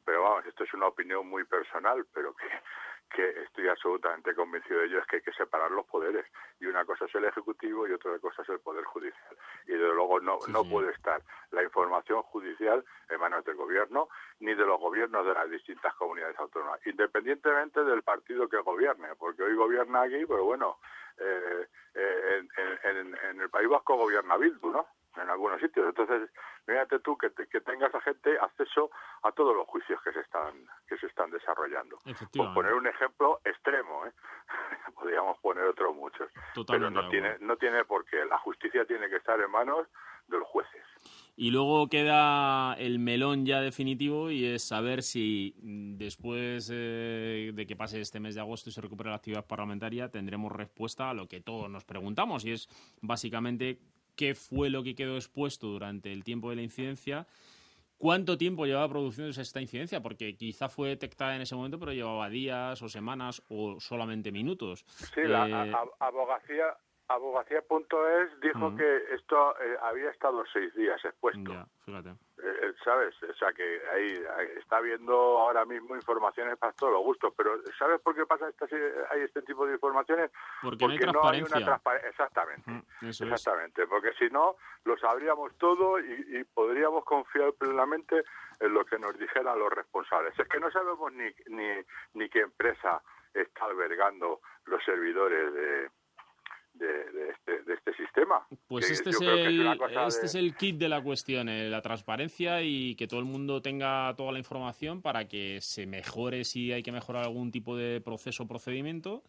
pero 0.04 0.22
vamos, 0.22 0.46
esto 0.46 0.64
es 0.64 0.74
una 0.74 0.86
opinión 0.86 1.26
muy 1.28 1.44
personal, 1.44 2.04
pero 2.12 2.34
que, 2.34 2.48
que 3.14 3.42
estoy 3.42 3.68
absolutamente 3.68 4.34
convencido 4.34 4.80
de 4.80 4.86
ello, 4.86 4.98
es 5.00 5.06
que 5.06 5.16
hay 5.16 5.22
que 5.22 5.32
separar 5.32 5.70
los 5.70 5.84
poderes. 5.86 6.24
Y 6.60 6.66
una 6.66 6.84
cosa 6.84 7.04
es 7.04 7.14
el 7.14 7.24
Ejecutivo 7.26 7.86
y 7.86 7.92
otra 7.92 8.18
cosa 8.18 8.42
es 8.42 8.48
el 8.48 8.60
Poder 8.60 8.84
Judicial. 8.84 9.36
Y 9.66 9.72
desde 9.72 9.94
luego 9.94 10.18
no, 10.20 10.38
no 10.48 10.62
puede 10.70 10.92
estar 10.92 11.20
la 11.50 11.62
información 11.62 12.22
judicial 12.22 12.84
en 13.10 13.20
manos 13.20 13.44
del 13.44 13.56
Gobierno 13.56 14.08
ni 14.40 14.54
de 14.54 14.64
los 14.64 14.80
gobiernos 14.80 15.26
de 15.26 15.34
las 15.34 15.50
distintas 15.50 15.94
comunidades 15.94 16.38
autónomas, 16.38 16.80
independientemente 16.86 17.84
del 17.84 18.02
partido 18.02 18.48
que 18.48 18.56
gobierne, 18.58 19.14
porque 19.16 19.42
hoy 19.42 19.54
gobierna 19.54 20.02
aquí, 20.02 20.24
pero 20.26 20.44
bueno, 20.44 20.78
eh, 21.18 21.68
eh, 21.94 22.78
en- 22.84 23.16
en 23.30 23.40
el 23.40 23.50
País 23.50 23.68
Vasco 23.68 23.96
gobierna 23.96 24.36
Bildu, 24.38 24.70
¿no? 24.72 24.86
En 25.16 25.28
algunos 25.28 25.60
sitios. 25.60 25.86
Entonces, 25.88 26.30
fíjate 26.64 27.00
tú 27.00 27.16
que, 27.16 27.30
que 27.30 27.60
tenga 27.60 27.88
esa 27.88 28.00
gente 28.00 28.38
acceso 28.38 28.90
a 29.22 29.32
todos 29.32 29.54
los 29.54 29.66
juicios 29.66 30.00
que 30.02 30.12
se 30.12 30.20
están 30.20 30.66
que 30.86 30.96
se 30.98 31.06
están 31.06 31.30
desarrollando. 31.30 31.98
Por 32.34 32.54
poner 32.54 32.74
un 32.74 32.86
ejemplo 32.86 33.40
extremo, 33.44 34.06
¿eh? 34.06 34.12
podríamos 34.94 35.38
poner 35.38 35.64
otros 35.64 35.94
muchos. 35.94 36.30
Pero 36.66 36.90
no 36.90 37.08
tiene, 37.08 37.36
no 37.40 37.56
tiene 37.56 37.84
por 37.84 38.04
qué. 38.04 38.24
La 38.24 38.38
justicia 38.38 38.84
tiene 38.84 39.08
que 39.08 39.16
estar 39.16 39.40
en 39.40 39.50
manos 39.50 39.86
de 40.28 40.38
los 40.38 40.48
jueces. 40.48 40.82
Y 41.34 41.50
luego 41.50 41.88
queda 41.88 42.74
el 42.74 42.98
melón 42.98 43.46
ya 43.46 43.60
definitivo 43.60 44.30
y 44.30 44.44
es 44.44 44.62
saber 44.62 45.02
si 45.02 45.54
después 45.62 46.70
eh, 46.72 47.52
de 47.54 47.66
que 47.66 47.74
pase 47.74 48.00
este 48.00 48.20
mes 48.20 48.34
de 48.34 48.42
agosto 48.42 48.68
y 48.68 48.72
se 48.72 48.80
recupere 48.80 49.10
la 49.10 49.16
actividad 49.16 49.46
parlamentaria 49.46 50.10
tendremos 50.10 50.52
respuesta 50.52 51.10
a 51.10 51.14
lo 51.14 51.26
que 51.28 51.40
todos 51.40 51.70
nos 51.70 51.84
preguntamos 51.84 52.44
y 52.44 52.52
es 52.52 52.68
básicamente 53.00 53.78
qué 54.16 54.34
fue 54.34 54.70
lo 54.70 54.82
que 54.82 54.94
quedó 54.94 55.16
expuesto 55.16 55.68
durante 55.68 56.12
el 56.12 56.24
tiempo 56.24 56.50
de 56.50 56.56
la 56.56 56.62
incidencia, 56.62 57.26
cuánto 57.98 58.36
tiempo 58.36 58.66
llevaba 58.66 58.88
produciéndose 58.88 59.42
esta 59.42 59.60
incidencia, 59.60 60.02
porque 60.02 60.36
quizá 60.36 60.68
fue 60.68 60.88
detectada 60.88 61.36
en 61.36 61.42
ese 61.42 61.54
momento, 61.54 61.78
pero 61.78 61.92
llevaba 61.92 62.28
días 62.28 62.82
o 62.82 62.88
semanas 62.88 63.42
o 63.48 63.78
solamente 63.80 64.32
minutos. 64.32 64.84
Sí, 65.14 65.22
la 65.24 65.66
Eh, 65.66 65.72
abogacía 66.00 66.76
abogacía.es 67.08 68.40
dijo 68.40 68.74
que 68.74 69.14
esto 69.14 69.54
eh, 69.60 69.76
había 69.82 70.10
estado 70.10 70.42
seis 70.52 70.74
días 70.74 71.04
expuesto. 71.04 71.52
Ya, 71.52 71.66
fíjate. 71.84 72.14
Eh, 72.44 72.74
¿Sabes? 72.84 73.14
O 73.22 73.34
sea 73.34 73.52
que 73.52 73.80
ahí, 73.92 74.20
está 74.58 74.78
habiendo 74.78 75.14
ahora 75.14 75.64
mismo 75.64 75.94
informaciones 75.94 76.58
para 76.58 76.72
todos 76.72 76.92
los 76.92 77.02
gustos, 77.02 77.32
pero 77.36 77.52
¿sabes 77.78 78.00
por 78.00 78.16
qué 78.16 78.26
pasa 78.26 78.48
estas, 78.48 78.70
hay 79.10 79.20
este 79.20 79.42
tipo 79.42 79.64
de 79.64 79.74
informaciones? 79.74 80.30
Porque 80.60 81.06
no 81.06 81.28
hay 81.28 81.42
una 81.42 81.64
transparencia. 81.64 82.08
Exactamente. 82.10 82.68
Mm, 82.68 83.08
es. 83.08 83.20
Exactamente, 83.20 83.86
porque 83.86 84.12
si 84.14 84.28
no, 84.30 84.56
lo 84.84 84.98
sabríamos 84.98 85.56
todo 85.56 86.00
y, 86.00 86.38
y 86.40 86.44
podríamos 86.44 87.04
confiar 87.04 87.52
plenamente 87.52 88.24
en 88.58 88.74
lo 88.74 88.84
que 88.84 88.98
nos 88.98 89.16
dijeran 89.18 89.58
los 89.58 89.72
responsables. 89.72 90.36
Es 90.38 90.48
que 90.48 90.58
no 90.58 90.70
sabemos 90.70 91.12
ni, 91.12 91.30
ni, 91.46 91.68
ni 92.14 92.28
qué 92.28 92.40
empresa 92.40 93.02
está 93.34 93.66
albergando 93.66 94.40
los 94.66 94.84
servidores 94.84 95.52
de, 95.54 95.90
de, 96.82 97.12
de 97.12 97.30
este, 97.30 97.62
de 97.62 97.74
este 97.74 97.94
sistema. 97.94 98.46
Pues 98.68 98.86
Que 98.86 98.92
este, 98.92 99.10
es 99.10 99.20
el, 99.20 99.66
este 100.06 100.26
es 100.26 100.34
el 100.34 100.54
kit 100.56 100.76
de 100.76 100.88
la 100.88 101.02
cuestión, 101.02 101.48
eh, 101.48 101.68
la 101.68 101.82
transparencia 101.82 102.62
y 102.62 102.94
que 102.96 103.06
todo 103.06 103.20
el 103.20 103.26
mundo 103.26 103.62
tenga 103.62 104.14
toda 104.16 104.32
la 104.32 104.38
información 104.38 105.02
para 105.02 105.28
que 105.28 105.60
se 105.60 105.86
mejore 105.86 106.44
si 106.44 106.72
hay 106.72 106.82
que 106.82 106.92
mejorar 106.92 107.24
algún 107.24 107.50
tipo 107.50 107.76
de 107.76 108.00
proceso 108.00 108.44
o 108.44 108.48
procedimiento 108.48 109.22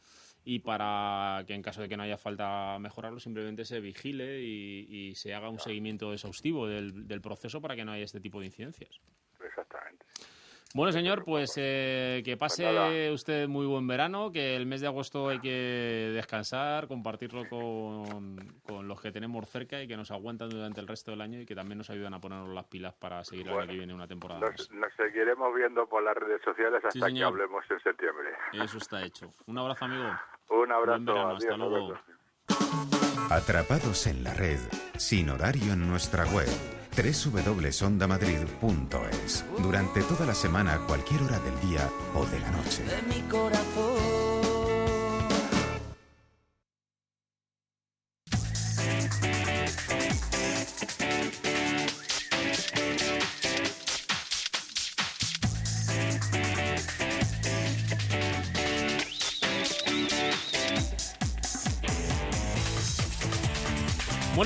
y 0.46 0.60
para 0.60 1.44
que 1.48 1.54
en 1.54 1.62
caso 1.62 1.82
de 1.82 1.88
que 1.88 1.96
no 1.96 2.04
haya 2.04 2.18
falta 2.18 2.78
mejorarlo 2.80 3.20
simplemente 3.20 3.64
se 3.64 3.80
vigile 3.80 4.42
y, 4.42 4.88
y 4.90 5.16
se 5.16 5.34
haga 5.34 5.50
un 5.50 5.60
seguimiento 5.60 6.12
exhaustivo 6.12 6.68
del, 6.68 7.08
del 7.08 7.22
proceso 7.22 7.62
para 7.62 7.76
que 7.76 7.86
no 7.86 7.94
haya 7.94 8.04
este 8.04 8.20
tipo 8.20 8.40
de 8.40 8.48
incidencias. 8.48 9.00
Exactamente. 9.42 10.06
Bueno, 10.76 10.92
señor, 10.92 11.24
pues 11.24 11.54
eh, 11.58 12.24
que 12.26 12.36
pase 12.36 12.66
Pues 12.66 13.12
usted 13.12 13.48
muy 13.48 13.68
buen 13.68 13.86
verano, 13.86 14.32
que 14.32 14.56
el 14.56 14.66
mes 14.66 14.82
de 14.82 14.88
agosto 14.88 15.30
hay 15.30 15.40
que 15.40 16.12
descansar, 16.16 16.88
compartirlo 16.88 17.48
con, 17.48 18.60
con 18.64 18.88
los 18.88 19.00
que 19.00 19.12
tenemos 19.12 19.48
cerca 19.48 19.80
y 19.84 19.88
que 19.88 19.96
nos 19.96 20.10
aguantan 20.10 20.50
durante 20.50 20.82
el 20.82 20.88
resto 20.88 21.12
del 21.12 21.22
año 21.22 21.40
y 21.40 21.46
que 21.46 21.54
también 21.54 21.78
nos 21.78 21.92
ayudan 21.92 22.16
a 22.16 22.20
ponernos 22.20 22.50
las 22.50 22.66
pilas 22.66 22.96
para 22.96 23.24
seguir 23.24 23.46
el 23.46 23.50
año 23.50 23.58
Bueno, 23.58 23.72
que 23.72 23.78
viene 23.78 23.94
una 23.94 24.08
temporada 24.08 24.40
más. 24.40 24.52
Nos, 24.52 24.72
nos 24.72 24.94
seguiremos 24.96 25.54
viendo 25.56 25.86
por 25.88 26.02
las 26.02 26.16
redes 26.16 26.42
sociales 26.44 26.84
hasta 26.84 27.08
Sí, 27.08 27.14
que 27.14 27.24
hablemos 27.24 27.64
en 27.70 27.80
septiembre. 27.80 28.30
Eso 28.54 28.80
está 28.80 29.06
hecho. 29.06 29.32
Un 29.46 29.60
abrazo, 29.60 29.86
amigo. 29.86 30.10
Un 30.50 30.72
abrazo. 30.72 31.04
Buen 31.04 31.06
verano, 31.06 31.28
adiós, 31.28 31.44
hasta 31.44 31.58
luego. 31.58 32.00
Atrapados 33.30 34.08
en 34.08 34.24
la 34.24 34.34
red, 34.34 34.60
sin 34.98 35.30
horario 35.30 35.74
en 35.74 35.88
nuestra 35.88 36.26
web 36.26 36.83
www.ondamadrid.es. 36.96 39.46
Durante 39.62 40.02
toda 40.04 40.26
la 40.26 40.36
semana, 40.36 40.80
cualquier 40.88 41.22
hora 41.24 41.40
del 41.40 41.60
día 41.70 41.90
o 42.16 42.26
de 42.26 42.40
la 42.40 42.52
noche. 42.52 42.84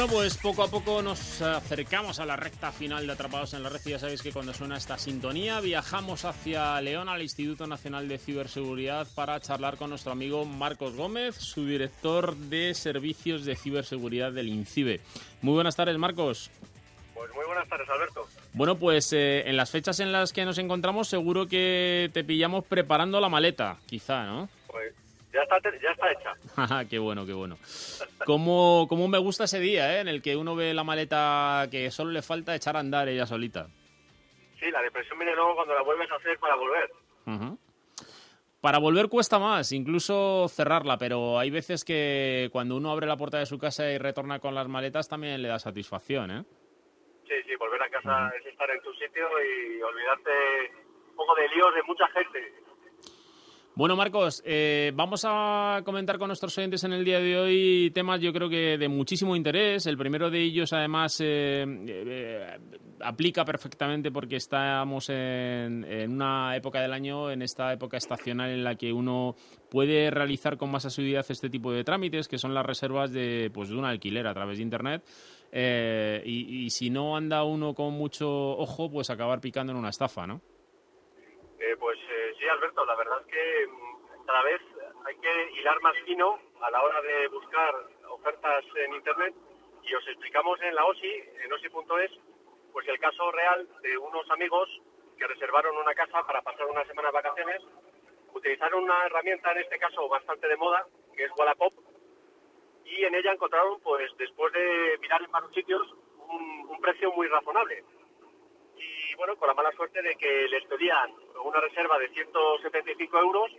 Bueno, 0.07 0.21
pues 0.21 0.37
poco 0.37 0.63
a 0.63 0.69
poco 0.69 1.01
nos 1.01 1.41
acercamos 1.41 2.19
a 2.19 2.25
la 2.25 2.37
recta 2.37 2.71
final 2.71 3.05
de 3.05 3.11
Atrapados 3.11 3.53
en 3.53 3.63
la 3.63 3.69
Red. 3.69 3.81
y 3.85 3.89
Ya 3.89 3.99
sabéis 3.99 4.21
que 4.21 4.31
cuando 4.31 4.53
suena 4.53 4.77
esta 4.77 4.97
sintonía 4.97 5.59
viajamos 5.59 6.23
hacia 6.23 6.79
León, 6.79 7.09
al 7.09 7.21
Instituto 7.21 7.67
Nacional 7.67 8.07
de 8.07 8.17
Ciberseguridad, 8.17 9.05
para 9.15 9.39
charlar 9.41 9.75
con 9.75 9.89
nuestro 9.89 10.13
amigo 10.13 10.45
Marcos 10.45 10.95
Gómez, 10.95 11.35
su 11.35 11.65
director 11.65 12.37
de 12.37 12.73
Servicios 12.73 13.43
de 13.43 13.57
Ciberseguridad 13.57 14.31
del 14.31 14.47
INCIBE. 14.47 15.01
Muy 15.41 15.55
buenas 15.55 15.75
tardes, 15.75 15.97
Marcos. 15.97 16.51
Pues 17.13 17.33
muy 17.33 17.45
buenas 17.45 17.67
tardes, 17.67 17.89
Alberto. 17.89 18.27
Bueno, 18.53 18.77
pues 18.77 19.11
eh, 19.11 19.43
en 19.49 19.57
las 19.57 19.71
fechas 19.71 19.99
en 19.99 20.13
las 20.13 20.31
que 20.31 20.45
nos 20.45 20.57
encontramos 20.57 21.09
seguro 21.09 21.47
que 21.47 22.09
te 22.13 22.23
pillamos 22.23 22.63
preparando 22.63 23.19
la 23.19 23.27
maleta, 23.27 23.77
quizá, 23.85 24.23
¿no? 24.25 24.47
Ya 25.37 25.43
está, 25.43 25.71
ya 25.79 25.91
está 25.91 26.11
hecha. 26.11 26.33
Ajá, 26.55 26.85
qué 26.89 26.97
bueno, 26.97 27.25
qué 27.25 27.33
bueno. 27.33 27.57
¿Cómo, 28.25 28.87
cómo 28.89 29.07
me 29.07 29.19
gusta 29.19 29.43
ese 29.43 29.59
día, 29.59 29.95
eh, 29.95 29.99
en 30.01 30.07
el 30.07 30.23
que 30.23 30.35
uno 30.35 30.55
ve 30.55 30.73
la 30.73 30.83
maleta 30.83 31.67
que 31.69 31.91
solo 31.91 32.09
le 32.11 32.23
falta 32.23 32.55
echar 32.55 32.75
a 32.75 32.79
andar 32.79 33.07
ella 33.07 33.27
solita? 33.27 33.67
Sí, 34.59 34.71
la 34.71 34.81
depresión 34.81 35.19
viene 35.19 35.35
luego 35.35 35.53
cuando 35.55 35.75
la 35.75 35.83
vuelves 35.83 36.09
a 36.11 36.15
hacer 36.15 36.39
para 36.39 36.55
volver. 36.55 36.89
Ujú. 37.27 37.59
Para 38.61 38.79
volver 38.79 39.09
cuesta 39.09 39.37
más, 39.37 39.71
incluso 39.71 40.47
cerrarla, 40.49 40.97
pero 40.97 41.37
hay 41.37 41.51
veces 41.51 41.85
que 41.85 42.49
cuando 42.51 42.75
uno 42.75 42.91
abre 42.91 43.05
la 43.05 43.15
puerta 43.15 43.37
de 43.37 43.45
su 43.45 43.59
casa 43.59 43.87
y 43.91 43.99
retorna 43.99 44.39
con 44.39 44.55
las 44.55 44.67
maletas 44.67 45.07
también 45.07 45.39
le 45.43 45.49
da 45.49 45.59
satisfacción, 45.59 46.31
¿eh? 46.31 46.43
Sí, 47.27 47.35
sí, 47.45 47.55
volver 47.57 47.83
a 47.83 47.89
casa 47.89 48.31
es 48.39 48.45
estar 48.47 48.67
en 48.71 48.81
tu 48.81 48.91
sitio 48.93 49.27
y 49.43 49.81
olvidarte 49.83 50.31
un 51.11 51.15
poco 51.15 51.35
de 51.35 51.47
líos 51.49 51.75
de 51.75 51.83
mucha 51.83 52.07
gente. 52.07 52.53
Bueno, 53.77 53.95
Marcos, 53.95 54.41
eh, 54.43 54.91
vamos 54.95 55.23
a 55.23 55.83
comentar 55.85 56.17
con 56.17 56.29
nuestros 56.29 56.57
oyentes 56.57 56.83
en 56.83 56.93
el 56.93 57.05
día 57.05 57.19
de 57.19 57.37
hoy 57.37 57.91
temas 57.93 58.19
yo 58.19 58.33
creo 58.33 58.49
que 58.49 58.75
de 58.75 58.87
muchísimo 58.87 59.35
interés. 59.35 59.85
El 59.85 59.99
primero 59.99 60.31
de 60.31 60.41
ellos, 60.41 60.73
además, 60.73 61.21
eh, 61.21 61.63
eh, 61.87 62.57
aplica 63.01 63.45
perfectamente 63.45 64.09
porque 64.09 64.37
estamos 64.37 65.09
en, 65.11 65.83
en 65.83 66.11
una 66.11 66.55
época 66.55 66.81
del 66.81 66.91
año, 66.91 67.29
en 67.29 67.43
esta 67.43 67.71
época 67.71 67.97
estacional 67.97 68.49
en 68.49 68.63
la 68.63 68.73
que 68.73 68.91
uno 68.91 69.35
puede 69.69 70.09
realizar 70.09 70.57
con 70.57 70.71
más 70.71 70.85
asiduidad 70.85 71.23
este 71.29 71.47
tipo 71.47 71.71
de 71.71 71.83
trámites, 71.83 72.27
que 72.27 72.39
son 72.39 72.55
las 72.55 72.65
reservas 72.65 73.11
de, 73.11 73.51
pues, 73.53 73.69
de 73.69 73.75
un 73.75 73.85
alquiler 73.85 74.25
a 74.25 74.33
través 74.33 74.57
de 74.57 74.63
Internet. 74.63 75.03
Eh, 75.51 76.23
y, 76.25 76.67
si 76.71 76.89
no 76.89 77.15
anda 77.15 77.43
uno 77.43 77.75
con 77.75 77.93
mucho 77.93 78.27
ojo, 78.27 78.89
pues 78.89 79.11
acabar 79.11 79.39
picando 79.39 79.71
en 79.71 79.77
una 79.77 79.89
estafa, 79.89 80.25
¿no? 80.25 80.41
Eh, 81.59 81.75
pues 81.79 81.97
eh, 81.97 82.26
sí, 82.37 82.47
Alberto, 82.47 82.85
la 82.85 82.95
verdad 82.95 83.21
es 83.21 83.27
que 83.27 83.67
mm, 83.67 84.25
cada 84.25 84.41
vez 84.43 84.61
hay 85.05 85.15
que 85.15 85.51
hilar 85.59 85.79
más 85.81 85.97
fino 86.05 86.39
a 86.61 86.71
la 86.71 86.81
hora 86.81 87.01
de 87.01 87.27
buscar 87.29 87.75
ofertas 88.09 88.63
en 88.75 88.93
Internet. 88.93 89.33
Y 89.83 89.93
os 89.93 90.07
explicamos 90.07 90.61
en 90.61 90.75
la 90.75 90.85
OSI, 90.85 91.23
en 91.43 91.53
osi.es, 91.53 92.11
pues 92.73 92.87
el 92.87 92.99
caso 92.99 93.31
real 93.31 93.67
de 93.81 93.97
unos 93.97 94.29
amigos 94.31 94.69
que 95.17 95.27
reservaron 95.27 95.77
una 95.77 95.93
casa 95.93 96.23
para 96.23 96.41
pasar 96.41 96.65
una 96.65 96.85
semana 96.85 97.07
de 97.07 97.13
vacaciones, 97.13 97.61
utilizaron 98.33 98.83
una 98.83 99.05
herramienta, 99.05 99.51
en 99.53 99.59
este 99.59 99.79
caso 99.79 100.07
bastante 100.09 100.47
de 100.47 100.57
moda, 100.57 100.85
que 101.15 101.23
es 101.23 101.31
Wallapop, 101.37 101.73
y 102.83 103.03
en 103.05 103.15
ella 103.15 103.31
encontraron, 103.31 103.79
pues 103.81 104.11
después 104.17 104.51
de 104.53 104.97
mirar 104.99 105.21
en 105.23 105.31
varios 105.31 105.53
sitios, 105.53 105.81
un, 106.29 106.67
un 106.69 106.81
precio 106.81 107.11
muy 107.13 107.27
razonable 107.27 107.83
bueno, 109.17 109.35
con 109.35 109.47
la 109.47 109.55
mala 109.55 109.71
suerte 109.71 110.01
de 110.01 110.15
que 110.15 110.47
les 110.47 110.63
pedían 110.65 111.11
una 111.43 111.59
reserva 111.59 111.97
de 111.97 112.07
175 112.09 113.19
euros 113.19 113.51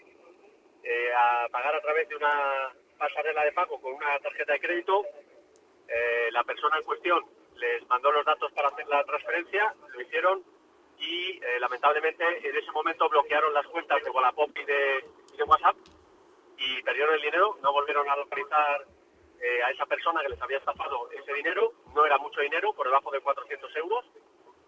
eh, 0.85 1.13
a 1.13 1.49
pagar 1.51 1.75
a 1.75 1.81
través 1.81 2.09
de 2.09 2.15
una 2.15 2.73
pasarela 2.97 3.45
de 3.45 3.53
pago 3.53 3.81
con 3.81 3.93
una 3.93 4.19
tarjeta 4.21 4.53
de 4.53 4.61
crédito. 4.61 5.05
Eh, 5.89 6.29
la 6.31 6.45
persona 6.45 6.79
en 6.79 6.85
cuestión 6.85 7.25
les 7.57 7.87
mandó 7.89 8.13
los 8.13 8.25
datos 8.25 8.53
para 8.53 8.69
hacer 8.69 8.87
la 8.87 9.03
transferencia, 9.05 9.75
lo 9.93 10.01
hicieron 10.01 10.45
y 10.99 11.39
eh, 11.43 11.59
lamentablemente 11.59 12.25
en 12.49 12.57
ese 12.57 12.71
momento 12.71 13.09
bloquearon 13.09 13.53
las 13.53 13.67
cuentas 13.67 14.03
de 14.03 14.11
Wallapop 14.11 14.57
y 14.57 14.65
de, 14.65 15.05
WhatsApp 15.45 15.77
y 16.57 16.83
perdieron 16.83 17.15
el 17.15 17.23
dinero, 17.23 17.57
no 17.63 17.73
volvieron 17.73 18.09
a 18.09 18.17
localizar 18.17 18.87
a 19.65 19.71
esa 19.71 19.87
persona 19.87 20.21
que 20.21 20.31
les 20.31 20.43
había 20.43 20.59
estafado 20.59 21.09
ese 21.13 21.33
dinero, 21.33 21.73
no 21.95 22.05
era 22.05 22.19
mucho 22.19 22.41
dinero, 22.41 22.73
por 22.73 22.87
debajo 22.87 23.13
de 23.13 23.21
400 23.21 23.77
euros, 23.77 24.05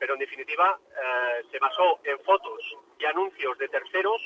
pero 0.01 0.15
en 0.15 0.21
definitiva 0.21 0.81
eh, 0.91 1.45
se 1.51 1.59
basó 1.59 2.01
en 2.03 2.19
fotos 2.21 2.59
y 2.99 3.05
anuncios 3.05 3.57
de 3.59 3.69
terceros 3.69 4.21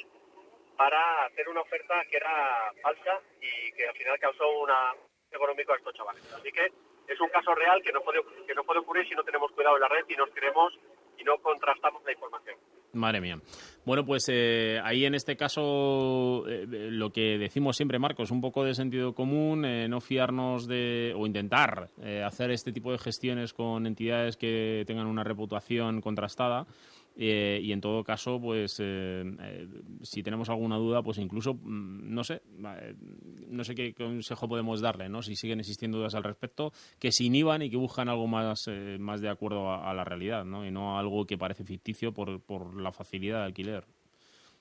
para 0.76 1.26
hacer 1.26 1.48
una 1.48 1.62
oferta 1.62 2.02
que 2.08 2.16
era 2.16 2.72
falsa 2.80 3.20
y 3.40 3.72
que 3.72 3.88
al 3.88 3.96
final 3.96 4.18
causó 4.20 4.48
una 4.60 4.94
económico 5.32 5.72
a 5.72 5.76
estos 5.76 5.94
chavales. 5.94 6.32
Así 6.32 6.50
que 6.52 6.72
es 7.08 7.20
un 7.20 7.28
caso 7.28 7.54
real 7.56 7.82
que 7.82 7.92
no 7.92 8.00
puede 8.02 8.20
que 8.46 8.54
no 8.54 8.62
puede 8.62 8.80
ocurrir 8.80 9.06
si 9.08 9.14
no 9.14 9.24
tenemos 9.24 9.50
cuidado 9.50 9.76
en 9.76 9.82
la 9.82 9.88
red 9.88 10.04
y 10.08 10.16
nos 10.16 10.30
creemos 10.30 10.72
y 11.18 11.24
no 11.24 11.38
contrastamos 11.38 12.04
la 12.04 12.12
información. 12.12 12.56
Madre 12.94 13.20
mía. 13.20 13.38
Bueno, 13.84 14.06
pues 14.06 14.24
eh, 14.28 14.80
ahí 14.82 15.04
en 15.04 15.14
este 15.14 15.36
caso 15.36 16.44
eh, 16.48 16.66
lo 16.90 17.12
que 17.12 17.36
decimos 17.36 17.76
siempre, 17.76 17.98
Marcos, 17.98 18.30
un 18.30 18.40
poco 18.40 18.64
de 18.64 18.74
sentido 18.74 19.14
común, 19.14 19.66
eh, 19.66 19.88
no 19.88 20.00
fiarnos 20.00 20.66
de 20.66 21.12
o 21.14 21.26
intentar 21.26 21.90
hacer 22.24 22.50
este 22.50 22.72
tipo 22.72 22.92
de 22.92 22.98
gestiones 22.98 23.52
con 23.52 23.86
entidades 23.86 24.36
que 24.36 24.84
tengan 24.86 25.06
una 25.06 25.22
reputación 25.22 26.00
contrastada 26.00 26.66
eh, 27.16 27.60
y 27.62 27.72
en 27.72 27.80
todo 27.80 28.02
caso, 28.02 28.40
pues 28.40 28.80
eh, 28.80 29.22
eh, 29.40 29.68
si 30.02 30.24
tenemos 30.24 30.48
alguna 30.48 30.76
duda, 30.76 31.00
pues 31.02 31.18
incluso, 31.18 31.54
mm, 31.54 32.12
no 32.12 32.24
sé, 32.24 32.42
no 33.48 33.62
sé 33.62 33.74
qué 33.76 33.94
consejo 33.94 34.48
podemos 34.48 34.80
darle, 34.80 35.08
¿no? 35.08 35.22
Si 35.22 35.36
siguen 35.36 35.60
existiendo 35.60 35.98
dudas 35.98 36.16
al 36.16 36.24
respecto, 36.24 36.72
que 36.98 37.12
se 37.12 37.24
inhiban 37.24 37.62
y 37.62 37.70
que 37.70 37.76
buscan 37.76 38.08
algo 38.08 38.26
más, 38.26 38.68
más 38.98 39.20
de 39.20 39.28
acuerdo 39.28 39.72
a, 39.72 39.94
la 39.94 40.02
realidad, 40.02 40.44
¿no? 40.44 40.66
Y 40.66 40.72
no 40.72 40.98
algo 40.98 41.24
que 41.24 41.38
parece 41.38 41.62
ficticio 41.62 42.12
por, 42.12 42.42
por 42.42 42.80
la 42.80 42.90
facilidad 42.90 43.40
de 43.40 43.44
alquiler. 43.44 43.84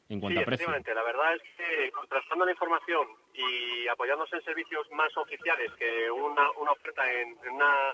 En 0.10 0.20
cuanto 0.20 0.42
a 0.42 0.44
precio. 0.44 0.68
La 0.70 1.04
verdad 1.04 1.36
es 1.36 1.42
que 1.58 1.92
contrastando 1.92 2.46
la 2.46 2.52
información 2.52 3.08
y 3.34 3.88
apoyándose 3.88 4.36
en 4.36 4.44
servicios 4.44 4.86
más 4.92 5.16
oficiales 5.18 5.72
que 5.74 6.12
una, 6.12 6.52
una 6.62 6.72
oferta 6.72 7.02
en, 7.12 7.36
una 7.52 7.94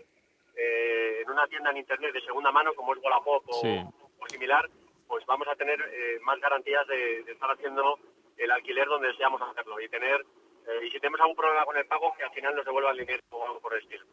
en 0.57 1.29
una 1.29 1.47
tienda 1.47 1.69
en 1.69 1.77
internet 1.77 2.11
de 2.11 2.19
segunda 2.21 2.51
mano 2.51 2.73
como 2.73 2.93
es 2.93 2.99
Wallapop 3.01 3.43
o, 3.47 3.93
o 4.19 4.27
similar, 4.27 4.69
pues 5.07 5.25
vamos 5.25 5.47
a 5.47 5.55
tener 5.55 5.79
eh, 5.81 6.19
más 6.21 6.39
garantías 6.39 6.85
de, 6.87 7.21
estar 7.21 7.49
haciendo 7.51 7.97
el 8.37 8.51
alquiler 8.51 8.87
donde 8.87 9.07
deseamos 9.07 9.41
hacerlo 9.41 9.79
y 9.81 9.89
tener 9.89 10.25
eh, 10.67 10.85
y 10.85 10.91
si 10.91 10.99
tenemos 10.99 11.19
algún 11.21 11.35
problema 11.35 11.65
con 11.65 11.77
el 11.77 11.85
pago 11.87 12.13
que 12.15 12.23
al 12.23 12.31
final 12.31 12.55
nos 12.55 12.65
devuelva 12.65 12.91
el 12.91 12.99
dinero 12.99 13.21
o 13.31 13.45
algo 13.45 13.59
por 13.59 13.73
el 13.73 13.81
estilo. 13.81 14.05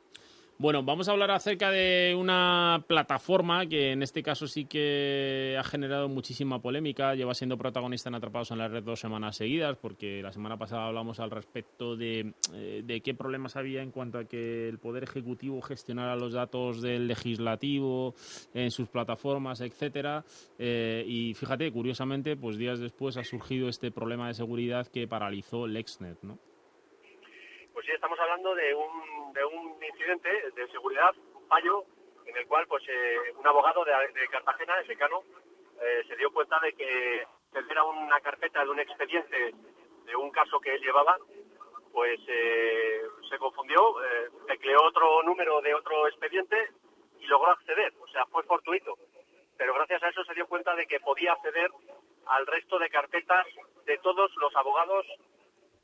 Bueno, 0.58 0.82
vamos 0.82 1.06
a 1.06 1.12
hablar 1.12 1.30
acerca 1.32 1.70
de 1.70 2.16
una 2.18 2.82
plataforma 2.86 3.66
que 3.66 3.92
en 3.92 4.02
este 4.02 4.22
caso 4.22 4.46
sí 4.46 4.64
que 4.64 5.54
ha 5.60 5.62
generado 5.62 6.08
muchísima 6.08 6.62
polémica. 6.62 7.14
Lleva 7.14 7.34
siendo 7.34 7.58
protagonista 7.58 8.08
en 8.08 8.14
Atrapados 8.14 8.52
en 8.52 8.58
la 8.58 8.66
Red 8.66 8.82
dos 8.82 8.98
semanas 8.98 9.36
seguidas, 9.36 9.76
porque 9.76 10.22
la 10.22 10.32
semana 10.32 10.56
pasada 10.56 10.86
hablamos 10.86 11.20
al 11.20 11.30
respecto 11.30 11.94
de, 11.94 12.32
eh, 12.54 13.00
qué 13.04 13.12
problemas 13.12 13.56
había 13.56 13.82
en 13.82 13.90
cuanto 13.90 14.16
a 14.16 14.24
que 14.24 14.66
el 14.66 14.78
Poder 14.78 15.04
Ejecutivo 15.04 15.60
gestionara 15.60 16.16
los 16.16 16.32
datos 16.32 16.80
del 16.80 17.06
legislativo 17.06 18.14
en 18.54 18.70
sus 18.70 18.88
plataformas, 18.88 19.60
etcétera. 19.60 20.24
Eh, 20.58 21.04
y 21.06 21.34
fíjate, 21.34 21.70
curiosamente, 21.70 22.34
pues 22.34 22.56
días 22.56 22.78
después 22.78 23.18
ha 23.18 23.24
surgido 23.24 23.68
este 23.68 23.90
problema 23.90 24.28
de 24.28 24.32
seguridad 24.32 24.86
que 24.86 25.06
paralizó 25.06 25.66
LexNet, 25.66 26.22
¿no? 26.22 26.38
Sí, 27.86 27.92
estamos 27.92 28.18
hablando 28.18 28.52
de 28.52 28.74
un 28.74 29.32
de 29.32 29.44
un 29.44 29.80
incidente 29.80 30.28
de 30.56 30.68
seguridad, 30.72 31.14
un 31.34 31.46
fallo, 31.46 31.84
en 32.24 32.36
el 32.36 32.44
cual 32.48 32.66
pues 32.66 32.82
eh, 32.88 33.32
un 33.36 33.46
abogado 33.46 33.84
de, 33.84 33.92
Cartagena, 34.28 34.76
de 34.78 34.86
Secano, 34.86 35.22
eh, 35.80 36.02
se 36.08 36.16
dio 36.16 36.32
cuenta 36.32 36.58
de 36.58 36.72
que 36.72 37.24
era 37.70 37.84
una 37.84 38.20
carpeta 38.20 38.64
de 38.64 38.70
un 38.70 38.80
expediente 38.80 39.54
de 40.04 40.16
un 40.16 40.32
caso 40.32 40.58
que 40.58 40.74
él 40.74 40.80
llevaba, 40.80 41.16
pues 41.92 42.18
eh, 42.26 43.02
se 43.30 43.38
confundió, 43.38 43.78
tecleó 44.48 44.82
otro 44.82 45.22
número 45.22 45.60
de 45.60 45.72
otro 45.72 46.08
expediente 46.08 46.56
y 47.20 47.26
logró 47.26 47.52
acceder, 47.52 47.92
o 48.00 48.08
sea, 48.08 48.26
fue 48.26 48.42
fortuito. 48.42 48.94
Pero 49.56 49.74
gracias 49.74 50.02
a 50.02 50.08
eso 50.08 50.24
se 50.24 50.34
dio 50.34 50.48
cuenta 50.48 50.74
de 50.74 50.88
que 50.88 50.98
podía 50.98 51.34
acceder 51.34 51.70
al 52.26 52.48
resto 52.48 52.80
de 52.80 52.90
carpetas 52.90 53.46
de 53.84 53.96
todos 53.98 54.34
los 54.38 54.56
abogados 54.56 55.06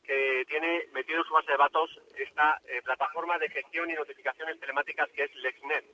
que 0.05 0.45
tiene 0.49 0.87
metido 0.93 1.19
en 1.19 1.25
su 1.25 1.33
base 1.33 1.53
de 1.53 1.59
datos 1.59 1.91
esta 2.17 2.61
eh, 2.67 2.83
plataforma 2.83 3.39
de 3.39 3.49
gestión 3.49 3.91
y 3.91 3.95
notificaciones 3.95 4.59
telemáticas 4.59 5.09
que 5.11 5.25
es 5.25 5.35
LexNet. 5.37 5.85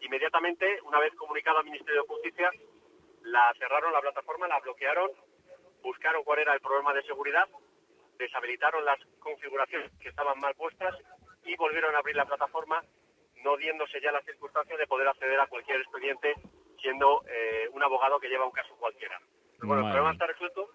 Inmediatamente, 0.00 0.80
una 0.82 0.98
vez 0.98 1.14
comunicado 1.14 1.58
al 1.58 1.64
Ministerio 1.64 2.02
de 2.02 2.08
Justicia, 2.08 2.50
la 3.22 3.52
cerraron 3.58 3.92
la 3.92 4.00
plataforma, 4.00 4.48
la 4.48 4.60
bloquearon, 4.60 5.10
buscaron 5.82 6.24
cuál 6.24 6.40
era 6.40 6.54
el 6.54 6.60
problema 6.60 6.92
de 6.94 7.02
seguridad, 7.02 7.48
deshabilitaron 8.18 8.84
las 8.84 8.98
configuraciones 9.18 9.90
que 10.00 10.08
estaban 10.08 10.38
mal 10.40 10.54
puestas 10.54 10.94
y 11.44 11.56
volvieron 11.56 11.94
a 11.94 11.98
abrir 11.98 12.16
la 12.16 12.24
plataforma, 12.24 12.82
no 13.44 13.56
diéndose 13.56 14.00
ya 14.00 14.12
la 14.12 14.22
circunstancia 14.22 14.76
de 14.76 14.86
poder 14.86 15.08
acceder 15.08 15.38
a 15.38 15.46
cualquier 15.46 15.80
expediente 15.80 16.34
siendo 16.80 17.22
eh, 17.28 17.68
un 17.72 17.82
abogado 17.82 18.18
que 18.18 18.28
lleva 18.28 18.46
un 18.46 18.52
caso 18.52 18.74
cualquiera. 18.76 19.20
bueno, 19.62 19.86
el 19.86 19.92
problema 19.92 20.12
está 20.12 20.26
resuelto 20.26 20.70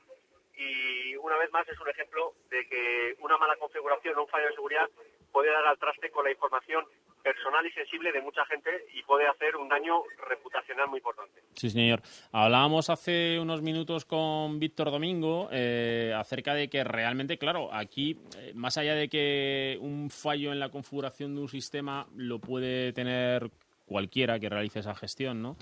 y 0.61 1.15
una 1.15 1.37
vez 1.37 1.51
más 1.51 1.67
es 1.67 1.79
un 1.79 1.89
ejemplo 1.89 2.33
de 2.49 2.67
que 2.67 3.15
una 3.19 3.37
mala 3.37 3.55
configuración 3.57 4.17
o 4.17 4.23
un 4.23 4.27
fallo 4.27 4.47
de 4.47 4.53
seguridad 4.53 4.89
puede 5.31 5.51
dar 5.51 5.65
al 5.65 5.77
traste 5.77 6.09
con 6.09 6.25
la 6.25 6.31
información 6.31 6.85
personal 7.23 7.65
y 7.65 7.71
sensible 7.71 8.11
de 8.11 8.21
mucha 8.21 8.45
gente 8.45 8.69
y 8.93 9.03
puede 9.03 9.27
hacer 9.27 9.55
un 9.55 9.69
daño 9.69 10.03
reputacional 10.27 10.87
muy 10.89 10.97
importante. 10.97 11.41
Sí, 11.53 11.69
señor. 11.69 12.01
Hablábamos 12.31 12.89
hace 12.89 13.39
unos 13.39 13.61
minutos 13.61 14.05
con 14.05 14.59
Víctor 14.59 14.91
Domingo 14.91 15.47
eh, 15.51 16.13
acerca 16.15 16.53
de 16.53 16.67
que 16.67 16.83
realmente, 16.83 17.37
claro, 17.37 17.73
aquí, 17.73 18.17
eh, 18.37 18.53
más 18.55 18.77
allá 18.77 18.95
de 18.95 19.07
que 19.07 19.77
un 19.81 20.09
fallo 20.09 20.51
en 20.51 20.59
la 20.59 20.69
configuración 20.69 21.35
de 21.35 21.41
un 21.41 21.47
sistema 21.47 22.07
lo 22.15 22.39
puede 22.39 22.91
tener 22.91 23.51
cualquiera 23.85 24.39
que 24.39 24.49
realice 24.49 24.79
esa 24.79 24.95
gestión, 24.95 25.41
¿no? 25.41 25.57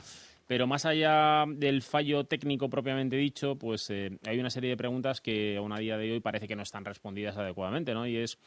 Pero 0.49 0.65
más 0.65 0.83
allá 0.85 1.45
del 1.47 1.83
fallo 1.83 2.23
técnico 2.23 2.71
propiamente 2.71 3.15
dicho, 3.15 3.55
pues 3.55 3.87
eh, 3.91 4.17
hay 4.25 4.39
una 4.39 4.49
serie 4.49 4.71
de 4.71 4.77
preguntas 4.77 5.21
que 5.21 5.55
aún 5.57 5.71
a 5.71 5.77
día 5.77 5.95
de 5.95 6.11
hoy 6.11 6.21
parece 6.21 6.47
que 6.47 6.55
no 6.55 6.63
están 6.63 6.85
respondidas 6.85 7.37
adecuadamente, 7.37 7.93
¿no? 7.93 8.07
Y 8.07 8.17
es 8.17 8.39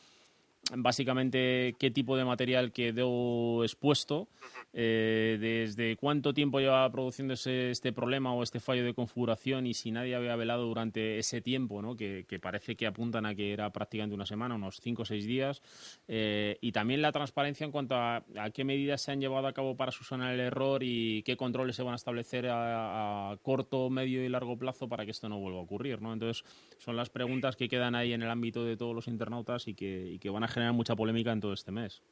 básicamente 0.76 1.74
qué 1.78 1.90
tipo 1.90 2.16
de 2.16 2.24
material 2.24 2.72
quedó 2.72 3.64
expuesto, 3.64 4.28
eh, 4.72 5.36
desde 5.40 5.96
cuánto 5.96 6.32
tiempo 6.32 6.60
llevaba 6.60 6.90
produciéndose 6.90 7.70
este 7.70 7.92
problema 7.92 8.32
o 8.32 8.42
este 8.42 8.60
fallo 8.60 8.84
de 8.84 8.94
configuración 8.94 9.66
y 9.66 9.74
si 9.74 9.90
nadie 9.90 10.14
había 10.14 10.36
velado 10.36 10.64
durante 10.64 11.18
ese 11.18 11.40
tiempo, 11.40 11.82
¿no? 11.82 11.96
que, 11.96 12.24
parece 12.40 12.76
que 12.76 12.86
apuntan 12.86 13.26
a 13.26 13.34
que 13.34 13.52
era 13.52 13.70
prácticamente 13.70 14.14
una 14.14 14.26
semana, 14.26 14.54
unos 14.54 14.80
cinco 14.80 15.02
o 15.02 15.04
seis 15.04 15.26
días, 15.26 15.62
eh, 16.08 16.58
y 16.60 16.72
también 16.72 17.02
la 17.02 17.12
transparencia 17.12 17.64
en 17.64 17.72
cuanto 17.72 17.96
a, 17.96 18.24
qué 18.54 18.64
medidas 18.64 19.02
se 19.02 19.12
han 19.12 19.20
llevado 19.20 19.46
a 19.46 19.52
cabo 19.52 19.76
para 19.76 19.92
subsanar 19.92 20.32
el 20.32 20.40
error 20.40 20.82
y 20.82 21.22
qué 21.24 21.36
controles 21.36 21.76
se 21.76 21.82
van 21.82 21.92
a 21.92 21.96
establecer 21.96 22.46
a, 22.48 23.36
corto, 23.42 23.90
medio 23.90 24.24
y 24.24 24.28
largo 24.28 24.56
plazo 24.56 24.88
para 24.88 25.04
que 25.04 25.10
esto 25.10 25.28
no 25.28 25.38
vuelva 25.38 25.58
a 25.58 25.62
ocurrir. 25.62 26.00
¿no? 26.00 26.12
Entonces, 26.12 26.44
son 26.78 26.96
las 26.96 27.10
preguntas 27.10 27.56
que 27.56 27.68
quedan 27.68 27.94
ahí 27.94 28.12
en 28.12 28.22
el 28.22 28.30
ámbito 28.30 28.64
de 28.64 28.76
todos 28.76 28.94
los 28.94 29.08
internautas 29.08 29.68
y 29.68 29.74
que, 29.74 30.18
que 30.20 30.30
van 30.30 30.44
a 30.44 30.48
generar 30.52 30.74
mucha 30.74 30.94
polémica 30.94 31.32
en 31.32 31.40
todo 31.40 31.52
este 31.52 31.72
mes. 31.72 32.02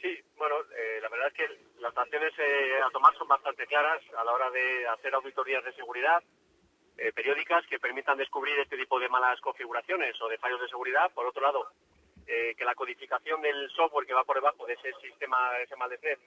Sí, 0.00 0.18
bueno, 0.36 0.56
eh, 0.76 0.98
la 1.02 1.08
verdad 1.08 1.28
es 1.28 1.34
que 1.34 1.80
las 1.80 1.96
acciones 1.96 2.32
eh, 2.38 2.80
a 2.84 2.90
tomar 2.90 3.14
son 3.16 3.28
bastante 3.28 3.66
claras 3.66 4.00
a 4.16 4.24
la 4.24 4.32
hora 4.32 4.50
de 4.50 4.86
hacer 4.88 5.14
auditorías 5.14 5.64
de 5.64 5.72
seguridad 5.74 6.22
eh, 6.96 7.12
periódicas 7.12 7.66
que 7.66 7.78
permitan 7.78 8.18
descubrir 8.18 8.58
este 8.58 8.76
tipo 8.76 8.98
de 8.98 9.08
malas 9.08 9.40
configuraciones 9.40 10.20
o 10.20 10.28
de 10.28 10.38
fallos 10.38 10.60
de 10.60 10.68
seguridad. 10.68 11.10
Por 11.12 11.26
otro 11.26 11.42
lado, 11.42 11.66
que 12.24 12.64
la 12.64 12.74
codificación 12.74 13.42
del 13.42 13.68
software 13.72 14.06
que 14.06 14.14
va 14.14 14.24
por 14.24 14.36
debajo 14.36 14.64
de 14.64 14.72
ese 14.74 14.92
sistema, 15.02 15.58
ese 15.58 15.76
mal 15.76 15.90
de 15.90 15.98
red, 15.98 16.18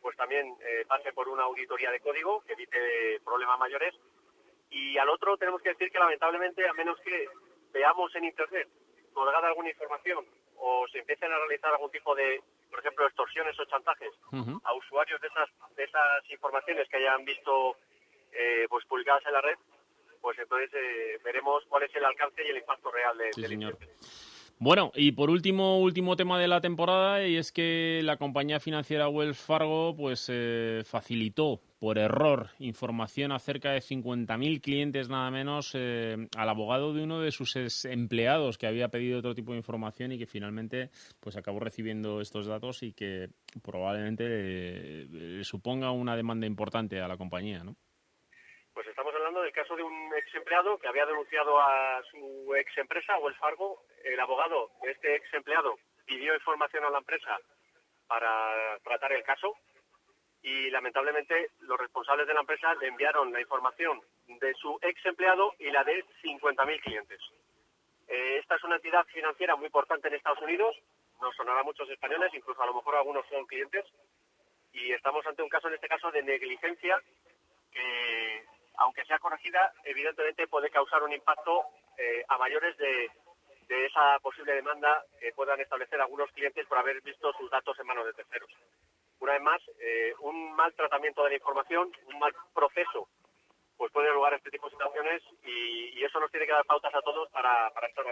pues 0.00 0.16
también 0.16 0.56
pase 0.88 1.12
por 1.12 1.28
una 1.28 1.42
auditoría 1.42 1.90
de 1.90 2.00
código 2.00 2.42
que 2.46 2.54
evite 2.54 3.20
problemas 3.24 3.58
mayores. 3.58 3.94
Y 4.70 4.96
al 4.96 5.08
otro 5.10 5.36
tenemos 5.36 5.60
que 5.60 5.70
decir 5.70 5.90
que 5.90 5.98
lamentablemente, 5.98 6.66
a 6.66 6.72
menos 6.72 6.98
que 7.00 7.28
veamos 7.72 8.14
en 8.14 8.24
Internet 8.24 8.68
colgada 9.12 9.48
alguna 9.48 9.70
información 9.70 10.24
o 10.60 10.86
se 10.92 10.98
empiecen 10.98 11.32
a 11.32 11.38
realizar 11.38 11.72
algún 11.72 11.90
tipo 11.90 12.14
de, 12.14 12.42
por 12.70 12.80
ejemplo, 12.80 13.06
extorsiones 13.06 13.58
o 13.58 13.64
chantajes 13.64 14.12
a 14.64 14.74
usuarios 14.74 15.20
de 15.20 15.28
esas, 15.28 15.48
de 15.76 15.84
esas 15.84 16.30
informaciones 16.30 16.88
que 16.88 16.98
hayan 16.98 17.24
visto 17.24 17.76
eh, 18.32 18.66
pues 18.68 18.84
publicadas 18.86 19.24
en 19.26 19.32
la 19.32 19.40
red, 19.40 19.56
pues 20.20 20.38
entonces 20.38 20.70
eh, 20.74 21.18
veremos 21.24 21.64
cuál 21.68 21.84
es 21.84 21.94
el 21.94 22.04
alcance 22.04 22.44
y 22.44 22.50
el 22.50 22.58
impacto 22.58 22.90
real 22.90 23.16
de, 23.16 23.32
sí, 23.32 23.40
del 23.42 23.76
Bueno, 24.58 24.92
y 24.94 25.12
por 25.12 25.30
último, 25.30 25.80
último 25.80 26.16
tema 26.16 26.38
de 26.38 26.48
la 26.48 26.60
temporada, 26.60 27.26
y 27.26 27.36
es 27.36 27.52
que 27.52 28.00
la 28.04 28.18
compañía 28.18 28.60
financiera 28.60 29.08
Wells 29.08 29.40
Fargo 29.40 29.96
pues 29.96 30.28
eh, 30.30 30.82
facilitó 30.84 31.60
por 31.80 31.96
error 31.98 32.48
información 32.58 33.32
acerca 33.32 33.72
de 33.72 33.80
50.000 33.80 34.60
clientes 34.60 35.08
nada 35.08 35.30
menos 35.30 35.72
eh, 35.74 36.28
al 36.36 36.48
abogado 36.48 36.92
de 36.92 37.02
uno 37.02 37.20
de 37.20 37.32
sus 37.32 37.56
empleados 37.86 38.58
que 38.58 38.66
había 38.66 38.88
pedido 38.88 39.18
otro 39.18 39.34
tipo 39.34 39.52
de 39.52 39.58
información 39.58 40.12
y 40.12 40.18
que 40.18 40.26
finalmente 40.26 40.90
pues 41.20 41.38
acabó 41.38 41.58
recibiendo 41.58 42.20
estos 42.20 42.46
datos 42.46 42.82
y 42.82 42.92
que 42.92 43.28
probablemente 43.64 44.28
le, 44.28 45.42
suponga 45.42 45.90
una 45.90 46.14
demanda 46.14 46.46
importante 46.46 47.00
a 47.00 47.08
la 47.08 47.16
compañía, 47.16 47.64
¿no? 47.64 47.74
Pues 48.74 48.86
estamos 48.86 49.14
hablando 49.14 49.40
del 49.40 49.52
caso 49.52 49.74
de 49.74 49.82
un 49.82 50.12
ex 50.16 50.34
empleado 50.34 50.78
que 50.78 50.86
había 50.86 51.06
denunciado 51.06 51.58
a 51.60 52.02
su 52.10 52.54
ex 52.56 52.76
empresa, 52.78 53.18
Wells 53.18 53.38
Fargo. 53.38 53.82
El 54.04 54.20
abogado 54.20 54.70
de 54.82 54.92
este 54.92 55.16
ex 55.16 55.32
empleado 55.34 55.76
pidió 56.04 56.34
información 56.34 56.84
a 56.84 56.90
la 56.90 56.98
empresa 56.98 57.38
para 58.06 58.78
tratar 58.84 59.12
el 59.12 59.22
caso 59.22 59.56
y 60.42 60.70
lamentablemente 60.70 61.50
los 61.60 61.78
responsables 61.78 62.26
de 62.26 62.34
la 62.34 62.40
empresa 62.40 62.74
le 62.74 62.88
enviaron 62.88 63.32
la 63.32 63.40
información 63.40 64.00
de 64.26 64.54
su 64.54 64.78
ex 64.82 65.04
empleado 65.06 65.54
y 65.58 65.70
la 65.70 65.84
de 65.84 66.04
50.000 66.22 66.80
clientes. 66.80 67.20
Eh, 68.08 68.38
esta 68.38 68.56
es 68.56 68.64
una 68.64 68.76
entidad 68.76 69.04
financiera 69.06 69.54
muy 69.56 69.66
importante 69.66 70.08
en 70.08 70.14
Estados 70.14 70.42
Unidos, 70.42 70.74
nos 71.20 71.34
sonará 71.36 71.60
a 71.60 71.64
muchos 71.64 71.88
españoles, 71.90 72.32
incluso 72.34 72.62
a 72.62 72.66
lo 72.66 72.74
mejor 72.74 72.96
algunos 72.96 73.26
son 73.28 73.46
clientes, 73.46 73.84
y 74.72 74.92
estamos 74.92 75.26
ante 75.26 75.42
un 75.42 75.48
caso, 75.48 75.68
en 75.68 75.74
este 75.74 75.88
caso, 75.88 76.10
de 76.10 76.22
negligencia 76.22 77.00
que, 77.72 78.44
aunque 78.78 79.04
sea 79.04 79.18
corregida, 79.18 79.72
evidentemente 79.84 80.46
puede 80.46 80.70
causar 80.70 81.02
un 81.02 81.12
impacto 81.12 81.64
eh, 81.98 82.24
a 82.28 82.38
mayores 82.38 82.76
de, 82.78 83.10
de 83.68 83.86
esa 83.86 84.18
posible 84.20 84.54
demanda 84.54 85.04
que 85.20 85.32
puedan 85.32 85.60
establecer 85.60 86.00
algunos 86.00 86.30
clientes 86.32 86.66
por 86.66 86.78
haber 86.78 87.00
visto 87.02 87.32
sus 87.34 87.50
datos 87.50 87.78
en 87.78 87.86
manos 87.86 88.06
de 88.06 88.14
terceros. 88.14 88.50
Una 89.20 89.32
vez 89.32 89.42
más, 89.42 89.60
eh, 89.80 90.14
un 90.20 90.54
mal 90.56 90.72
tratamiento 90.74 91.22
de 91.24 91.30
la 91.30 91.36
información, 91.36 91.92
un 92.06 92.18
mal 92.18 92.34
proceso 92.54 93.08
pues 93.80 93.90
puede 93.92 94.08
dar 94.08 94.16
lugar 94.16 94.34
a 94.34 94.36
este 94.36 94.50
tipo 94.50 94.66
de 94.66 94.72
situaciones 94.72 95.22
y, 95.42 95.98
y, 95.98 96.04
eso 96.04 96.20
nos 96.20 96.30
tiene 96.30 96.44
que 96.44 96.52
dar 96.52 96.66
pautas 96.66 96.94
a 96.94 97.00
todos 97.00 97.30
para, 97.30 97.70
para 97.70 97.86
estar. 97.86 98.04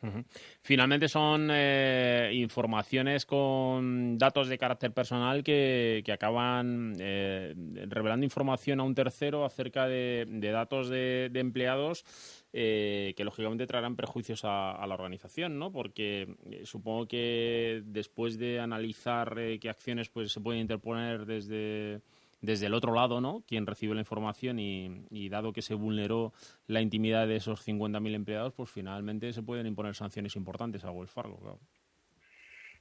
Uh 0.00 0.22
Finalmente 0.62 1.06
son 1.06 1.50
eh, 1.52 2.30
informaciones 2.32 3.26
con 3.26 4.16
datos 4.16 4.48
de 4.48 4.56
carácter 4.56 4.92
personal 4.92 5.44
que, 5.44 6.00
que 6.02 6.12
acaban 6.12 6.94
eh, 6.98 7.52
revelando 7.88 8.24
información 8.24 8.80
a 8.80 8.84
un 8.84 8.94
tercero 8.94 9.44
acerca 9.44 9.86
de, 9.86 10.24
datos 10.50 10.88
de, 10.88 11.30
empleados 11.34 12.06
eh, 12.54 13.12
que 13.14 13.24
lógicamente 13.24 13.66
traerán 13.66 13.96
prejuicios 13.96 14.40
a, 14.44 14.82
la 14.86 14.94
organización, 14.94 15.58
¿no? 15.58 15.70
Porque 15.70 16.36
supongo 16.64 17.06
que 17.06 17.82
después 17.84 18.38
de 18.38 18.60
analizar 18.60 19.34
qué 19.60 19.68
acciones 19.68 20.08
pues 20.08 20.32
se 20.32 20.40
pueden 20.40 20.62
interponer 20.62 21.26
desde 21.26 22.00
desde 22.42 22.66
el 22.66 22.74
otro 22.74 22.92
lado, 22.92 23.20
¿no? 23.20 23.42
Quien 23.46 23.66
recibe 23.66 23.94
la 23.94 24.00
información 24.00 24.58
y, 24.58 25.06
y 25.10 25.28
dado 25.28 25.52
que 25.52 25.62
se 25.62 25.74
vulneró 25.74 26.32
la 26.66 26.82
intimidad 26.82 27.26
de 27.26 27.36
esos 27.36 27.66
50.000 27.66 28.14
empleados, 28.14 28.52
pues 28.52 28.70
finalmente 28.70 29.32
se 29.32 29.42
pueden 29.42 29.66
imponer 29.66 29.94
sanciones 29.94 30.36
importantes 30.36 30.84
a 30.84 30.90
Wells 30.90 31.12
Fargo, 31.12 31.38
claro. 31.38 31.60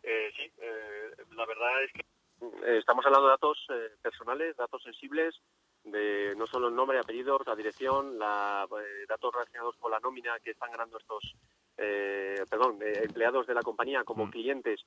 Eh, 0.03 0.31
sí, 0.35 0.51
eh, 0.57 1.23
la 1.35 1.45
verdad 1.45 1.83
es 1.83 1.93
que 1.93 2.01
eh, 2.41 2.79
estamos 2.79 3.05
hablando 3.05 3.27
de 3.27 3.31
datos 3.33 3.57
eh, 3.69 3.95
personales, 4.01 4.57
datos 4.57 4.81
sensibles, 4.81 5.35
de 5.83 6.35
no 6.35 6.45
solo 6.47 6.67
el 6.67 6.75
nombre, 6.75 6.99
apellidos, 6.99 7.41
la 7.45 7.55
dirección, 7.55 8.17
la, 8.19 8.67
datos 9.07 9.33
relacionados 9.33 9.75
con 9.77 9.91
la 9.91 9.99
nómina 9.99 10.39
que 10.43 10.51
están 10.51 10.71
ganando 10.71 10.97
estos, 10.97 11.35
eh, 11.77 12.43
perdón, 12.49 12.79
eh, 12.81 13.01
empleados 13.03 13.47
de 13.47 13.53
la 13.53 13.61
compañía 13.61 14.03
como 14.03 14.27
mm. 14.27 14.31
clientes, 14.31 14.81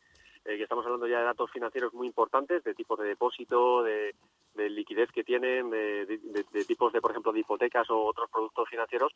eh, 0.44 0.56
que 0.56 0.62
estamos 0.62 0.84
hablando 0.84 1.06
ya 1.06 1.18
de 1.18 1.24
datos 1.24 1.50
financieros 1.50 1.92
muy 1.94 2.06
importantes, 2.06 2.62
de 2.62 2.74
tipos 2.74 2.98
de 2.98 3.08
depósito, 3.08 3.82
de, 3.82 4.14
de 4.54 4.70
liquidez 4.70 5.10
que 5.12 5.24
tienen, 5.24 5.70
de, 5.70 6.06
de, 6.06 6.44
de, 6.50 6.64
tipos 6.64 6.92
de, 6.92 7.00
por 7.00 7.10
ejemplo, 7.10 7.32
de 7.32 7.40
hipotecas 7.40 7.88
o 7.90 8.04
otros 8.04 8.30
productos 8.30 8.68
financieros, 8.68 9.12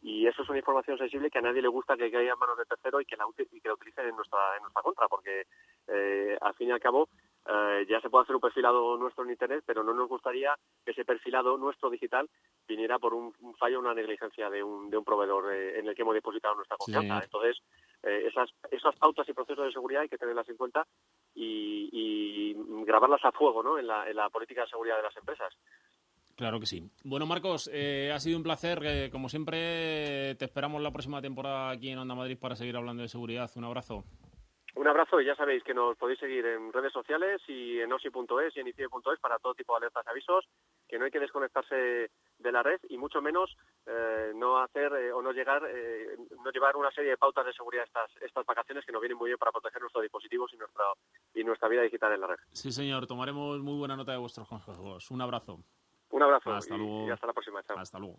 y 0.00 0.26
eso 0.26 0.42
es 0.42 0.48
una 0.48 0.58
información 0.58 0.98
sensible 0.98 1.30
que 1.30 1.38
a 1.38 1.42
nadie 1.42 1.62
le 1.62 1.68
gusta 1.68 1.96
que 1.96 2.10
caiga 2.10 2.32
en 2.32 2.38
manos 2.38 2.58
de 2.58 2.64
tercero 2.64 3.00
y 3.00 3.04
que 3.04 3.16
la, 3.16 3.24
y 3.38 3.60
que 3.60 3.68
la 3.68 3.74
utilicen 3.74 4.08
en 4.08 4.16
nuestra, 4.16 4.38
en 4.56 4.62
nuestra 4.62 4.82
contra, 4.82 5.08
porque 5.08 5.46
eh, 5.88 6.36
al 6.40 6.54
fin 6.54 6.68
y 6.68 6.72
al 6.72 6.80
cabo 6.80 7.08
eh, 7.46 7.86
ya 7.88 8.00
se 8.00 8.10
puede 8.10 8.22
hacer 8.22 8.34
un 8.36 8.40
perfilado 8.40 8.96
nuestro 8.96 9.24
en 9.24 9.30
Internet, 9.30 9.64
pero 9.66 9.82
no 9.82 9.92
nos 9.94 10.08
gustaría 10.08 10.54
que 10.84 10.92
ese 10.92 11.04
perfilado 11.04 11.56
nuestro 11.56 11.90
digital 11.90 12.28
viniera 12.68 12.98
por 12.98 13.14
un, 13.14 13.34
un 13.40 13.54
fallo 13.56 13.78
o 13.78 13.80
una 13.80 13.94
negligencia 13.94 14.48
de 14.50 14.62
un, 14.62 14.90
de 14.90 14.96
un 14.96 15.04
proveedor 15.04 15.52
eh, 15.52 15.78
en 15.78 15.88
el 15.88 15.94
que 15.94 16.02
hemos 16.02 16.14
depositado 16.14 16.54
nuestra 16.54 16.76
confianza. 16.76 17.18
Sí. 17.18 17.24
Entonces, 17.24 17.62
eh, 18.02 18.24
esas, 18.28 18.50
esas 18.70 18.96
pautas 18.96 19.28
y 19.28 19.32
procesos 19.32 19.66
de 19.66 19.72
seguridad 19.72 20.02
hay 20.02 20.08
que 20.08 20.18
tenerlas 20.18 20.48
en 20.48 20.56
cuenta 20.56 20.86
y, 21.34 21.88
y 21.92 22.54
grabarlas 22.84 23.24
a 23.24 23.32
fuego 23.32 23.62
¿no? 23.62 23.78
en, 23.78 23.86
la, 23.86 24.08
en 24.08 24.16
la 24.16 24.30
política 24.30 24.62
de 24.62 24.68
seguridad 24.68 24.96
de 24.96 25.02
las 25.02 25.16
empresas. 25.16 25.52
Claro 26.34 26.58
que 26.58 26.66
sí. 26.66 26.90
Bueno, 27.04 27.26
Marcos, 27.26 27.70
eh, 27.72 28.10
ha 28.12 28.18
sido 28.18 28.38
un 28.38 28.42
placer. 28.42 28.80
Eh, 28.84 29.10
como 29.10 29.28
siempre, 29.28 30.34
te 30.36 30.44
esperamos 30.46 30.80
la 30.80 30.90
próxima 30.90 31.20
temporada 31.20 31.70
aquí 31.70 31.90
en 31.90 31.98
Onda 31.98 32.14
Madrid 32.14 32.38
para 32.40 32.56
seguir 32.56 32.76
hablando 32.76 33.02
de 33.02 33.08
seguridad. 33.08 33.50
Un 33.54 33.64
abrazo. 33.64 34.04
Un 34.74 34.88
abrazo 34.88 35.20
y 35.20 35.26
ya 35.26 35.36
sabéis 35.36 35.62
que 35.62 35.74
nos 35.74 35.96
podéis 35.98 36.18
seguir 36.18 36.46
en 36.46 36.72
redes 36.72 36.92
sociales 36.92 37.42
y 37.46 37.78
en 37.80 37.92
osi.es 37.92 38.56
y 38.56 38.60
en 38.60 38.68
icie.es 38.68 39.20
para 39.20 39.38
todo 39.38 39.54
tipo 39.54 39.74
de 39.74 39.78
alertas 39.78 40.04
y 40.06 40.10
avisos, 40.10 40.48
que 40.88 40.98
no 40.98 41.04
hay 41.04 41.10
que 41.10 41.20
desconectarse 41.20 42.10
de 42.38 42.52
la 42.52 42.62
red 42.62 42.80
y 42.88 42.96
mucho 42.96 43.20
menos 43.20 43.54
eh, 43.86 44.32
no 44.34 44.58
hacer 44.58 44.92
eh, 44.94 45.12
o 45.12 45.20
no 45.20 45.32
llegar, 45.32 45.62
eh, 45.68 46.16
no 46.42 46.50
llevar 46.50 46.76
una 46.76 46.90
serie 46.90 47.10
de 47.10 47.16
pautas 47.18 47.44
de 47.44 47.52
seguridad 47.52 47.84
estas, 47.84 48.10
estas 48.22 48.46
vacaciones 48.46 48.84
que 48.86 48.92
nos 48.92 49.02
vienen 49.02 49.18
muy 49.18 49.28
bien 49.28 49.38
para 49.38 49.52
proteger 49.52 49.82
nuestros 49.82 50.02
dispositivos 50.02 50.50
y 50.54 50.56
nuestra, 50.56 50.84
y 51.34 51.44
nuestra 51.44 51.68
vida 51.68 51.82
digital 51.82 52.14
en 52.14 52.20
la 52.22 52.28
red. 52.28 52.36
Sí, 52.52 52.72
señor, 52.72 53.06
tomaremos 53.06 53.60
muy 53.60 53.78
buena 53.78 53.94
nota 53.94 54.12
de 54.12 54.18
vuestros 54.18 54.48
consejos. 54.48 55.10
Un 55.10 55.20
abrazo. 55.20 55.58
Un 56.10 56.22
abrazo 56.22 56.52
hasta 56.52 56.74
y, 56.74 56.78
luego. 56.78 57.08
y 57.08 57.10
hasta 57.10 57.26
la 57.26 57.32
próxima. 57.34 57.62
Chao. 57.62 57.78
Hasta 57.78 57.98
luego. 57.98 58.16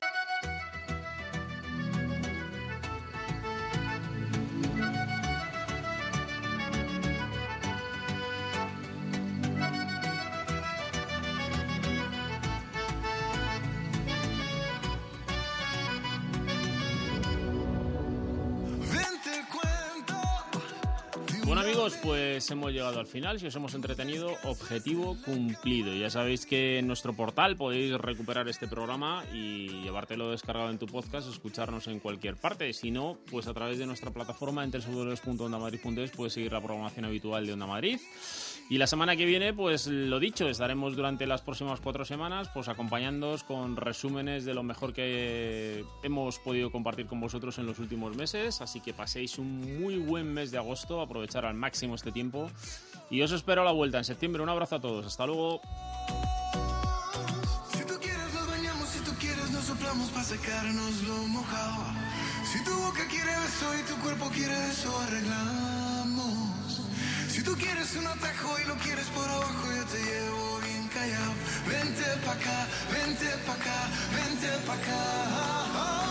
Amigos, 21.64 21.98
pues 22.04 22.52
hemos 22.52 22.74
llegado 22.74 23.00
al 23.00 23.08
final. 23.08 23.40
Si 23.40 23.48
os 23.48 23.56
hemos 23.56 23.74
entretenido, 23.74 24.36
objetivo 24.44 25.16
cumplido. 25.24 25.94
Ya 25.94 26.10
sabéis 26.10 26.46
que 26.46 26.80
en 26.80 26.88
nuestro 26.88 27.14
portal 27.14 27.56
podéis 27.56 27.94
recuperar 27.94 28.50
este 28.50 28.68
programa 28.68 29.24
y 29.34 29.70
llevártelo 29.82 30.30
descargado 30.32 30.70
en 30.70 30.78
tu 30.78 30.88
podcast, 30.88 31.30
escucharnos 31.30 31.88
en 31.88 32.00
cualquier 32.00 32.36
parte. 32.36 32.74
Si 32.74 32.92
no, 32.92 33.18
pues 33.32 33.48
a 33.48 33.54
través 33.54 33.78
de 33.78 33.86
nuestra 33.86 34.12
plataforma 34.12 34.64
en 34.66 34.72
www.ondamadrid.es 34.72 36.12
puedes 36.12 36.34
seguir 36.34 36.52
la 36.52 36.62
programación 36.62 37.06
habitual 37.06 37.46
de 37.46 37.54
Onda 37.54 37.68
Madrid. 37.68 38.00
Y 38.70 38.78
la 38.78 38.88
semana 38.88 39.16
que 39.16 39.26
viene, 39.26 39.54
pues 39.54 39.88
lo 39.88 40.20
dicho, 40.20 40.48
estaremos 40.48 40.96
durante 40.96 41.28
las 41.28 41.42
próximas 41.42 41.80
cuatro 41.80 42.06
semanas 42.06 42.50
pues 42.54 42.70
acompañándoos 42.70 43.44
con 43.44 43.76
resúmenes 43.76 44.46
de 44.46 44.54
lo 44.54 44.64
mejor 44.64 44.94
que 44.94 45.86
hemos 46.02 46.40
podido 46.40 46.72
compartir 46.72 47.06
con 47.06 47.20
vosotros 47.20 47.58
en 47.60 47.66
los 47.66 47.80
últimos 47.80 48.16
meses. 48.16 48.62
Así 48.62 48.80
que 48.80 48.94
paséis 48.94 49.38
un 49.38 49.80
muy 49.82 49.98
buen 49.98 50.34
mes 50.34 50.50
de 50.52 50.58
agosto, 50.58 51.02
aprovechar 51.02 51.46
al 51.46 51.56
máximo 51.56 51.96
este 51.96 52.12
tiempo. 52.12 52.50
Y 53.10 53.22
os 53.22 53.32
espero 53.32 53.62
a 53.62 53.66
la 53.66 53.72
vuelta 53.72 53.98
en 53.98 54.06
septiembre. 54.06 54.42
Un 54.42 54.50
abrazo 54.50 54.78
a 54.78 54.82
todos. 54.82 55.06
Hasta 55.06 55.28
luego. 55.28 55.62
Si 57.74 57.84
tú 57.86 57.94
quieres 58.02 58.34
nos 58.34 58.48
bañamos, 58.48 58.90
si 58.90 59.00
tú 59.04 59.12
quieres 59.20 59.52
nos 59.52 59.66
soplamos 59.66 60.10
para 60.10 60.24
secarnos 60.24 61.04
lo 61.04 61.28
mojado. 61.28 61.84
Si 62.52 62.64
tu 62.64 62.74
boca 62.74 63.06
quiere 63.08 63.32
beso 63.40 63.78
y 63.78 63.94
tu 63.94 64.02
cuerpo 64.02 64.30
quiere 64.34 64.54
eso, 64.72 64.98
arreglamos. 65.02 65.93
Tú 67.44 67.56
quieres 67.58 67.96
un 67.98 68.08
atajo 68.08 68.58
y 68.64 68.68
lo 68.68 68.76
quieres 68.76 69.06
por 69.08 69.30
abajo, 69.30 69.68
yo 69.76 69.86
te 69.86 69.98
llevo 70.02 70.60
bien 70.60 70.88
callado. 70.88 71.34
Vente 71.68 72.06
pa' 72.26 72.32
acá, 72.32 72.68
vente 72.92 73.26
pa' 73.46 73.54
acá, 73.54 73.90
vente 74.16 74.48
pa' 74.66 74.74
acá. 74.74 76.03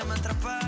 tu 0.00 0.04
sonrisa 0.04 0.04
me 0.04 0.14
atrapa. 0.14 0.59